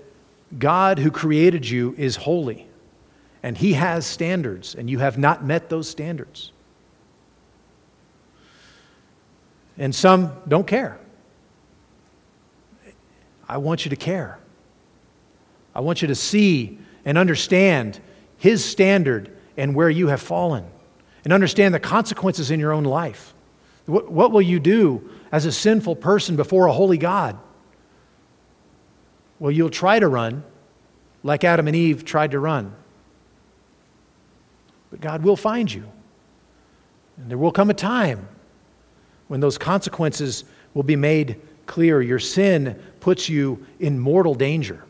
God 0.59 0.99
who 0.99 1.11
created 1.11 1.68
you 1.68 1.95
is 1.99 2.16
holy, 2.16 2.66
and 3.43 3.57
He 3.57 3.74
has 3.74 4.07
standards, 4.07 4.74
and 4.74 4.89
you 4.89 4.99
have 4.99 5.18
not 5.18 5.45
met 5.45 5.68
those 5.68 5.89
standards. 5.89 6.53
And 9.76 9.95
some 9.95 10.32
don't 10.49 10.66
care. 10.66 10.99
I 13.49 13.59
want 13.59 13.84
you 13.84 13.91
to 13.91 13.97
care. 13.97 14.39
I 15.74 15.80
want 15.80 16.03
you 16.03 16.09
to 16.09 16.14
see 16.14 16.78
and 17.05 17.16
understand 17.16 18.01
His 18.39 18.64
standard 18.64 19.30
and 19.57 19.74
where 19.74 19.91
you 19.91 20.09
have 20.09 20.22
fallen, 20.22 20.64
and 21.24 21.32
understand 21.32 21.74
the 21.74 21.80
consequences 21.80 22.51
in 22.51 22.59
your 22.59 22.72
own 22.72 22.84
life. 22.84 23.34
What, 23.86 24.11
what 24.11 24.32
will 24.32 24.43
you 24.43 24.61
do 24.61 25.11
as 25.31 25.45
a 25.45 25.53
sinful 25.53 25.97
person 25.97 26.37
before 26.37 26.66
a 26.66 26.72
holy 26.72 26.99
God? 26.99 27.39
Well, 29.39 29.51
you'll 29.51 29.70
try 29.70 29.99
to 29.99 30.09
run 30.09 30.43
like 31.22 31.45
Adam 31.45 31.66
and 31.66 31.76
Eve 31.76 32.05
tried 32.05 32.33
to 32.33 32.39
run. 32.39 32.74
But 34.91 35.01
God 35.01 35.22
will 35.22 35.37
find 35.37 35.72
you. 35.72 35.91
And 37.16 37.31
there 37.31 37.39
will 37.39 37.53
come 37.53 37.70
a 37.70 37.74
time 37.74 38.29
when 39.26 39.41
those 39.41 39.59
consequences 39.59 40.45
will 40.74 40.83
be 40.83 40.97
made 40.97 41.41
clear. 41.66 42.01
Your 42.01 42.18
sin 42.18 42.81
puts 43.01 43.29
you 43.29 43.66
in 43.81 43.99
mortal 43.99 44.35
danger. 44.35 44.85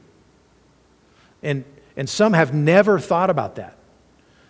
And, 1.43 1.65
and 1.97 2.09
some 2.09 2.33
have 2.33 2.55
never 2.55 2.99
thought 2.99 3.31
about 3.31 3.57
that. 3.57 3.77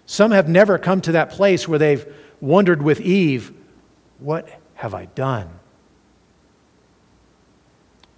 Some 0.07 0.31
have 0.31 0.49
never 0.49 0.79
come 0.79 1.01
to 1.03 1.13
that 1.13 1.31
place 1.31 1.69
where 1.69 1.79
they've 1.79 2.07
wondered 2.41 2.83
with 2.83 3.01
Eve, 3.01 3.53
What 4.19 4.49
have 4.75 4.95
I 4.95 5.07
done? 5.07 5.58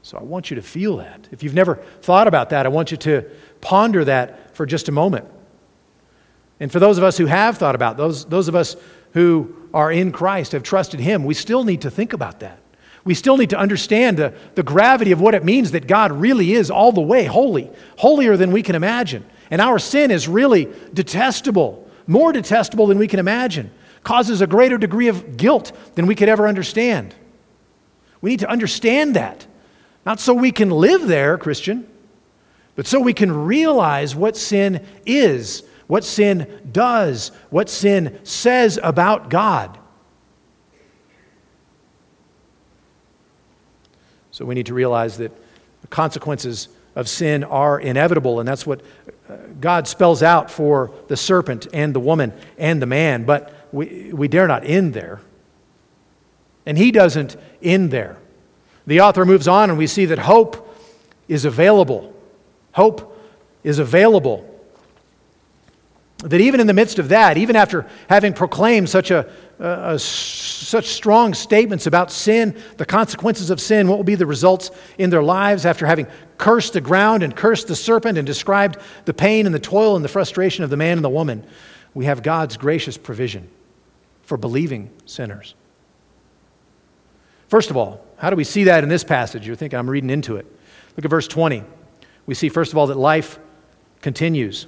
So 0.03 0.17
I 0.19 0.23
want 0.23 0.51
you 0.51 0.57
to 0.57 0.63
feel 0.63 0.97
that. 0.99 1.29
If 1.31 1.43
you've 1.43 1.55
never 1.55 1.77
thought 2.03 2.27
about 2.27 2.51
that, 2.51 2.67
I 2.67 2.69
want 2.71 2.91
you 2.91 2.97
to 2.99 3.25
ponder 3.61 4.05
that 4.05 4.57
for 4.57 4.67
just 4.67 4.89
a 4.89 4.93
moment. 4.93 5.27
And 6.59 6.71
for 6.71 6.79
those 6.79 6.99
of 6.99 7.05
us 7.05 7.17
who 7.17 7.27
have 7.27 7.59
thought 7.59 7.75
about 7.75 7.97
those, 7.97 8.25
those 8.27 8.49
of 8.49 8.55
us 8.55 8.77
who 9.13 9.55
are 9.73 9.91
in 9.91 10.13
Christ, 10.13 10.53
have 10.53 10.63
trusted 10.63 11.01
Him, 11.01 11.25
we 11.25 11.35
still 11.35 11.65
need 11.65 11.83
to 11.83 11.91
think 11.91 12.13
about 12.13 12.41
that. 12.41 12.59
We 13.05 13.15
still 13.15 13.39
need 13.39 13.51
to 13.51 13.59
understand 13.59 14.19
the, 14.19 14.35
the 14.55 14.63
gravity 14.63 15.13
of 15.13 15.21
what 15.21 15.35
it 15.35 15.45
means 15.45 15.71
that 15.71 15.87
God 15.87 16.13
really 16.13 16.53
is 16.53 16.71
all 16.71 16.93
the 16.93 17.01
way 17.01 17.25
holy, 17.25 17.71
holier 17.97 18.37
than 18.37 18.53
we 18.53 18.63
can 18.63 18.75
imagine. 18.75 19.25
And 19.51 19.61
our 19.61 19.79
sin 19.79 20.11
is 20.11 20.29
really 20.29 20.69
detestable, 20.93 21.89
more 22.07 22.33
detestable 22.33 22.87
than 22.87 22.99
we 22.99 23.09
can 23.09 23.19
imagine, 23.19 23.71
causes 24.05 24.41
a 24.41 24.47
greater 24.47 24.77
degree 24.77 25.09
of 25.09 25.37
guilt 25.37 25.73
than 25.95 26.07
we 26.07 26.15
could 26.15 26.29
ever 26.29 26.47
understand. 26.47 27.15
We 28.21 28.31
need 28.31 28.41
to 28.41 28.51
understand 28.51 29.17
that. 29.17 29.47
Not 30.07 30.21
so 30.21 30.35
we 30.35 30.53
can 30.53 30.71
live 30.71 31.07
there, 31.07 31.37
Christian, 31.37 31.87
but 32.75 32.87
so 32.87 33.01
we 33.01 33.13
can 33.13 33.31
realize 33.45 34.15
what 34.15 34.37
sin 34.37 34.87
is, 35.05 35.63
what 35.87 36.05
sin 36.05 36.61
does, 36.73 37.33
what 37.51 37.69
sin 37.69 38.19
says 38.23 38.79
about 38.83 39.29
God. 39.29 39.79
So 44.31 44.45
we 44.47 44.55
need 44.55 44.67
to 44.67 44.75
realize 44.75 45.19
that 45.19 45.33
the 45.83 45.89
consequences 45.89 46.69
of 46.97 47.09
sin 47.09 47.45
are 47.45 47.79
inevitable, 47.79 48.41
and 48.41 48.49
that's 48.49 48.67
what 48.67 48.81
uh, 49.29 49.37
God 49.61 49.87
spells 49.87 50.23
out 50.23 50.51
for 50.51 50.93
the 51.09 51.17
serpent 51.17 51.67
and 51.73 51.95
the 51.95 52.01
woman 52.01 52.33
and 52.57 52.81
the 52.81 52.87
man. 52.87 53.25
But 53.25 53.53
we, 53.73 54.13
we 54.13 54.29
dare 54.29 54.49
not 54.49 54.65
end 54.65 54.95
there. 54.95 55.21
And 56.65 56.79
he 56.79 56.91
doesn't 56.91 57.37
end 57.63 57.91
there. 57.91 58.17
The 58.91 59.03
author 59.03 59.25
moves 59.25 59.47
on, 59.47 59.71
and 59.71 59.79
we 59.79 59.87
see 59.87 60.07
that 60.07 60.19
hope 60.19 60.69
is 61.29 61.45
available. 61.45 62.13
Hope 62.73 63.17
is 63.63 63.79
available. 63.79 64.45
That 66.25 66.41
even 66.41 66.59
in 66.59 66.67
the 66.67 66.75
midst 66.75 66.99
of 66.99 67.11
that, 67.11 67.37
even 67.37 67.55
after 67.55 67.87
having 68.09 68.33
proclaimed 68.33 68.91
such 68.91 69.13
a, 69.13 69.31
uh, 69.61 69.97
such 69.97 70.89
strong 70.89 71.35
statements 71.35 71.87
about 71.87 72.11
sin, 72.11 72.61
the 72.79 72.85
consequences 72.85 73.51
of 73.51 73.61
sin, 73.61 73.87
what 73.87 73.97
will 73.97 74.03
be 74.03 74.17
the 74.17 74.27
results 74.27 74.73
in 74.99 75.09
their 75.09 75.23
lives 75.23 75.65
after 75.65 75.87
having 75.87 76.09
cursed 76.37 76.73
the 76.73 76.81
ground 76.81 77.23
and 77.23 77.37
cursed 77.37 77.69
the 77.69 77.77
serpent 77.77 78.19
and 78.19 78.27
described 78.27 78.77
the 79.05 79.15
pain 79.15 79.47
and 79.47 79.55
the 79.55 79.61
toil 79.61 79.95
and 79.95 80.05
the 80.05 80.09
frustration 80.09 80.65
of 80.65 80.71
the 80.71 80.77
man 80.77 80.99
and 80.99 81.05
the 81.05 81.09
woman. 81.09 81.47
We 81.95 82.07
have 82.07 82.25
God's 82.25 82.57
gracious 82.57 82.99
provision 82.99 83.49
for 84.25 84.37
believing 84.37 84.91
sinners. 85.07 85.55
First 87.47 87.71
of 87.71 87.77
all, 87.77 88.05
how 88.21 88.29
do 88.29 88.37
we 88.37 88.45
see 88.45 88.65
that 88.65 88.83
in 88.83 88.91
this 88.91 89.03
passage? 89.03 89.47
You're 89.47 89.57
thinking 89.57 89.79
I'm 89.79 89.89
reading 89.89 90.11
into 90.11 90.37
it. 90.37 90.45
Look 90.95 91.07
at 91.07 91.11
verse 91.11 91.27
20. 91.27 91.65
We 92.27 92.35
see, 92.35 92.51
first 92.51 92.71
of 92.71 92.77
all, 92.77 92.89
that 92.89 92.99
life 92.99 93.39
continues. 94.03 94.67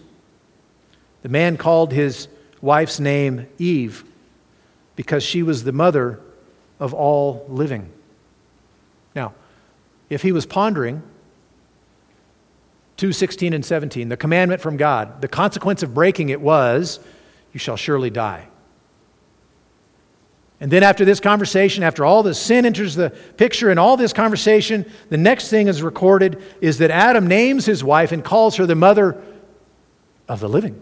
The 1.20 1.28
man 1.28 1.59
called 1.59 1.92
his 1.92 2.28
wife's 2.62 2.98
name 2.98 3.46
Eve 3.59 4.05
because 4.96 5.22
she 5.22 5.42
was 5.42 5.64
the 5.64 5.72
mother 5.72 6.18
of 6.80 6.94
all 6.94 7.44
living. 7.46 7.90
Now, 9.14 9.34
if 10.09 10.22
he 10.22 10.32
was 10.32 10.46
pondering 10.46 11.03
2 12.96 13.12
16 13.12 13.53
and 13.53 13.64
17, 13.64 14.09
the 14.09 14.16
commandment 14.16 14.62
from 14.62 14.78
God, 14.78 15.20
the 15.20 15.28
consequence 15.28 15.82
of 15.82 15.92
breaking 15.92 16.30
it 16.30 16.40
was, 16.40 17.00
You 17.53 17.61
shall 17.61 17.76
surely 17.76 18.09
die. 18.09 18.48
And 20.62 20.70
then, 20.70 20.84
after 20.84 21.04
this 21.04 21.18
conversation, 21.18 21.82
after 21.82 22.04
all 22.04 22.22
the 22.22 22.36
sin 22.36 22.64
enters 22.64 22.94
the 22.94 23.10
picture 23.10 23.70
and 23.70 23.80
all 23.80 23.96
this 23.96 24.12
conversation, 24.12 24.88
the 25.08 25.16
next 25.16 25.48
thing 25.48 25.66
is 25.66 25.82
recorded 25.82 26.40
is 26.60 26.78
that 26.78 26.92
Adam 26.92 27.26
names 27.26 27.66
his 27.66 27.82
wife 27.82 28.12
and 28.12 28.24
calls 28.24 28.54
her 28.54 28.64
the 28.64 28.76
mother 28.76 29.20
of 30.28 30.38
the 30.38 30.48
living. 30.48 30.80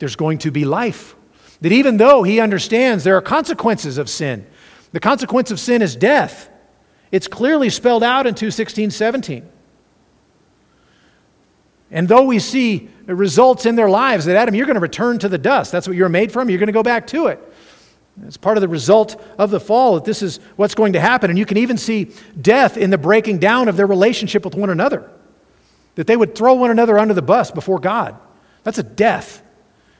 There's 0.00 0.16
going 0.16 0.36
to 0.40 0.50
be 0.50 0.66
life. 0.66 1.16
That 1.62 1.72
even 1.72 1.96
though 1.96 2.24
he 2.24 2.40
understands 2.40 3.04
there 3.04 3.16
are 3.16 3.22
consequences 3.22 3.96
of 3.96 4.10
sin, 4.10 4.46
the 4.92 5.00
consequence 5.00 5.50
of 5.50 5.58
sin 5.58 5.80
is 5.80 5.96
death. 5.96 6.50
It's 7.10 7.26
clearly 7.26 7.70
spelled 7.70 8.04
out 8.04 8.26
in 8.26 8.34
216, 8.34 8.90
17. 8.90 9.48
And 11.90 12.06
though 12.06 12.24
we 12.24 12.38
see 12.38 12.90
results 13.06 13.64
in 13.64 13.76
their 13.76 13.88
lives 13.88 14.26
that, 14.26 14.36
Adam, 14.36 14.54
you're 14.54 14.66
going 14.66 14.74
to 14.74 14.80
return 14.80 15.18
to 15.20 15.28
the 15.30 15.38
dust. 15.38 15.72
That's 15.72 15.88
what 15.88 15.96
you're 15.96 16.10
made 16.10 16.30
from. 16.32 16.50
You're 16.50 16.58
going 16.58 16.66
to 16.66 16.72
go 16.74 16.82
back 16.82 17.06
to 17.06 17.28
it. 17.28 17.40
It's 18.26 18.36
part 18.36 18.56
of 18.56 18.60
the 18.60 18.68
result 18.68 19.20
of 19.38 19.50
the 19.50 19.60
fall 19.60 19.94
that 19.94 20.04
this 20.04 20.22
is 20.22 20.38
what's 20.56 20.74
going 20.74 20.94
to 20.94 21.00
happen. 21.00 21.30
And 21.30 21.38
you 21.38 21.46
can 21.46 21.56
even 21.56 21.76
see 21.76 22.12
death 22.40 22.76
in 22.76 22.90
the 22.90 22.98
breaking 22.98 23.38
down 23.38 23.68
of 23.68 23.76
their 23.76 23.86
relationship 23.86 24.44
with 24.44 24.54
one 24.54 24.70
another. 24.70 25.10
That 25.94 26.06
they 26.06 26.16
would 26.16 26.34
throw 26.34 26.54
one 26.54 26.70
another 26.70 26.98
under 26.98 27.14
the 27.14 27.22
bus 27.22 27.50
before 27.50 27.78
God. 27.78 28.16
That's 28.64 28.78
a 28.78 28.82
death. 28.82 29.42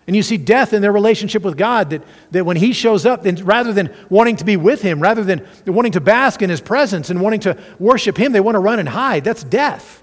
And 0.07 0.17
you 0.17 0.23
see 0.23 0.39
death 0.39 0.73
in 0.73 0.81
their 0.81 0.91
relationship 0.91 1.43
with 1.43 1.59
God, 1.59 1.91
that, 1.91 2.03
that 2.31 2.47
when 2.47 2.57
He 2.57 2.73
shows 2.73 3.05
up, 3.05 3.25
then 3.25 3.37
rather 3.45 3.75
than 3.75 3.95
wanting 4.09 4.37
to 4.37 4.45
be 4.45 4.57
with 4.57 4.81
Him, 4.81 5.01
rather 5.01 5.23
than 5.23 5.47
wanting 5.67 5.93
to 5.93 6.01
bask 6.01 6.41
in 6.41 6.49
His 6.49 6.63
presence 6.63 7.11
and 7.11 7.21
wanting 7.21 7.41
to 7.41 7.59
worship 7.79 8.17
Him, 8.17 8.33
they 8.33 8.41
want 8.41 8.55
to 8.55 8.61
run 8.61 8.79
and 8.79 8.89
hide. 8.89 9.23
That's 9.23 9.45
death. 9.45 10.03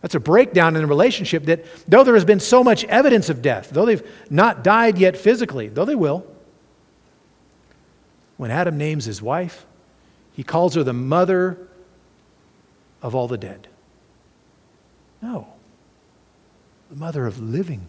That's 0.00 0.14
a 0.14 0.20
breakdown 0.20 0.74
in 0.74 0.82
the 0.82 0.88
relationship 0.88 1.44
that, 1.44 1.64
though 1.88 2.02
there 2.02 2.14
has 2.14 2.24
been 2.24 2.40
so 2.40 2.64
much 2.64 2.84
evidence 2.84 3.28
of 3.28 3.40
death, 3.40 3.70
though 3.70 3.86
they've 3.86 4.02
not 4.30 4.64
died 4.64 4.98
yet 4.98 5.16
physically, 5.16 5.68
though 5.68 5.84
they 5.84 5.94
will, 5.94 6.26
when 8.38 8.50
Adam 8.50 8.78
names 8.78 9.04
his 9.04 9.20
wife, 9.20 9.66
he 10.32 10.42
calls 10.42 10.74
her 10.74 10.82
the 10.82 10.94
mother 10.94 11.58
of 13.02 13.14
all 13.14 13.28
the 13.28 13.36
dead. 13.36 13.68
No, 15.20 15.48
the 16.88 16.96
mother 16.96 17.26
of 17.26 17.38
living 17.40 17.86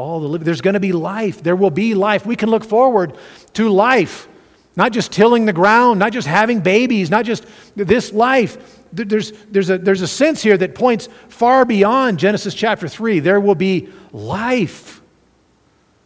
all 0.00 0.20
the 0.20 0.28
living. 0.28 0.44
There's 0.44 0.62
going 0.62 0.74
to 0.74 0.80
be 0.80 0.92
life. 0.92 1.42
There 1.42 1.56
will 1.56 1.70
be 1.70 1.94
life. 1.94 2.24
We 2.24 2.36
can 2.36 2.48
look 2.48 2.64
forward 2.64 3.16
to 3.54 3.68
life, 3.68 4.28
not 4.74 4.92
just 4.92 5.12
tilling 5.12 5.44
the 5.44 5.52
ground, 5.52 5.98
not 5.98 6.12
just 6.12 6.26
having 6.26 6.60
babies, 6.60 7.10
not 7.10 7.24
just 7.24 7.44
this 7.76 8.12
life. 8.12 8.78
There's, 8.92 9.32
there's, 9.50 9.68
a, 9.70 9.78
there's 9.78 10.00
a 10.00 10.08
sense 10.08 10.42
here 10.42 10.56
that 10.56 10.74
points 10.74 11.08
far 11.28 11.64
beyond 11.64 12.18
Genesis 12.18 12.54
chapter 12.54 12.88
3. 12.88 13.20
There 13.20 13.40
will 13.40 13.54
be 13.54 13.88
life, 14.12 15.02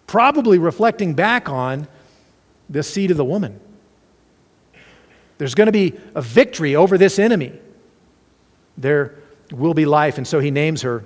probably 0.07 0.59
reflecting 0.59 1.14
back 1.14 1.49
on 1.49 1.86
the 2.69 2.83
seed 2.83 3.11
of 3.11 3.17
the 3.17 3.25
woman. 3.25 3.61
There's 5.39 5.55
going 5.55 5.67
to 5.67 5.73
be 5.73 5.95
a 6.15 6.23
victory 6.23 6.77
over 6.77 6.97
this 6.97 7.19
enemy. 7.19 7.53
There 8.79 9.15
will 9.53 9.75
be 9.75 9.85
life. 9.85 10.19
And 10.19 10.27
so 10.27 10.41
he 10.41 10.51
names 10.51 10.83
her 10.83 11.05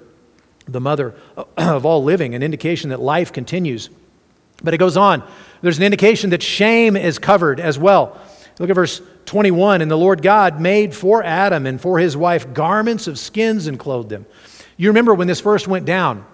the 0.66 0.80
mother 0.80 1.14
of 1.56 1.86
all 1.86 2.04
living, 2.04 2.34
an 2.34 2.42
indication 2.42 2.90
that 2.90 3.00
life 3.00 3.32
continues. 3.32 3.90
But 4.62 4.74
it 4.74 4.78
goes 4.78 4.96
on. 4.96 5.22
There's 5.62 5.78
an 5.78 5.84
indication 5.84 6.30
that 6.30 6.42
shame 6.42 6.96
is 6.96 7.18
covered 7.18 7.60
as 7.60 7.78
well. 7.78 8.18
Look 8.58 8.70
at 8.70 8.74
verse 8.74 9.00
21. 9.26 9.82
And 9.82 9.90
the 9.90 9.96
Lord 9.96 10.22
God 10.22 10.60
made 10.60 10.94
for 10.94 11.22
Adam 11.22 11.66
and 11.66 11.80
for 11.80 11.98
his 11.98 12.16
wife 12.16 12.52
garments 12.52 13.06
of 13.06 13.18
skins 13.18 13.66
and 13.66 13.78
clothed 13.78 14.08
them. 14.08 14.26
You 14.76 14.88
remember 14.88 15.14
when 15.14 15.28
this 15.28 15.40
first 15.40 15.68
went 15.68 15.86
down? 15.86 16.24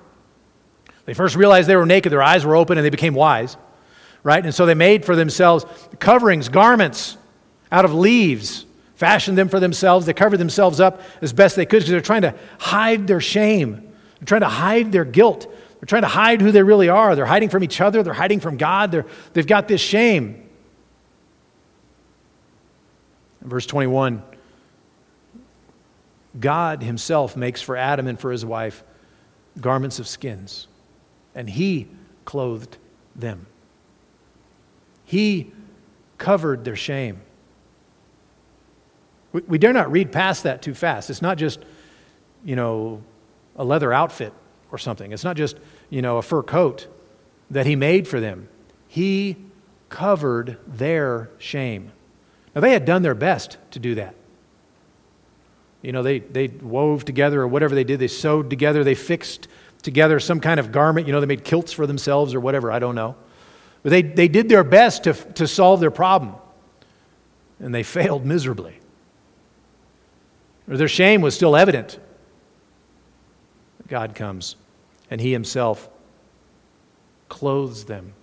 They 1.07 1.15
first 1.15 1.37
realized 1.37 1.69
they 1.69 1.77
were 1.77 1.87
naked, 1.87 2.13
their 2.13 2.23
eyes 2.23 2.47
were 2.47 2.57
open, 2.57 2.79
and 2.79 2.85
they 2.85 2.91
became 2.91 3.15
wise, 3.15 3.57
right? 4.25 4.45
And 4.45 4.53
so 4.53 4.67
they 4.67 4.75
made 4.75 5.05
for 5.05 5.15
themselves 5.15 5.65
coverings, 6.01 6.49
garments 6.49 7.17
out 7.71 7.85
of 7.85 7.95
leaves, 7.95 8.67
fashioned 8.97 9.39
them 9.39 9.49
for 9.49 9.61
themselves. 9.61 10.07
They 10.07 10.13
covered 10.13 10.39
themselves 10.39 10.81
up 10.81 11.01
as 11.23 11.33
best 11.33 11.55
they 11.55 11.67
could 11.67 11.79
because 11.79 11.91
they're 11.91 12.01
trying 12.01 12.23
to 12.23 12.35
hide 12.59 13.07
their 13.07 13.21
shame. 13.21 13.93
They're 14.19 14.27
trying 14.27 14.41
to 14.41 14.49
hide 14.49 14.91
their 14.91 15.05
guilt. 15.05 15.47
They're 15.79 15.87
trying 15.87 16.03
to 16.03 16.09
hide 16.09 16.41
who 16.41 16.51
they 16.51 16.63
really 16.63 16.89
are. 16.89 17.15
They're 17.15 17.27
hiding 17.27 17.51
from 17.51 17.63
each 17.63 17.81
other. 17.81 18.03
They're 18.03 18.13
hiding 18.13 18.41
from 18.41 18.57
God. 18.57 18.91
They're, 18.91 19.07
they've 19.33 19.47
got 19.47 19.69
this 19.69 19.81
shame. 19.81 20.49
Verse 23.43 23.67
21, 23.67 24.23
God 26.41 26.83
Himself 26.83 27.37
makes 27.37 27.61
for 27.61 27.77
Adam 27.77 28.07
and 28.07 28.19
for 28.19 28.33
his 28.33 28.45
wife 28.45 28.83
garments 29.61 29.99
of 29.99 30.09
skins, 30.09 30.67
and 31.35 31.49
He 31.49 31.89
clothed 32.25 32.77
them. 33.15 33.47
He 35.05 35.53
covered 36.19 36.65
their 36.65 36.77
shame. 36.77 37.21
We, 39.33 39.43
we 39.43 39.59
dare 39.59 39.73
not 39.73 39.91
read 39.91 40.13
past 40.13 40.45
that 40.45 40.63
too 40.63 40.75
fast. 40.75 41.11
It's 41.11 41.23
not 41.23 41.39
just, 41.39 41.61
you 42.45 42.57
know, 42.57 43.03
a 43.57 43.65
leather 43.65 43.93
outfit 43.93 44.33
or 44.73 44.79
something. 44.79 45.13
It's 45.13 45.25
not 45.25 45.37
just, 45.37 45.59
you 45.91 46.03
know, 46.03 46.19
a 46.19 46.23
fur 46.23 46.43
coat 46.43 46.87
that 47.51 47.67
he 47.67 47.77
made 47.77 48.09
for 48.09 48.21
them. 48.21 48.49
He 48.89 49.37
covered 49.89 50.59
their 50.67 51.31
shame. 51.39 51.93
Now, 52.55 52.61
they 52.61 52.73
had 52.73 52.85
done 52.85 53.03
their 53.03 53.15
best 53.15 53.59
to 53.73 53.79
do 53.79 53.97
that. 53.97 54.15
You 55.83 55.93
know, 55.93 56.03
they, 56.03 56.21
they 56.21 56.49
wove 56.49 57.05
together 57.05 57.43
or 57.43 57.49
whatever 57.49 57.75
they 57.75 57.85
did, 57.85 57.99
they 58.01 58.09
sewed 58.09 58.49
together, 58.49 58.85
they 58.85 58.95
fixed 58.95 59.49
together 59.83 60.19
some 60.19 60.41
kind 60.41 60.59
of 60.59 60.73
garment. 60.73 61.07
You 61.07 61.13
know, 61.13 61.21
they 61.21 61.27
made 61.27 61.45
kilts 61.45 61.73
for 61.73 61.87
themselves 61.87 62.35
or 62.35 62.41
whatever, 62.41 62.73
I 62.73 62.79
don't 62.79 62.95
know. 62.95 63.17
But 63.85 63.91
they, 63.91 64.03
they 64.03 64.29
did 64.29 64.49
their 64.49 64.65
best 64.65 65.05
to, 65.05 65.13
to 65.13 65.47
solve 65.47 65.79
their 65.79 65.91
problem, 65.91 66.35
and 67.61 67.73
they 67.73 67.83
failed 67.83 68.25
miserably. 68.25 68.81
Or 70.67 70.79
their 70.79 70.89
shame 70.89 71.21
was 71.21 71.35
still 71.35 71.55
evident. 71.55 72.01
God 73.87 74.15
comes, 74.15 74.57
and 75.11 75.21
He 75.21 75.33
Himself 75.33 75.91
clothes 77.29 77.85
them. 77.85 78.15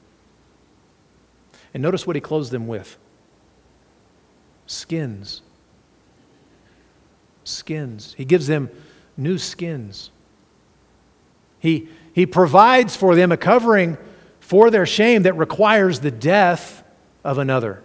And 1.76 1.84
notice 1.84 2.07
what 2.07 2.16
He 2.16 2.22
clothes 2.22 2.49
them 2.49 2.68
with 2.68 2.97
skins. 4.66 5.43
Skins. 7.43 8.16
He 8.18 8.26
gives 8.26 8.47
them 8.47 8.72
new 9.16 9.38
skins. 9.38 10.09
He, 11.59 11.88
he 12.14 12.26
provides 12.26 12.95
for 12.95 13.14
them 13.14 13.32
a 13.32 13.38
covering 13.38 13.99
for 14.52 14.70
their 14.70 14.86
shame 14.86 15.24
that 15.24 15.32
requires 15.36 16.02
the 16.02 16.12
death 16.12 16.84
of 17.24 17.38
another. 17.38 17.82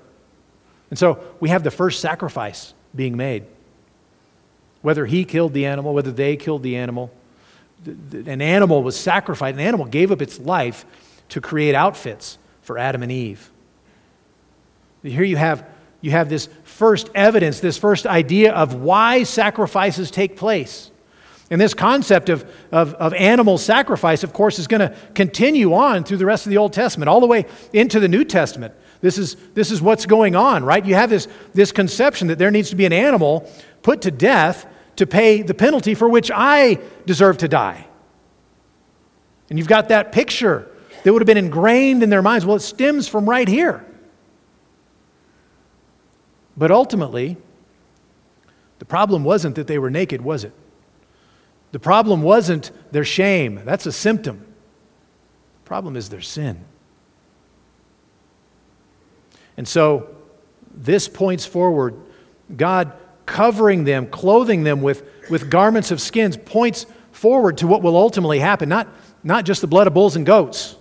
And 0.91 0.99
so 0.99 1.23
we 1.39 1.51
have 1.51 1.63
the 1.63 1.71
first 1.71 2.01
sacrifice 2.01 2.75
being 2.93 3.17
made. 3.17 3.45
Whether 4.83 5.07
he 5.07 5.25
killed 5.25 5.53
the 5.53 5.67
animal, 5.67 5.95
whether 5.95 6.11
they 6.11 6.35
killed 6.35 6.65
the 6.65 6.75
animal, 6.75 7.13
an 7.87 8.43
animal 8.43 8.83
was 8.83 8.99
sacrificed. 8.99 9.55
An 9.55 9.61
animal 9.61 9.87
gave 9.87 10.11
up 10.11 10.21
its 10.21 10.41
life 10.41 10.85
to 11.29 11.41
create 11.41 11.77
outfits 11.77 12.37
for 12.63 12.79
Adam 12.79 13.05
and 13.05 13.13
Eve. 13.13 13.49
Here 15.05 15.23
you 15.23 15.37
have, 15.37 15.65
you 16.01 16.11
have 16.11 16.29
this 16.29 16.49
first 16.65 17.11
evidence, 17.15 17.61
this 17.61 17.79
first 17.79 18.09
idea 18.09 18.53
of 18.53 18.75
why 18.75 19.23
sacrifices 19.23 20.11
take 20.11 20.35
place. 20.35 20.91
And 21.51 21.61
this 21.61 21.75
concept 21.75 22.29
of, 22.29 22.45
of, 22.73 22.95
of, 22.95 23.15
animal 23.15 23.57
sacrifice, 23.57 24.25
of 24.25 24.33
course, 24.33 24.59
is 24.59 24.67
going 24.67 24.81
to 24.81 24.97
continue 25.15 25.75
on 25.75 26.03
through 26.03 26.17
the 26.17 26.27
rest 26.27 26.45
of 26.45 26.51
the 26.51 26.57
Old 26.57 26.73
Testament, 26.73 27.09
all 27.09 27.21
the 27.21 27.27
way 27.27 27.47
into 27.73 28.01
the 28.01 28.09
New 28.09 28.25
Testament. 28.25 28.75
This 29.01 29.17
is, 29.17 29.37
this 29.55 29.71
is 29.71 29.81
what's 29.81 30.07
going 30.07 30.35
on, 30.35 30.65
right? 30.65 30.85
You 30.85 30.97
have 30.97 31.09
this, 31.11 31.29
this 31.55 31.71
conception 31.71 32.29
that 32.29 32.39
there 32.39 32.51
needs 32.51 32.71
to 32.71 32.77
be 32.77 32.85
an 32.85 32.93
animal 32.93 33.49
put 33.83 34.03
to 34.03 34.11
death 34.11 34.67
to 34.97 35.07
pay 35.07 35.43
the 35.43 35.55
penalty 35.55 35.95
for 35.95 36.09
which 36.09 36.31
I 36.35 36.81
deserve 37.05 37.39
to 37.39 37.49
die. 37.49 37.87
And 39.49 39.59
you've 39.59 39.69
got 39.69 39.91
that 39.91 40.11
picture 40.11 40.69
that 41.05 41.13
would 41.13 41.23
have 41.23 41.27
been 41.27 41.37
ingrained 41.37 42.03
in 42.03 42.11
their 42.11 42.23
minds. 42.23 42.45
Well, 42.45 42.57
it 42.57 42.61
stems 42.61 43.07
from 43.07 43.29
right 43.29 43.47
here. 43.47 43.87
But 46.57 46.73
ultimately, 46.73 47.37
the 48.81 48.85
problem 48.85 49.23
wasn't 49.23 49.55
that 49.55 49.69
they 49.69 49.79
were 49.79 49.91
naked, 49.91 50.23
was 50.23 50.43
it? 50.43 50.53
The 51.73 51.79
problem 51.79 52.23
wasn't 52.23 52.71
their 52.93 53.05
shame. 53.05 53.63
That's 53.65 53.87
a 53.87 53.93
symptom. 53.93 54.39
The 54.39 55.67
problem 55.67 55.97
is 55.97 56.09
their 56.09 56.21
sin. 56.21 56.65
And 59.57 59.67
so 59.67 60.15
this 60.75 61.09
points 61.09 61.47
forward. 61.47 61.95
God 62.55 62.93
covering 63.25 63.85
them, 63.85 64.07
clothing 64.07 64.63
them 64.63 64.83
with, 64.83 65.03
with 65.29 65.51
garments 65.51 65.91
of 65.91 66.01
skins, 66.01 66.37
points 66.37 66.87
forward 67.11 67.59
to 67.59 67.67
what 67.67 67.83
will 67.83 67.97
ultimately 67.97 68.39
happen, 68.39 68.69
not, 68.69 68.89
not 69.25 69.45
just 69.45 69.61
the 69.61 69.67
blood 69.67 69.87
of 69.87 69.95
bulls 69.95 70.17
and 70.17 70.25
goats. 70.25 70.77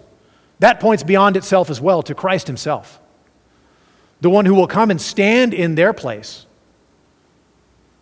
That 0.59 0.79
points 0.79 1.03
beyond 1.03 1.37
itself 1.37 1.69
as 1.69 1.81
well 1.81 2.03
to 2.03 2.13
Christ 2.13 2.47
Himself, 2.47 2.99
the 4.21 4.29
one 4.29 4.45
who 4.45 4.53
will 4.53 4.67
come 4.67 4.91
and 4.91 5.01
stand 5.01 5.53
in 5.53 5.75
their 5.75 5.93
place, 5.93 6.45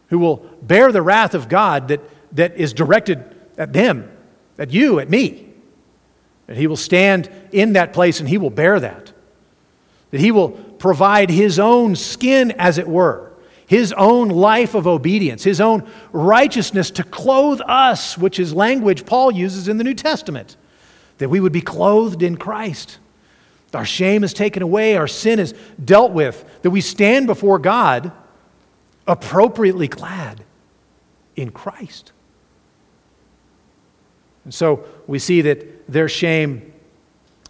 who 0.09 0.19
will 0.19 0.37
bear 0.61 0.91
the 0.91 1.01
wrath 1.01 1.33
of 1.33 1.47
God 1.47 1.87
that 1.87 2.01
that 2.33 2.55
is 2.55 2.73
directed 2.73 3.23
at 3.57 3.73
them, 3.73 4.11
at 4.57 4.71
you, 4.71 4.99
at 4.99 5.09
me. 5.09 5.49
That 6.47 6.57
he 6.57 6.67
will 6.67 6.75
stand 6.75 7.29
in 7.51 7.73
that 7.73 7.93
place 7.93 8.19
and 8.19 8.27
he 8.27 8.37
will 8.37 8.49
bear 8.49 8.79
that. 8.79 9.13
That 10.11 10.19
he 10.19 10.31
will 10.31 10.51
provide 10.51 11.29
his 11.29 11.59
own 11.59 11.95
skin, 11.95 12.51
as 12.51 12.77
it 12.77 12.87
were, 12.87 13.31
his 13.65 13.93
own 13.93 14.27
life 14.29 14.75
of 14.75 14.85
obedience, 14.85 15.43
his 15.43 15.61
own 15.61 15.89
righteousness 16.11 16.91
to 16.91 17.03
clothe 17.03 17.61
us, 17.65 18.17
which 18.17 18.39
is 18.39 18.53
language 18.53 19.05
Paul 19.05 19.31
uses 19.31 19.67
in 19.67 19.77
the 19.77 19.83
New 19.83 19.93
Testament. 19.93 20.57
That 21.19 21.29
we 21.29 21.39
would 21.39 21.53
be 21.53 21.61
clothed 21.61 22.21
in 22.21 22.37
Christ. 22.37 22.99
Our 23.73 23.85
shame 23.85 24.23
is 24.23 24.33
taken 24.33 24.61
away, 24.61 24.97
our 24.97 25.07
sin 25.07 25.39
is 25.39 25.53
dealt 25.83 26.11
with, 26.11 26.45
that 26.61 26.69
we 26.69 26.81
stand 26.81 27.25
before 27.25 27.57
God 27.57 28.11
appropriately 29.07 29.87
clad 29.87 30.43
in 31.35 31.49
Christ. 31.51 32.11
And 34.43 34.53
so 34.53 34.85
we 35.07 35.19
see 35.19 35.41
that 35.41 35.91
their 35.91 36.09
shame 36.09 36.73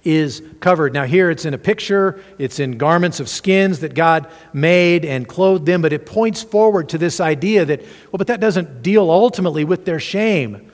is 0.03 0.43
covered. 0.59 0.93
Now, 0.93 1.05
here 1.05 1.29
it's 1.29 1.45
in 1.45 1.53
a 1.53 1.57
picture, 1.57 2.21
it's 2.37 2.59
in 2.59 2.77
garments 2.77 3.19
of 3.19 3.29
skins 3.29 3.79
that 3.79 3.93
God 3.93 4.27
made 4.51 5.05
and 5.05 5.27
clothed 5.27 5.65
them, 5.65 5.81
but 5.81 5.93
it 5.93 6.05
points 6.05 6.43
forward 6.43 6.89
to 6.89 6.97
this 6.97 7.21
idea 7.21 7.63
that, 7.63 7.81
well, 7.81 8.17
but 8.17 8.27
that 8.27 8.41
doesn't 8.41 8.81
deal 8.81 9.09
ultimately 9.09 9.63
with 9.63 9.85
their 9.85 9.99
shame. 9.99 10.69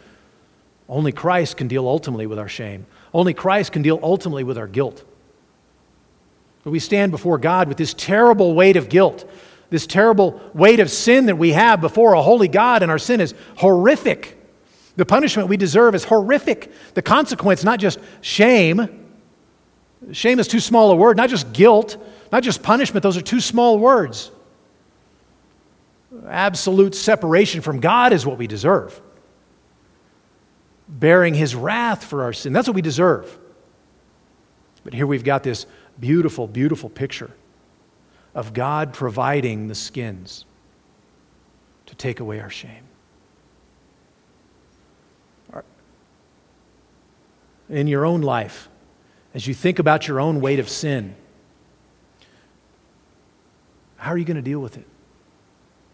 Only 0.88 1.12
Christ 1.12 1.58
can 1.58 1.68
deal 1.68 1.88
ultimately 1.88 2.26
with 2.26 2.40
our 2.40 2.50
shame. 2.50 2.88
Only 3.14 3.36
Christ 3.36 3.72
can 3.72 3.84
deal 3.84 4.00
ultimately 4.02 4.44
with 4.44 4.58
our 4.58 4.68
guilt. 4.68 5.04
But 6.64 6.72
we 6.72 6.80
stand 6.80 7.12
before 7.12 7.38
God 7.38 7.68
with 7.68 7.78
this 7.78 7.94
terrible 7.94 8.56
weight 8.56 8.78
of 8.78 8.90
guilt, 8.90 9.30
this 9.70 9.86
terrible 9.86 10.42
weight 10.56 10.80
of 10.80 10.90
sin 10.90 11.28
that 11.28 11.38
we 11.38 11.52
have 11.52 11.80
before 11.82 12.14
a 12.14 12.22
holy 12.22 12.48
God, 12.48 12.82
and 12.82 12.92
our 12.92 12.98
sin 12.98 13.22
is 13.22 13.36
horrific. 13.58 14.39
The 14.96 15.06
punishment 15.06 15.48
we 15.48 15.58
deserve 15.58 15.96
is 15.96 16.04
horrific. 16.04 16.72
The 16.94 17.02
consequence, 17.02 17.64
not 17.64 17.80
just 17.80 18.00
shame. 18.22 19.08
Shame 20.12 20.40
is 20.40 20.48
too 20.48 20.60
small 20.60 20.92
a 20.92 20.96
word, 20.96 21.18
not 21.18 21.30
just 21.30 21.54
guilt, 21.54 21.98
not 22.32 22.44
just 22.44 22.64
punishment, 22.64 23.04
those 23.04 23.18
are 23.18 23.22
too 23.22 23.40
small 23.40 23.80
words. 23.80 24.32
Absolute 26.28 26.96
separation 26.96 27.62
from 27.62 27.80
God 27.80 28.14
is 28.14 28.26
what 28.26 28.38
we 28.38 28.48
deserve. 28.48 29.00
Bearing 30.88 31.34
his 31.34 31.56
wrath 31.56 32.04
for 32.04 32.24
our 32.24 32.34
sin, 32.34 32.54
that's 32.54 32.68
what 32.68 32.76
we 32.76 32.82
deserve. 32.82 33.38
But 34.84 34.94
here 34.94 35.06
we've 35.06 35.24
got 35.24 35.44
this 35.44 35.66
beautiful, 36.00 36.48
beautiful 36.48 36.90
picture 36.90 37.32
of 38.34 38.54
God 38.54 38.94
providing 38.94 39.68
the 39.68 39.76
skins 39.76 40.46
to 41.88 41.96
take 41.96 42.20
away 42.20 42.40
our 42.40 42.50
shame. 42.50 42.89
In 47.70 47.88
your 47.88 48.06
own 48.06 48.22
life, 48.22 48.70
as 49.34 49.48
you 49.48 49.54
think 49.54 49.80
about 49.80 50.08
your 50.08 50.20
own 50.20 50.42
weight 50.42 50.60
of 50.60 50.68
sin, 50.68 51.16
how 53.98 54.12
are 54.12 54.18
you 54.18 54.26
going 54.26 54.38
to 54.38 54.42
deal 54.42 54.60
with 54.60 54.78
it? 54.78 54.88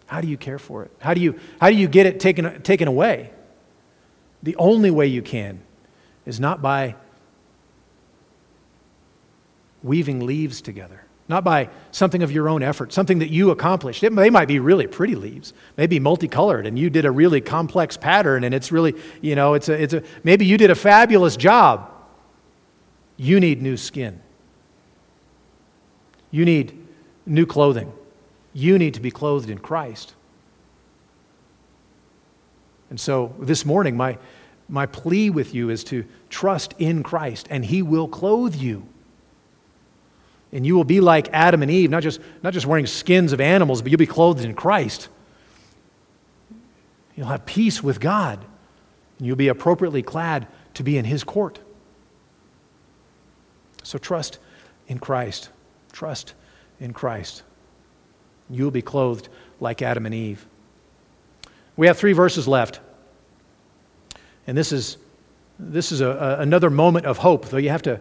How 0.06 0.22
do 0.22 0.28
you 0.28 0.38
care 0.38 0.60
for 0.60 0.84
it? 0.84 0.92
How 1.00 1.14
do 1.14 1.22
you, 1.22 1.40
how 1.60 1.70
do 1.70 1.76
you 1.76 1.88
get 1.88 2.06
it 2.06 2.20
taken, 2.20 2.62
taken 2.62 2.88
away? 2.88 3.32
The 4.44 4.56
only 4.58 4.92
way 4.92 5.08
you 5.08 5.22
can 5.22 5.62
is 6.26 6.40
not 6.40 6.62
by 6.62 6.96
weaving 9.82 10.26
leaves 10.26 10.62
together 10.62 11.05
not 11.28 11.44
by 11.44 11.70
something 11.92 12.22
of 12.22 12.32
your 12.32 12.48
own 12.48 12.62
effort, 12.62 12.94
something 12.94 13.20
that 13.20 13.30
you 13.30 13.50
accomplished. 13.50 14.04
It, 14.04 14.16
they 14.16 14.30
might 14.30 14.48
be 14.48 14.60
really 14.60 14.86
pretty 14.86 15.16
leaves, 15.16 15.54
maybe 15.76 16.00
multicolored, 16.00 16.68
and 16.68 16.78
you 16.78 16.90
did 16.90 17.06
a 17.06 17.12
really 17.12 17.42
complex 17.42 17.98
pattern, 17.98 18.44
and 18.44 18.54
it's 18.54 18.72
really, 18.72 18.94
you 19.22 19.36
know, 19.36 19.56
it's 19.56 19.70
a, 19.70 19.82
it's 19.82 19.94
a, 19.94 20.04
maybe 20.24 20.46
you 20.46 20.58
did 20.58 20.70
a 20.70 20.76
fabulous 20.76 21.36
job. 21.36 21.92
You 23.18 23.40
need 23.40 23.62
new 23.62 23.78
skin. 23.78 24.22
You 26.30 26.46
need 26.46 26.78
new 27.26 27.46
clothing. 27.46 27.92
You 28.54 28.78
need 28.78 28.94
to 28.94 29.00
be 29.00 29.10
clothed 29.10 29.50
in 29.50 29.58
Christ. 29.58 30.14
And 32.90 33.00
so 33.00 33.34
this 33.40 33.66
morning, 33.66 33.98
my, 33.98 34.18
my 34.70 34.86
plea 34.86 35.30
with 35.32 35.56
you 35.56 35.70
is 35.70 35.84
to 35.86 36.06
trust 36.30 36.76
in 36.78 37.02
Christ, 37.02 37.48
and 37.50 37.66
He 37.66 37.82
will 37.82 38.08
clothe 38.08 38.56
you. 38.56 38.88
And 40.56 40.66
you 40.66 40.74
will 40.74 40.86
be 40.86 41.02
like 41.02 41.28
Adam 41.34 41.64
and 41.64 41.70
Eve, 41.70 41.90
not 41.90 42.02
just, 42.02 42.22
not 42.42 42.54
just 42.54 42.66
wearing 42.66 42.86
skins 42.86 43.34
of 43.34 43.42
animals, 43.42 43.82
but 43.82 43.92
you'll 43.92 44.00
be 44.00 44.06
clothed 44.06 44.46
in 44.46 44.54
Christ. 44.54 45.10
You'll 47.18 47.28
have 47.28 47.46
peace 47.46 47.84
with 47.84 48.00
God, 48.00 48.40
and 49.18 49.28
you'll 49.28 49.36
be 49.36 49.50
appropriately 49.50 50.02
clad 50.02 50.48
to 50.76 50.84
be 50.84 50.98
in 50.98 51.04
His 51.04 51.26
court. 51.26 51.60
So 53.84 53.98
trust 53.98 54.40
in 54.88 54.98
Christ. 54.98 55.50
Trust 55.92 56.36
in 56.80 56.94
Christ. 56.94 57.44
You'll 58.50 58.72
be 58.72 58.82
clothed 58.82 59.28
like 59.60 59.82
Adam 59.82 60.06
and 60.06 60.16
Eve. 60.16 60.48
We 61.76 61.88
have 61.88 61.98
three 61.98 62.14
verses 62.14 62.48
left. 62.48 62.80
And 64.48 64.58
this 64.58 64.72
is, 64.72 64.96
this 65.60 65.92
is 65.92 66.00
a, 66.00 66.08
a, 66.08 66.40
another 66.40 66.70
moment 66.70 67.06
of 67.06 67.18
hope, 67.18 67.50
though 67.50 67.58
you 67.58 67.72
have 67.72 67.82
to 67.82 68.00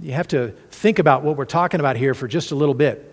you 0.00 0.12
have 0.12 0.28
to 0.28 0.50
think 0.70 0.98
about 0.98 1.22
what 1.22 1.36
we're 1.36 1.44
talking 1.44 1.80
about 1.80 1.96
here 1.96 2.14
for 2.14 2.28
just 2.28 2.50
a 2.50 2.54
little 2.54 2.74
bit. 2.74 3.08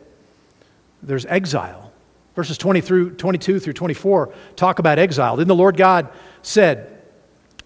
there's 1.02 1.26
exile. 1.26 1.92
Verses 2.36 2.58
20 2.58 2.82
through 2.82 3.12
22 3.16 3.60
through 3.60 3.74
24 3.74 4.34
talk 4.56 4.80
about 4.80 5.00
exile. 5.00 5.36
Then 5.36 5.48
the 5.48 5.56
Lord 5.56 5.76
God 5.78 6.10
said, 6.42 7.02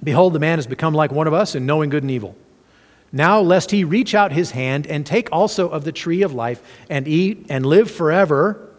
Behold, 0.04 0.34
the 0.34 0.40
man 0.40 0.58
has 0.58 0.68
become 0.68 0.94
like 0.94 1.12
one 1.12 1.28
of 1.28 1.34
us 1.34 1.56
in 1.56 1.66
knowing 1.66 1.90
good 1.90 2.04
and 2.04 2.12
evil. 2.12 2.36
Now, 3.12 3.42
lest 3.42 3.70
he 3.70 3.84
reach 3.84 4.16
out 4.16 4.32
his 4.32 4.52
hand 4.52 4.88
and 4.88 5.06
take 5.06 5.30
also 5.32 5.70
of 5.70 5.84
the 5.84 5.92
tree 5.92 6.24
of 6.24 6.34
life 6.34 6.62
and 6.90 7.08
eat 7.08 7.46
and 7.50 7.66
live 7.66 7.92
forever. 7.92 8.72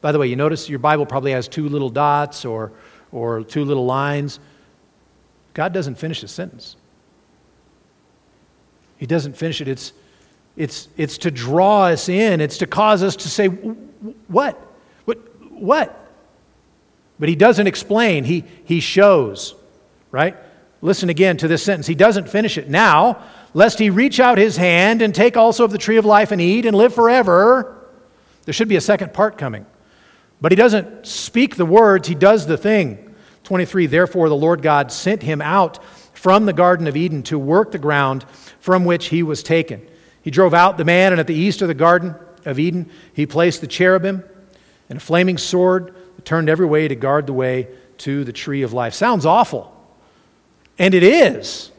By 0.00 0.10
the 0.10 0.18
way, 0.18 0.26
you 0.26 0.34
notice 0.34 0.68
your 0.68 0.80
Bible 0.80 1.06
probably 1.06 1.30
has 1.30 1.46
two 1.46 1.68
little 1.68 1.88
dots 1.88 2.44
or, 2.44 2.72
or 3.12 3.44
two 3.44 3.64
little 3.64 3.86
lines. 3.86 4.40
God 5.54 5.72
doesn't 5.72 5.94
finish 5.94 6.20
the 6.20 6.28
sentence. 6.28 6.76
He 8.98 9.06
doesn't 9.06 9.36
finish 9.36 9.60
it. 9.60 9.68
It's, 9.68 9.92
it's, 10.56 10.88
it's 10.96 11.18
to 11.18 11.30
draw 11.30 11.84
us 11.84 12.08
in, 12.08 12.40
it's 12.40 12.58
to 12.58 12.66
cause 12.66 13.02
us 13.02 13.16
to 13.16 13.28
say, 13.28 13.48
What? 13.48 14.60
What? 15.04 15.18
What? 15.50 16.02
But 17.18 17.28
he 17.28 17.36
doesn't 17.36 17.66
explain, 17.66 18.24
he, 18.24 18.44
he 18.64 18.80
shows, 18.80 19.54
right? 20.10 20.36
Listen 20.82 21.08
again 21.08 21.36
to 21.38 21.48
this 21.48 21.62
sentence. 21.62 21.86
He 21.86 21.94
doesn't 21.94 22.28
finish 22.28 22.58
it. 22.58 22.68
Now, 22.68 23.22
lest 23.54 23.78
he 23.78 23.88
reach 23.88 24.20
out 24.20 24.36
his 24.36 24.56
hand 24.56 25.00
and 25.00 25.14
take 25.14 25.36
also 25.36 25.64
of 25.64 25.72
the 25.72 25.78
tree 25.78 25.96
of 25.96 26.04
life 26.04 26.30
and 26.30 26.40
eat 26.40 26.66
and 26.66 26.76
live 26.76 26.94
forever. 26.94 27.88
There 28.44 28.52
should 28.52 28.68
be 28.68 28.76
a 28.76 28.82
second 28.82 29.14
part 29.14 29.38
coming. 29.38 29.64
But 30.40 30.52
he 30.52 30.56
doesn't 30.56 31.06
speak 31.06 31.56
the 31.56 31.64
words, 31.64 32.06
he 32.06 32.14
does 32.14 32.46
the 32.46 32.58
thing. 32.58 33.14
23 33.44 33.86
Therefore, 33.86 34.28
the 34.28 34.36
Lord 34.36 34.60
God 34.60 34.92
sent 34.92 35.22
him 35.22 35.40
out 35.40 35.78
from 36.26 36.44
the 36.44 36.52
Garden 36.52 36.88
of 36.88 36.96
Eden 36.96 37.22
to 37.22 37.38
work 37.38 37.70
the 37.70 37.78
ground 37.78 38.24
from 38.58 38.84
which 38.84 39.06
he 39.10 39.22
was 39.22 39.44
taken. 39.44 39.86
He 40.22 40.32
drove 40.32 40.54
out 40.54 40.76
the 40.76 40.84
man, 40.84 41.12
and 41.12 41.20
at 41.20 41.28
the 41.28 41.36
east 41.36 41.62
of 41.62 41.68
the 41.68 41.74
Garden 41.74 42.16
of 42.44 42.58
Eden, 42.58 42.90
he 43.12 43.26
placed 43.26 43.60
the 43.60 43.68
cherubim 43.68 44.24
and 44.90 44.96
a 44.96 45.00
flaming 45.00 45.38
sword 45.38 45.94
that 46.16 46.24
turned 46.24 46.48
every 46.48 46.66
way 46.66 46.88
to 46.88 46.96
guard 46.96 47.28
the 47.28 47.32
way 47.32 47.68
to 47.98 48.24
the 48.24 48.32
tree 48.32 48.62
of 48.62 48.72
life. 48.72 48.92
Sounds 48.92 49.24
awful. 49.24 49.72
And 50.80 50.94
it 50.94 51.04
is. 51.04 51.70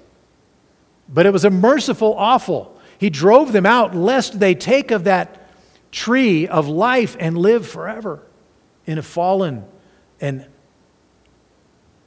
But 1.09 1.25
it 1.25 1.33
was 1.33 1.43
a 1.43 1.49
merciful 1.49 2.15
awful. 2.17 2.79
He 2.99 3.09
drove 3.09 3.51
them 3.51 3.65
out 3.65 3.97
lest 3.97 4.39
they 4.39 4.55
take 4.55 4.91
of 4.91 5.03
that 5.03 5.51
tree 5.91 6.47
of 6.47 6.69
life 6.69 7.17
and 7.19 7.37
live 7.37 7.67
forever 7.67 8.23
in 8.85 8.97
a 8.97 9.03
fallen 9.03 9.65
and 10.21 10.45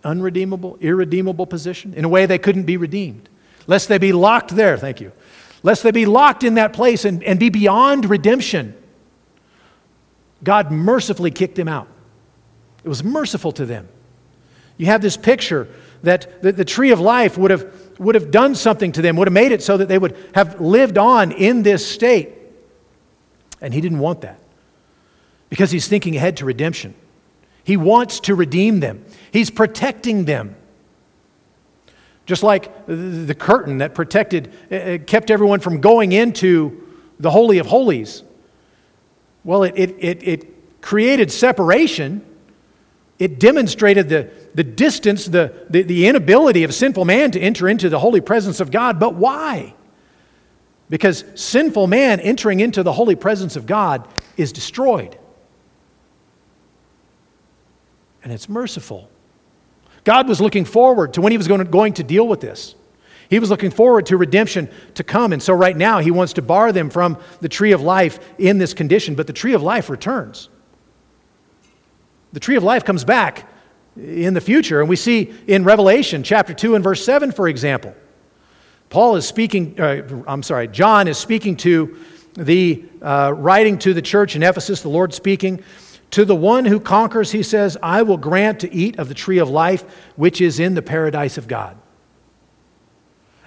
unredeemable, 0.05 0.79
irredeemable 0.81 1.47
position, 1.47 1.95
in 1.95 2.05
a 2.05 2.09
way 2.09 2.27
they 2.27 2.39
couldn't 2.39 2.65
be 2.65 2.77
redeemed. 2.77 3.29
Lest 3.67 3.89
they 3.89 3.99
be 3.99 4.13
locked 4.13 4.51
there, 4.51 4.77
thank 4.77 5.01
you. 5.01 5.13
Lest 5.63 5.83
they 5.83 5.91
be 5.91 6.07
locked 6.07 6.43
in 6.43 6.55
that 6.55 6.73
place 6.73 7.05
and, 7.05 7.23
and 7.23 7.39
be 7.39 7.51
beyond 7.51 8.09
redemption. 8.09 8.75
God 10.43 10.71
mercifully 10.71 11.31
kicked 11.31 11.57
them 11.57 11.69
out. 11.69 11.89
It 12.83 12.89
was 12.89 13.05
merciful 13.05 13.53
to 13.53 13.67
them. 13.67 13.89
You 14.79 14.87
have 14.87 15.03
this 15.03 15.17
picture 15.19 15.69
that 16.03 16.43
the, 16.43 16.53
the 16.53 16.65
tree 16.65 16.91
of 16.91 17.01
life 17.01 17.37
would 17.37 17.51
have, 17.51 17.71
would 17.99 18.15
have 18.15 18.31
done 18.31 18.55
something 18.55 18.93
to 18.93 19.03
them, 19.03 19.17
would 19.17 19.29
have 19.29 19.35
made 19.35 19.53
it 19.53 19.63
so 19.63 19.77
that 19.77 19.89
they 19.89 19.99
would 19.99 20.17
have 20.35 20.61
lived 20.61 20.97
on 20.97 21.33
in 21.33 21.63
this 21.63 21.87
state. 21.87 22.31
And 23.61 23.75
he 23.75 23.83
didn't 23.83 23.99
want 23.99 24.23
that 24.23 24.41
because 25.51 25.71
he's 25.71 25.87
thinking 25.87 26.17
ahead 26.17 26.39
to 26.39 26.47
redemption. 26.47 26.95
He 27.71 27.77
wants 27.77 28.19
to 28.23 28.35
redeem 28.35 28.81
them, 28.81 29.05
he's 29.31 29.49
protecting 29.49 30.25
them. 30.25 30.57
Just 32.27 32.43
like 32.43 32.69
the 32.87 33.37
curtain 33.39 33.79
that 33.79 33.95
protected, 33.95 34.53
uh, 34.73 34.75
uh, 34.75 34.99
kept 34.99 35.31
everyone 35.31 35.61
from 35.61 35.81
going 35.81 36.11
into 36.11 36.85
the 37.21 37.31
Holy 37.31 37.59
of 37.59 37.67
Holies. 37.67 38.25
Well, 39.45 39.63
it, 39.63 39.75
it, 39.77 39.97
it, 40.01 40.23
it 40.27 40.81
created 40.81 41.31
separation. 41.31 42.27
It 43.21 43.39
demonstrated 43.39 44.09
the, 44.09 44.33
the 44.53 44.65
distance, 44.65 45.27
the, 45.27 45.53
the, 45.71 45.85
the 45.85 46.09
inability 46.09 46.65
of 46.65 46.75
sinful 46.75 47.05
man 47.05 47.31
to 47.31 47.41
enter 47.41 47.69
into 47.69 47.89
the 47.89 48.01
holy 48.01 48.21
presence 48.21 48.59
of 48.59 48.73
God. 48.73 48.99
But 48.99 49.15
why? 49.15 49.75
Because 50.89 51.25
sinful 51.37 51.87
man 51.87 52.19
entering 52.19 52.59
into 52.59 52.83
the 52.83 52.93
holy 52.93 53.15
presence 53.15 53.55
of 53.55 53.67
God 53.67 54.09
is 54.37 54.51
destroyed. 54.51 55.17
And 58.23 58.33
it's 58.33 58.49
merciful. 58.49 59.09
God 60.05 60.29
was 60.29 60.41
looking 60.41 60.65
forward 60.65 61.15
to 61.15 61.21
when 61.21 61.33
he 61.33 61.39
was 61.39 61.49
going 61.49 61.59
to, 61.59 61.65
going 61.65 61.95
to 61.95 62.03
deal 62.03 62.27
with 62.27 62.41
this. 62.41 62.75
He 63.29 63.39
was 63.39 63.49
looking 63.49 63.71
forward 63.71 64.07
to 64.07 64.17
redemption 64.17 64.69
to 64.95 65.05
come. 65.05 65.33
And 65.33 65.43
so, 65.43 65.53
right 65.55 65.77
now, 65.77 66.01
he 66.01 66.11
wants 66.11 66.33
to 66.35 66.43
bar 66.43 66.73
them 66.73 66.91
from 66.91 67.17
the 67.41 67.49
tree 67.49 67.73
of 67.73 67.81
life 67.81 68.19
in 68.39 68.59
this 68.59 68.75
condition. 68.75 69.15
But 69.15 69.27
the 69.27 69.33
tree 69.33 69.53
of 69.53 69.63
life 69.63 69.89
returns. 69.89 70.49
The 72.33 72.41
tree 72.41 72.57
of 72.57 72.65
life 72.65 72.85
comes 72.85 73.05
back 73.05 73.49
in 73.97 74.35
the 74.35 74.41
future. 74.41 74.81
And 74.81 74.89
we 74.89 74.97
see 74.97 75.33
in 75.47 75.65
Revelation 75.65 76.23
chapter 76.23 76.55
2 76.55 76.75
and 76.75 76.83
verse 76.83 77.05
7, 77.05 77.33
for 77.33 77.49
example, 77.49 77.95
Paul 78.89 79.17
is 79.17 79.27
speaking, 79.27 79.81
uh, 79.81 80.25
I'm 80.27 80.43
sorry, 80.43 80.67
John 80.67 81.07
is 81.07 81.17
speaking 81.17 81.57
to 81.59 81.97
the, 82.35 82.85
uh, 83.01 83.33
writing 83.37 83.79
to 83.79 83.95
the 83.95 84.03
church 84.03 84.35
in 84.35 84.43
Ephesus, 84.43 84.83
the 84.83 84.89
Lord 84.89 85.15
speaking. 85.15 85.63
To 86.13 86.25
the 86.25 86.35
one 86.35 86.65
who 86.65 86.81
conquers, 86.81 87.31
he 87.31 87.43
says, 87.43 87.77
I 87.83 88.03
will 88.03 88.17
grant 88.17 88.61
to 88.61 88.75
eat 88.75 88.99
of 88.99 89.09
the 89.09 89.15
tree 89.15 89.39
of 89.39 89.49
life, 89.49 89.85
which 90.17 90.41
is 90.41 90.59
in 90.59 90.75
the 90.75 90.83
paradise 90.83 91.39
of 91.39 91.47
God. 91.47 91.77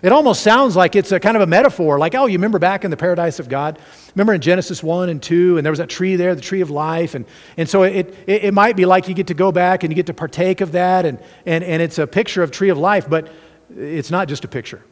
It 0.02 0.12
almost 0.12 0.44
sounds 0.44 0.76
like 0.76 0.98
it's 0.98 1.14
a 1.14 1.20
kind 1.20 1.38
of 1.38 1.42
a 1.42 1.48
metaphor, 1.48 1.98
like, 1.98 2.14
oh, 2.14 2.26
you 2.26 2.34
remember 2.34 2.60
back 2.60 2.84
in 2.84 2.92
the 2.92 2.98
paradise 2.98 3.40
of 3.40 3.48
God? 3.48 3.80
Remember 4.16 4.34
in 4.34 4.42
Genesis 4.42 4.84
1 4.84 5.08
and 5.08 5.24
2, 5.24 5.58
and 5.58 5.66
there 5.66 5.72
was 5.72 5.80
that 5.80 5.90
tree 5.90 6.18
there, 6.18 6.36
the 6.36 6.42
tree 6.42 6.60
of 6.60 6.70
life. 6.70 7.16
And, 7.16 7.26
and 7.56 7.70
so 7.70 7.84
it, 7.84 8.14
it, 8.28 8.44
it 8.44 8.54
might 8.54 8.76
be 8.76 8.86
like 8.86 9.08
you 9.08 9.14
get 9.14 9.28
to 9.28 9.34
go 9.34 9.54
back 9.54 9.84
and 9.84 9.92
you 9.92 9.96
get 9.96 10.08
to 10.08 10.14
partake 10.14 10.60
of 10.60 10.74
that, 10.74 11.06
and, 11.06 11.20
and, 11.46 11.64
and 11.64 11.82
it's 11.82 12.00
a 12.00 12.08
picture 12.08 12.44
of 12.44 12.52
tree 12.52 12.68
of 12.68 12.78
life, 12.78 13.10
but 13.10 13.30
it's 13.78 14.12
not 14.12 14.28
just 14.28 14.44
a 14.44 14.50
picture. 14.50 14.84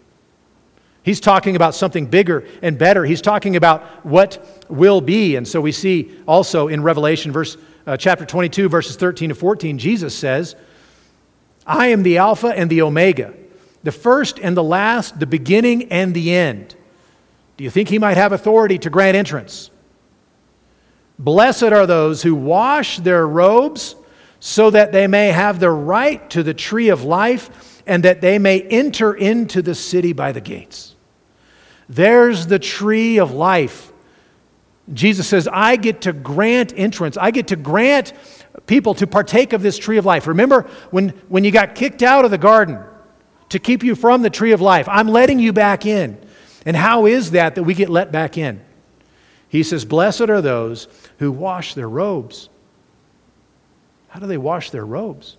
He's 1.04 1.20
talking 1.20 1.56
about 1.56 1.74
something 1.74 2.06
bigger 2.06 2.45
and 2.62 2.78
better. 2.78 3.04
He's 3.06 3.22
talking 3.22 3.56
about 3.56 3.84
what 4.06 4.64
will 4.70 5.02
be. 5.02 5.36
And 5.36 5.47
so 5.47 5.60
we 5.60 5.72
see 5.72 6.12
also 6.28 6.68
in 6.68 6.84
Revelation, 6.84 7.32
verse, 7.32 7.58
uh, 7.88 7.97
chapter 7.97 8.26
22, 8.26 8.70
verses 8.70 8.95
13 8.95 9.30
to 9.30 9.36
14, 9.36 9.80
Jesus 9.80 10.16
says, 10.16 10.56
I 11.66 11.88
am 11.88 12.04
the 12.04 12.18
Alpha 12.18 12.47
and 12.47 12.70
the 12.70 12.84
Omega, 12.84 13.34
the 13.84 13.91
first 13.91 14.39
and 14.39 14.56
the 14.56 14.64
last, 14.64 15.20
the 15.20 15.26
beginning 15.26 15.91
and 15.91 16.14
the 16.14 16.34
end. 16.34 16.76
Do 17.58 17.64
you 17.64 17.72
think 17.72 17.89
he 17.89 17.99
might 17.99 18.18
have 18.18 18.32
authority 18.32 18.78
to 18.80 18.89
grant 18.89 19.16
entrance? 19.16 19.72
Blessed 21.18 21.64
are 21.64 21.86
those 21.86 22.22
who 22.24 22.36
wash 22.36 22.97
their 22.97 23.28
robes 23.28 23.95
so 24.39 24.70
that 24.72 24.91
they 24.91 25.06
may 25.08 25.28
have 25.28 25.60
the 25.60 25.70
right 25.70 26.28
to 26.32 26.41
the 26.41 26.54
tree 26.54 26.89
of 26.89 27.04
life 27.04 27.84
and 27.86 28.04
that 28.04 28.22
they 28.22 28.39
may 28.39 28.62
enter 28.62 29.14
into 29.14 29.62
the 29.62 29.76
city 29.76 30.14
by 30.14 30.32
the 30.32 30.41
gates. 30.41 30.90
There's 31.91 32.47
the 32.47 32.57
tree 32.57 33.19
of 33.19 33.33
life. 33.33 33.91
Jesus 34.93 35.27
says, 35.27 35.47
I 35.51 35.75
get 35.75 36.01
to 36.01 36.13
grant 36.13 36.73
entrance. 36.75 37.17
I 37.17 37.31
get 37.31 37.47
to 37.47 37.57
grant 37.57 38.13
people 38.65 38.93
to 38.95 39.07
partake 39.07 39.51
of 39.51 39.61
this 39.61 39.77
tree 39.77 39.97
of 39.97 40.05
life. 40.05 40.25
Remember 40.25 40.69
when, 40.91 41.09
when 41.27 41.43
you 41.43 41.51
got 41.51 41.75
kicked 41.75 42.01
out 42.01 42.23
of 42.23 42.31
the 42.31 42.37
garden 42.37 42.79
to 43.49 43.59
keep 43.59 43.83
you 43.83 43.95
from 43.95 44.21
the 44.21 44.29
tree 44.29 44.53
of 44.53 44.61
life? 44.61 44.87
I'm 44.87 45.09
letting 45.09 45.37
you 45.37 45.51
back 45.51 45.85
in. 45.85 46.17
And 46.65 46.77
how 46.77 47.07
is 47.07 47.31
that 47.31 47.55
that 47.55 47.63
we 47.63 47.73
get 47.73 47.89
let 47.89 48.09
back 48.09 48.37
in? 48.37 48.61
He 49.49 49.61
says, 49.61 49.83
Blessed 49.83 50.29
are 50.29 50.41
those 50.41 50.87
who 51.19 51.29
wash 51.29 51.73
their 51.73 51.89
robes. 51.89 52.47
How 54.07 54.21
do 54.21 54.27
they 54.27 54.37
wash 54.37 54.71
their 54.71 54.85
robes? 54.85 55.35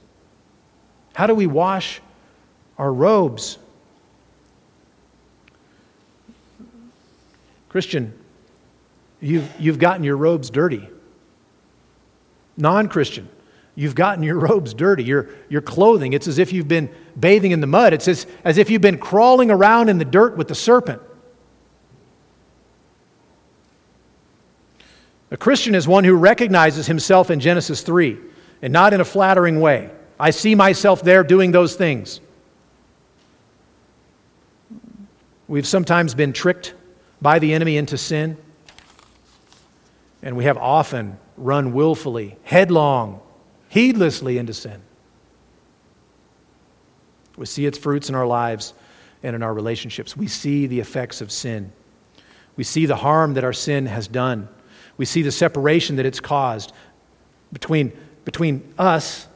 How 1.14 1.26
do 1.26 1.34
we 1.34 1.46
wash 1.46 2.02
our 2.76 2.92
robes? 2.92 3.56
Christian, 7.72 8.12
you've, 9.18 9.50
you've 9.58 9.78
gotten 9.78 10.04
your 10.04 10.18
robes 10.18 10.50
dirty. 10.50 10.86
Non 12.58 12.86
Christian, 12.86 13.30
you've 13.74 13.94
gotten 13.94 14.22
your 14.22 14.38
robes 14.38 14.74
dirty. 14.74 15.04
Your, 15.04 15.30
your 15.48 15.62
clothing, 15.62 16.12
it's 16.12 16.28
as 16.28 16.38
if 16.38 16.52
you've 16.52 16.68
been 16.68 16.90
bathing 17.18 17.50
in 17.50 17.62
the 17.62 17.66
mud. 17.66 17.94
It's 17.94 18.08
as, 18.08 18.26
as 18.44 18.58
if 18.58 18.68
you've 18.68 18.82
been 18.82 18.98
crawling 18.98 19.50
around 19.50 19.88
in 19.88 19.96
the 19.96 20.04
dirt 20.04 20.36
with 20.36 20.48
the 20.48 20.54
serpent. 20.54 21.00
A 25.30 25.38
Christian 25.38 25.74
is 25.74 25.88
one 25.88 26.04
who 26.04 26.14
recognizes 26.14 26.86
himself 26.86 27.30
in 27.30 27.40
Genesis 27.40 27.80
3 27.80 28.18
and 28.60 28.70
not 28.70 28.92
in 28.92 29.00
a 29.00 29.04
flattering 29.04 29.62
way. 29.62 29.90
I 30.20 30.28
see 30.28 30.54
myself 30.54 31.02
there 31.02 31.24
doing 31.24 31.52
those 31.52 31.74
things. 31.74 32.20
We've 35.48 35.66
sometimes 35.66 36.14
been 36.14 36.34
tricked 36.34 36.74
by 37.22 37.38
the 37.38 37.54
enemy 37.54 37.76
into 37.76 37.96
sin. 37.96 38.36
And 40.22 40.36
we 40.36 40.44
have 40.44 40.58
often 40.58 41.18
run 41.36 41.72
willfully, 41.72 42.36
headlong, 42.42 43.20
heedlessly 43.68 44.36
into 44.38 44.52
sin. 44.52 44.82
We 47.36 47.46
see 47.46 47.64
its 47.64 47.78
fruits 47.78 48.08
in 48.08 48.14
our 48.14 48.26
lives 48.26 48.74
and 49.22 49.34
in 49.34 49.42
our 49.42 49.54
relationships. 49.54 50.16
We 50.16 50.26
see 50.26 50.66
the 50.66 50.80
effects 50.80 51.20
of 51.20 51.32
sin. 51.32 51.72
We 52.56 52.64
see 52.64 52.86
the 52.86 52.96
harm 52.96 53.34
that 53.34 53.44
our 53.44 53.52
sin 53.52 53.86
has 53.86 54.08
done. 54.08 54.48
We 54.96 55.06
see 55.06 55.22
the 55.22 55.32
separation 55.32 55.96
that 55.96 56.06
it's 56.06 56.20
caused 56.20 56.72
between, 57.52 57.92
between 58.24 58.74
us, 58.78 59.26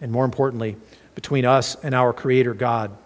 and 0.00 0.12
more 0.12 0.24
importantly, 0.24 0.76
between 1.14 1.44
us 1.44 1.76
and 1.82 1.94
our 1.94 2.12
Creator 2.12 2.54
God. 2.54 2.96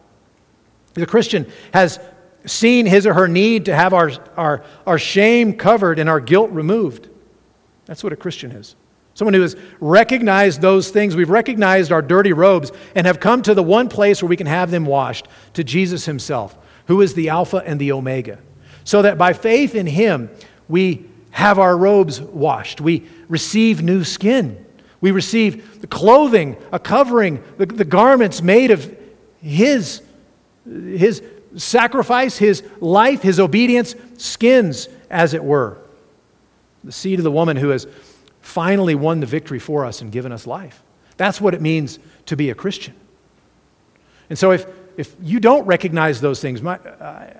The 0.94 1.06
Christian 1.06 1.50
has 1.72 2.00
seen 2.46 2.86
his 2.86 3.06
or 3.06 3.14
her 3.14 3.28
need 3.28 3.66
to 3.66 3.74
have 3.74 3.92
our, 3.92 4.10
our, 4.36 4.64
our 4.86 4.98
shame 4.98 5.54
covered 5.54 5.98
and 5.98 6.08
our 6.08 6.20
guilt 6.20 6.50
removed. 6.50 7.08
That's 7.86 8.04
what 8.04 8.12
a 8.12 8.16
Christian 8.16 8.52
is. 8.52 8.76
Someone 9.14 9.34
who 9.34 9.42
has 9.42 9.56
recognized 9.80 10.60
those 10.60 10.90
things. 10.90 11.14
We've 11.16 11.28
recognized 11.28 11.92
our 11.92 12.00
dirty 12.00 12.32
robes 12.32 12.72
and 12.94 13.06
have 13.06 13.20
come 13.20 13.42
to 13.42 13.54
the 13.54 13.62
one 13.62 13.88
place 13.88 14.22
where 14.22 14.28
we 14.28 14.36
can 14.36 14.46
have 14.46 14.70
them 14.70 14.86
washed, 14.86 15.28
to 15.54 15.64
Jesus 15.64 16.06
Himself, 16.06 16.56
who 16.86 17.00
is 17.00 17.14
the 17.14 17.28
Alpha 17.28 17.58
and 17.58 17.78
the 17.80 17.92
Omega. 17.92 18.38
So 18.84 19.02
that 19.02 19.18
by 19.18 19.32
faith 19.32 19.74
in 19.74 19.86
Him, 19.86 20.30
we 20.68 21.04
have 21.32 21.58
our 21.58 21.76
robes 21.76 22.20
washed. 22.20 22.80
We 22.80 23.06
receive 23.28 23.82
new 23.82 24.04
skin. 24.04 24.64
We 25.00 25.10
receive 25.10 25.80
the 25.80 25.86
clothing, 25.86 26.56
a 26.72 26.78
covering, 26.78 27.42
the, 27.58 27.66
the 27.66 27.84
garments 27.84 28.40
made 28.42 28.70
of 28.70 28.96
His, 29.42 30.02
His 30.64 31.22
sacrifice, 31.56 32.36
His 32.36 32.62
life, 32.80 33.22
His 33.22 33.40
obedience, 33.40 33.94
skins, 34.16 34.88
as 35.10 35.34
it 35.34 35.42
were. 35.42 35.78
The 36.84 36.92
seed 36.92 37.18
of 37.18 37.24
the 37.24 37.30
woman 37.30 37.56
who 37.56 37.70
has 37.70 37.86
finally 38.40 38.94
won 38.94 39.20
the 39.20 39.26
victory 39.26 39.58
for 39.58 39.84
us 39.84 40.00
and 40.00 40.10
given 40.10 40.32
us 40.32 40.46
life. 40.46 40.82
That's 41.16 41.40
what 41.40 41.54
it 41.54 41.60
means 41.60 41.98
to 42.26 42.36
be 42.36 42.50
a 42.50 42.54
Christian. 42.54 42.94
And 44.30 44.38
so 44.38 44.52
if, 44.52 44.66
if 44.96 45.14
you 45.20 45.40
don't 45.40 45.66
recognize 45.66 46.20
those 46.20 46.40
things, 46.40 46.62
my, 46.62 46.76
I, 47.00 47.36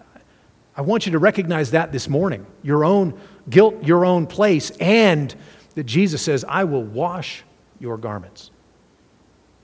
I 0.76 0.82
want 0.82 1.06
you 1.06 1.12
to 1.12 1.18
recognize 1.18 1.70
that 1.70 1.92
this 1.92 2.08
morning 2.08 2.46
your 2.62 2.84
own 2.84 3.18
guilt, 3.48 3.82
your 3.84 4.04
own 4.04 4.26
place, 4.26 4.70
and 4.80 5.34
that 5.74 5.84
Jesus 5.84 6.22
says, 6.22 6.44
I 6.46 6.64
will 6.64 6.82
wash 6.82 7.44
your 7.78 7.96
garments. 7.96 8.50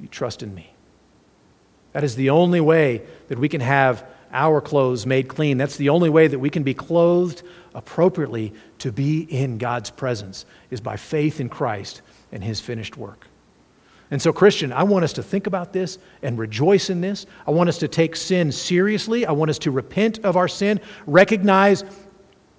You 0.00 0.08
trust 0.08 0.42
in 0.42 0.54
me. 0.54 0.72
That 1.92 2.04
is 2.04 2.16
the 2.16 2.30
only 2.30 2.60
way 2.60 3.02
that 3.28 3.38
we 3.38 3.48
can 3.48 3.60
have 3.60 4.06
our 4.36 4.60
clothes 4.60 5.06
made 5.06 5.28
clean. 5.28 5.56
That's 5.56 5.76
the 5.76 5.88
only 5.88 6.10
way 6.10 6.28
that 6.28 6.38
we 6.38 6.50
can 6.50 6.62
be 6.62 6.74
clothed 6.74 7.42
appropriately 7.74 8.52
to 8.78 8.92
be 8.92 9.22
in 9.22 9.58
God's 9.58 9.90
presence, 9.90 10.44
is 10.70 10.80
by 10.80 10.96
faith 10.96 11.40
in 11.40 11.48
Christ 11.48 12.02
and 12.30 12.44
his 12.44 12.60
finished 12.60 12.96
work. 12.96 13.26
And 14.10 14.22
so, 14.22 14.32
Christian, 14.32 14.72
I 14.72 14.84
want 14.84 15.04
us 15.04 15.14
to 15.14 15.22
think 15.22 15.46
about 15.46 15.72
this 15.72 15.98
and 16.22 16.38
rejoice 16.38 16.90
in 16.90 17.00
this. 17.00 17.26
I 17.46 17.50
want 17.50 17.68
us 17.68 17.78
to 17.78 17.88
take 17.88 18.14
sin 18.14 18.52
seriously. 18.52 19.26
I 19.26 19.32
want 19.32 19.50
us 19.50 19.58
to 19.60 19.70
repent 19.70 20.20
of 20.24 20.36
our 20.36 20.48
sin, 20.48 20.80
recognize 21.06 21.82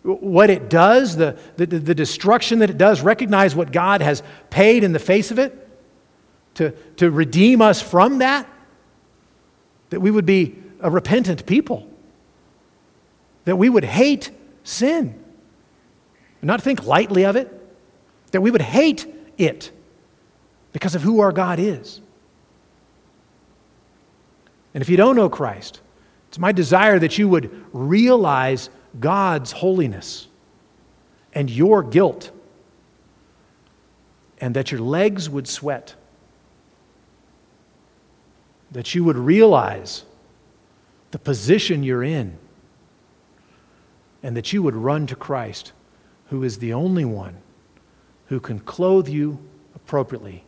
what 0.03 0.49
it 0.49 0.69
does, 0.69 1.15
the, 1.15 1.37
the, 1.57 1.65
the 1.65 1.95
destruction 1.95 2.59
that 2.59 2.69
it 2.69 2.77
does, 2.77 3.01
recognize 3.01 3.55
what 3.55 3.71
God 3.71 4.01
has 4.01 4.23
paid 4.49 4.83
in 4.83 4.93
the 4.93 4.99
face 4.99 5.31
of 5.31 5.39
it 5.39 5.67
to, 6.55 6.71
to 6.97 7.11
redeem 7.11 7.61
us 7.61 7.81
from 7.81 8.17
that, 8.17 8.47
that 9.89 9.99
we 9.99 10.11
would 10.11 10.25
be 10.25 10.55
a 10.79 10.89
repentant 10.89 11.45
people, 11.45 11.87
that 13.45 13.55
we 13.55 13.69
would 13.69 13.85
hate 13.85 14.31
sin, 14.63 15.23
not 16.41 16.61
think 16.61 16.85
lightly 16.85 17.25
of 17.25 17.35
it, 17.35 17.53
that 18.31 18.41
we 18.41 18.51
would 18.51 18.61
hate 18.61 19.05
it 19.37 19.71
because 20.73 20.95
of 20.95 21.01
who 21.01 21.19
our 21.19 21.31
God 21.31 21.59
is. 21.59 22.01
And 24.73 24.81
if 24.81 24.89
you 24.89 24.97
don't 24.97 25.15
know 25.15 25.29
Christ, 25.29 25.81
it's 26.27 26.37
my 26.37 26.51
desire 26.51 26.99
that 26.99 27.17
you 27.17 27.27
would 27.27 27.65
realize 27.73 28.69
God's 28.99 29.51
holiness 29.51 30.27
and 31.33 31.49
your 31.49 31.83
guilt, 31.83 32.31
and 34.39 34.55
that 34.55 34.71
your 34.71 34.81
legs 34.81 35.29
would 35.29 35.47
sweat, 35.47 35.95
that 38.71 38.93
you 38.93 39.03
would 39.03 39.17
realize 39.17 40.03
the 41.11 41.19
position 41.19 41.83
you're 41.83 42.03
in, 42.03 42.37
and 44.23 44.35
that 44.35 44.51
you 44.51 44.61
would 44.61 44.75
run 44.75 45.07
to 45.07 45.15
Christ, 45.15 45.71
who 46.29 46.43
is 46.43 46.59
the 46.59 46.73
only 46.73 47.05
one 47.05 47.37
who 48.27 48.39
can 48.39 48.59
clothe 48.59 49.07
you 49.07 49.39
appropriately 49.75 50.43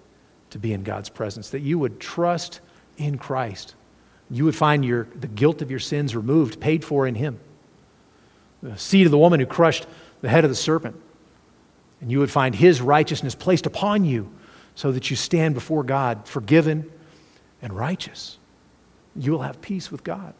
to 0.49 0.59
be 0.59 0.73
in 0.73 0.83
God's 0.83 1.09
presence, 1.09 1.49
that 1.51 1.61
you 1.61 1.79
would 1.79 1.99
trust 1.99 2.59
in 2.97 3.17
Christ. 3.17 3.75
You 4.29 4.45
would 4.45 4.55
find 4.55 4.83
your, 4.83 5.07
the 5.15 5.27
guilt 5.27 5.61
of 5.61 5.71
your 5.71 5.79
sins 5.79 6.15
removed, 6.15 6.59
paid 6.59 6.83
for 6.83 7.07
in 7.07 7.15
Him. 7.15 7.39
The 8.61 8.77
seed 8.77 9.05
of 9.05 9.11
the 9.11 9.17
woman 9.17 9.39
who 9.39 9.45
crushed 9.45 9.87
the 10.21 10.29
head 10.29 10.43
of 10.43 10.49
the 10.49 10.55
serpent. 10.55 10.99
And 12.01 12.11
you 12.11 12.19
would 12.19 12.31
find 12.31 12.53
His 12.53 12.81
righteousness 12.81 13.35
placed 13.35 13.65
upon 13.65 14.05
you 14.05 14.31
so 14.75 14.91
that 14.91 15.09
you 15.09 15.15
stand 15.15 15.55
before 15.55 15.83
God 15.83 16.27
forgiven 16.27 16.91
and 17.61 17.73
righteous. 17.73 18.37
You 19.15 19.31
will 19.31 19.41
have 19.41 19.61
peace 19.61 19.91
with 19.91 20.03
God. 20.03 20.33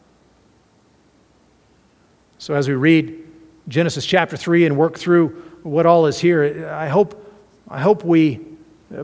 So, 2.40 2.54
as 2.54 2.66
we 2.66 2.74
read 2.74 3.22
Genesis 3.68 4.06
chapter 4.06 4.34
3 4.34 4.64
and 4.64 4.78
work 4.78 4.96
through 4.98 5.28
what 5.62 5.84
all 5.84 6.06
is 6.06 6.18
here, 6.18 6.70
I 6.72 6.88
hope, 6.88 7.22
I 7.68 7.82
hope 7.82 8.02
we 8.02 8.40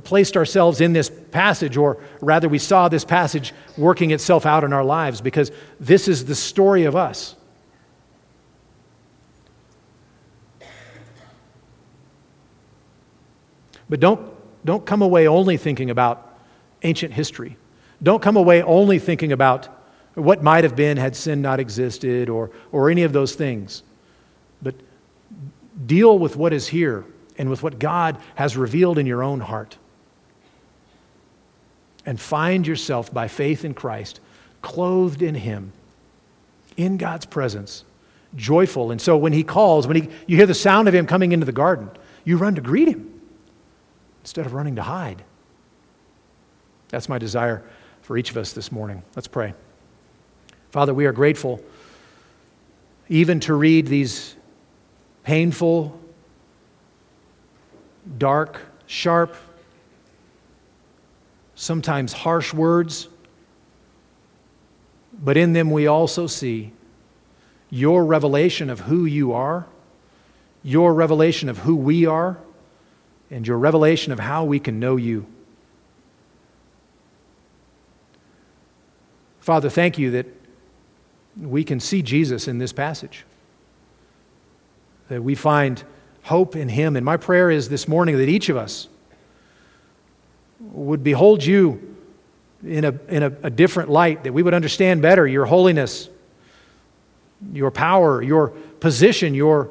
placed 0.04 0.38
ourselves 0.38 0.80
in 0.80 0.94
this 0.94 1.10
passage, 1.32 1.76
or 1.76 2.02
rather, 2.22 2.48
we 2.48 2.58
saw 2.58 2.88
this 2.88 3.04
passage 3.04 3.52
working 3.76 4.10
itself 4.10 4.46
out 4.46 4.64
in 4.64 4.72
our 4.72 4.82
lives 4.82 5.20
because 5.20 5.52
this 5.78 6.08
is 6.08 6.24
the 6.24 6.34
story 6.34 6.84
of 6.84 6.96
us. 6.96 7.36
But 13.90 14.00
don't, 14.00 14.32
don't 14.64 14.86
come 14.86 15.02
away 15.02 15.28
only 15.28 15.58
thinking 15.58 15.90
about 15.90 16.38
ancient 16.84 17.12
history. 17.12 17.58
Don't 18.02 18.22
come 18.22 18.38
away 18.38 18.62
only 18.62 18.98
thinking 18.98 19.30
about 19.30 19.68
what 20.16 20.42
might 20.42 20.64
have 20.64 20.74
been 20.74 20.96
had 20.96 21.14
sin 21.14 21.42
not 21.42 21.60
existed 21.60 22.28
or, 22.30 22.50
or 22.72 22.90
any 22.90 23.02
of 23.02 23.12
those 23.12 23.34
things. 23.34 23.82
But 24.62 24.74
deal 25.86 26.18
with 26.18 26.36
what 26.36 26.52
is 26.52 26.66
here 26.66 27.04
and 27.36 27.50
with 27.50 27.62
what 27.62 27.78
God 27.78 28.18
has 28.34 28.56
revealed 28.56 28.98
in 28.98 29.06
your 29.06 29.22
own 29.22 29.40
heart. 29.40 29.76
And 32.06 32.18
find 32.18 32.66
yourself 32.66 33.12
by 33.12 33.28
faith 33.28 33.64
in 33.64 33.74
Christ, 33.74 34.20
clothed 34.62 35.20
in 35.20 35.34
Him, 35.34 35.72
in 36.78 36.96
God's 36.96 37.26
presence, 37.26 37.84
joyful. 38.34 38.90
And 38.90 39.00
so 39.00 39.18
when 39.18 39.34
He 39.34 39.42
calls, 39.42 39.86
when 39.86 39.96
he, 39.96 40.08
you 40.26 40.36
hear 40.36 40.46
the 40.46 40.54
sound 40.54 40.88
of 40.88 40.94
Him 40.94 41.06
coming 41.06 41.32
into 41.32 41.44
the 41.44 41.52
garden, 41.52 41.90
you 42.24 42.38
run 42.38 42.54
to 42.54 42.62
greet 42.62 42.88
Him 42.88 43.20
instead 44.22 44.46
of 44.46 44.54
running 44.54 44.76
to 44.76 44.82
hide. 44.82 45.22
That's 46.88 47.08
my 47.08 47.18
desire 47.18 47.62
for 48.00 48.16
each 48.16 48.30
of 48.30 48.38
us 48.38 48.52
this 48.52 48.72
morning. 48.72 49.02
Let's 49.14 49.28
pray. 49.28 49.52
Father, 50.76 50.92
we 50.92 51.06
are 51.06 51.12
grateful 51.12 51.64
even 53.08 53.40
to 53.40 53.54
read 53.54 53.86
these 53.86 54.36
painful, 55.24 55.98
dark, 58.18 58.60
sharp, 58.84 59.36
sometimes 61.54 62.12
harsh 62.12 62.52
words, 62.52 63.08
but 65.14 65.38
in 65.38 65.54
them 65.54 65.70
we 65.70 65.86
also 65.86 66.26
see 66.26 66.72
your 67.70 68.04
revelation 68.04 68.68
of 68.68 68.80
who 68.80 69.06
you 69.06 69.32
are, 69.32 69.64
your 70.62 70.92
revelation 70.92 71.48
of 71.48 71.56
who 71.56 71.74
we 71.74 72.04
are, 72.04 72.36
and 73.30 73.46
your 73.46 73.56
revelation 73.56 74.12
of 74.12 74.18
how 74.18 74.44
we 74.44 74.60
can 74.60 74.78
know 74.78 74.96
you. 74.96 75.24
Father, 79.40 79.70
thank 79.70 79.96
you 79.96 80.10
that 80.10 80.35
we 81.40 81.64
can 81.64 81.80
see 81.80 82.02
Jesus 82.02 82.48
in 82.48 82.58
this 82.58 82.72
passage. 82.72 83.24
That 85.08 85.22
we 85.22 85.34
find 85.34 85.82
hope 86.22 86.56
in 86.56 86.68
him. 86.68 86.96
And 86.96 87.04
my 87.04 87.16
prayer 87.16 87.50
is 87.50 87.68
this 87.68 87.86
morning 87.86 88.16
that 88.18 88.28
each 88.28 88.48
of 88.48 88.56
us 88.56 88.88
would 90.60 91.04
behold 91.04 91.44
you 91.44 91.96
in 92.64 92.84
a, 92.84 92.98
in 93.08 93.22
a, 93.22 93.32
a 93.42 93.50
different 93.50 93.90
light, 93.90 94.24
that 94.24 94.32
we 94.32 94.42
would 94.42 94.54
understand 94.54 95.02
better 95.02 95.26
your 95.26 95.44
holiness, 95.44 96.08
your 97.52 97.70
power, 97.70 98.22
your 98.22 98.48
position, 98.80 99.34
your 99.34 99.70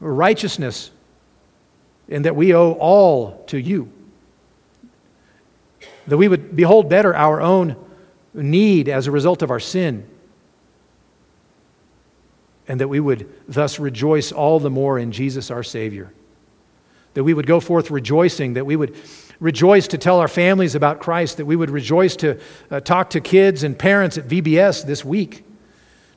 righteousness, 0.00 0.90
and 2.08 2.24
that 2.24 2.34
we 2.34 2.54
owe 2.54 2.72
all 2.72 3.44
to 3.46 3.58
you. 3.58 3.90
That 6.08 6.16
we 6.16 6.28
would 6.28 6.56
behold 6.56 6.88
better 6.88 7.14
our 7.14 7.40
own 7.40 7.76
need 8.34 8.88
as 8.88 9.06
a 9.06 9.10
result 9.10 9.42
of 9.42 9.50
our 9.50 9.60
sin 9.60 10.06
and 12.68 12.80
that 12.80 12.88
we 12.88 13.00
would 13.00 13.28
thus 13.48 13.78
rejoice 13.78 14.30
all 14.30 14.60
the 14.60 14.70
more 14.70 14.98
in 14.98 15.10
Jesus 15.10 15.50
our 15.50 15.62
Savior. 15.62 16.12
That 17.14 17.24
we 17.24 17.34
would 17.34 17.46
go 17.46 17.58
forth 17.58 17.90
rejoicing, 17.90 18.52
that 18.52 18.66
we 18.66 18.76
would 18.76 18.94
rejoice 19.40 19.88
to 19.88 19.98
tell 19.98 20.20
our 20.20 20.28
families 20.28 20.74
about 20.74 21.00
Christ, 21.00 21.38
that 21.38 21.46
we 21.46 21.56
would 21.56 21.70
rejoice 21.70 22.14
to 22.16 22.38
uh, 22.70 22.80
talk 22.80 23.10
to 23.10 23.20
kids 23.20 23.62
and 23.62 23.76
parents 23.76 24.18
at 24.18 24.28
VBS 24.28 24.84
this 24.84 25.04
week, 25.04 25.44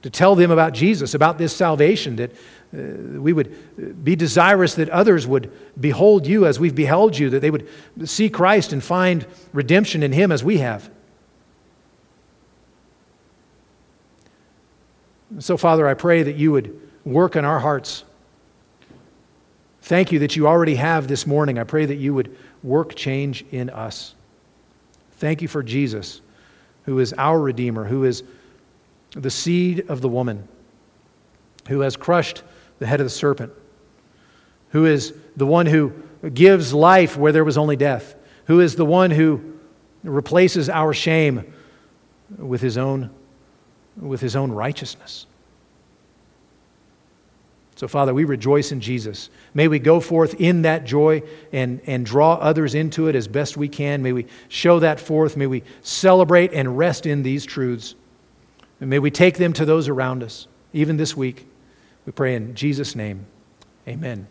to 0.01 0.09
tell 0.09 0.35
them 0.35 0.51
about 0.51 0.73
Jesus, 0.73 1.13
about 1.13 1.37
this 1.37 1.55
salvation, 1.55 2.17
that 2.17 2.31
uh, 2.31 3.19
we 3.19 3.31
would 3.31 4.03
be 4.03 4.15
desirous 4.15 4.75
that 4.75 4.89
others 4.89 5.25
would 5.25 5.51
behold 5.79 6.27
you 6.27 6.45
as 6.45 6.59
we've 6.59 6.75
beheld 6.75 7.17
you, 7.17 7.29
that 7.29 7.39
they 7.39 7.51
would 7.51 7.67
see 8.05 8.29
Christ 8.29 8.73
and 8.73 8.83
find 8.83 9.25
redemption 9.53 10.03
in 10.03 10.11
him 10.11 10.31
as 10.31 10.43
we 10.43 10.57
have. 10.57 10.89
So, 15.39 15.57
Father, 15.57 15.87
I 15.87 15.93
pray 15.93 16.23
that 16.23 16.35
you 16.35 16.51
would 16.51 16.79
work 17.05 17.35
in 17.35 17.45
our 17.45 17.59
hearts. 17.59 18.03
Thank 19.81 20.11
you 20.11 20.19
that 20.19 20.35
you 20.35 20.47
already 20.47 20.75
have 20.75 21.07
this 21.07 21.25
morning. 21.25 21.57
I 21.57 21.63
pray 21.63 21.85
that 21.85 21.95
you 21.95 22.13
would 22.13 22.35
work 22.63 22.95
change 22.95 23.43
in 23.51 23.69
us. 23.69 24.13
Thank 25.13 25.41
you 25.41 25.47
for 25.47 25.63
Jesus, 25.63 26.21
who 26.85 26.99
is 26.99 27.13
our 27.13 27.39
Redeemer, 27.39 27.85
who 27.85 28.03
is 28.03 28.23
the 29.11 29.29
seed 29.29 29.89
of 29.89 30.01
the 30.01 30.09
woman, 30.09 30.47
who 31.67 31.81
has 31.81 31.95
crushed 31.95 32.43
the 32.79 32.85
head 32.85 32.99
of 32.99 33.05
the 33.05 33.11
serpent, 33.11 33.51
who 34.69 34.85
is 34.85 35.13
the 35.35 35.45
one 35.45 35.65
who 35.65 35.93
gives 36.33 36.73
life 36.73 37.17
where 37.17 37.31
there 37.31 37.43
was 37.43 37.57
only 37.57 37.75
death, 37.75 38.15
who 38.45 38.59
is 38.59 38.75
the 38.75 38.85
one 38.85 39.11
who 39.11 39.59
replaces 40.03 40.69
our 40.69 40.93
shame 40.93 41.53
with 42.37 42.61
his 42.61 42.77
own, 42.77 43.09
with 43.99 44.21
his 44.21 44.35
own 44.35 44.51
righteousness. 44.51 45.25
So, 47.75 47.87
Father, 47.87 48.13
we 48.13 48.25
rejoice 48.25 48.71
in 48.71 48.79
Jesus. 48.79 49.31
May 49.55 49.67
we 49.67 49.79
go 49.79 49.99
forth 49.99 50.39
in 50.39 50.61
that 50.61 50.85
joy 50.85 51.23
and, 51.51 51.81
and 51.87 52.05
draw 52.05 52.33
others 52.35 52.75
into 52.75 53.07
it 53.07 53.15
as 53.15 53.27
best 53.27 53.57
we 53.57 53.69
can. 53.69 54.03
May 54.03 54.13
we 54.13 54.27
show 54.49 54.79
that 54.79 54.99
forth. 54.99 55.35
May 55.35 55.47
we 55.47 55.63
celebrate 55.81 56.53
and 56.53 56.77
rest 56.77 57.07
in 57.07 57.23
these 57.23 57.43
truths. 57.43 57.95
And 58.79 58.89
may 58.89 58.99
we 58.99 59.09
take 59.09 59.37
them 59.37 59.51
to 59.53 59.65
those 59.65 59.87
around 59.87 60.21
us, 60.21 60.47
even 60.73 60.97
this 60.97 61.17
week. 61.17 61.47
We 62.05 62.11
pray 62.11 62.35
in 62.35 62.53
Jesus' 62.53 62.95
name. 62.95 63.25
Amen. 63.87 64.27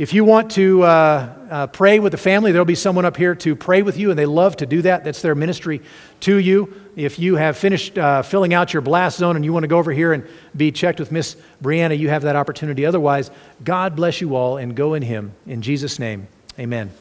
If 0.00 0.14
you 0.14 0.24
want 0.24 0.52
to 0.52 0.82
uh, 0.82 1.34
uh, 1.50 1.66
pray 1.66 1.98
with 1.98 2.12
the 2.12 2.16
family, 2.16 2.52
there'll 2.52 2.64
be 2.64 2.74
someone 2.74 3.04
up 3.04 3.18
here 3.18 3.34
to 3.34 3.54
pray 3.54 3.82
with 3.82 3.98
you, 3.98 4.08
and 4.08 4.18
they 4.18 4.24
love 4.24 4.56
to 4.56 4.64
do 4.64 4.80
that. 4.80 5.04
That's 5.04 5.20
their 5.20 5.34
ministry 5.34 5.82
to 6.20 6.36
you. 6.36 6.72
If 6.96 7.18
you 7.18 7.36
have 7.36 7.58
finished 7.58 7.98
uh, 7.98 8.22
filling 8.22 8.54
out 8.54 8.72
your 8.72 8.80
blast 8.80 9.18
zone 9.18 9.36
and 9.36 9.44
you 9.44 9.52
want 9.52 9.64
to 9.64 9.68
go 9.68 9.76
over 9.76 9.92
here 9.92 10.14
and 10.14 10.26
be 10.56 10.72
checked 10.72 11.00
with 11.00 11.12
Miss 11.12 11.36
Brianna, 11.62 11.98
you 11.98 12.08
have 12.08 12.22
that 12.22 12.34
opportunity. 12.34 12.86
Otherwise, 12.86 13.30
God 13.62 13.94
bless 13.94 14.22
you 14.22 14.36
all 14.36 14.56
and 14.56 14.74
go 14.74 14.94
in 14.94 15.02
Him. 15.02 15.34
In 15.46 15.60
Jesus' 15.60 15.98
name, 15.98 16.28
amen. 16.58 16.92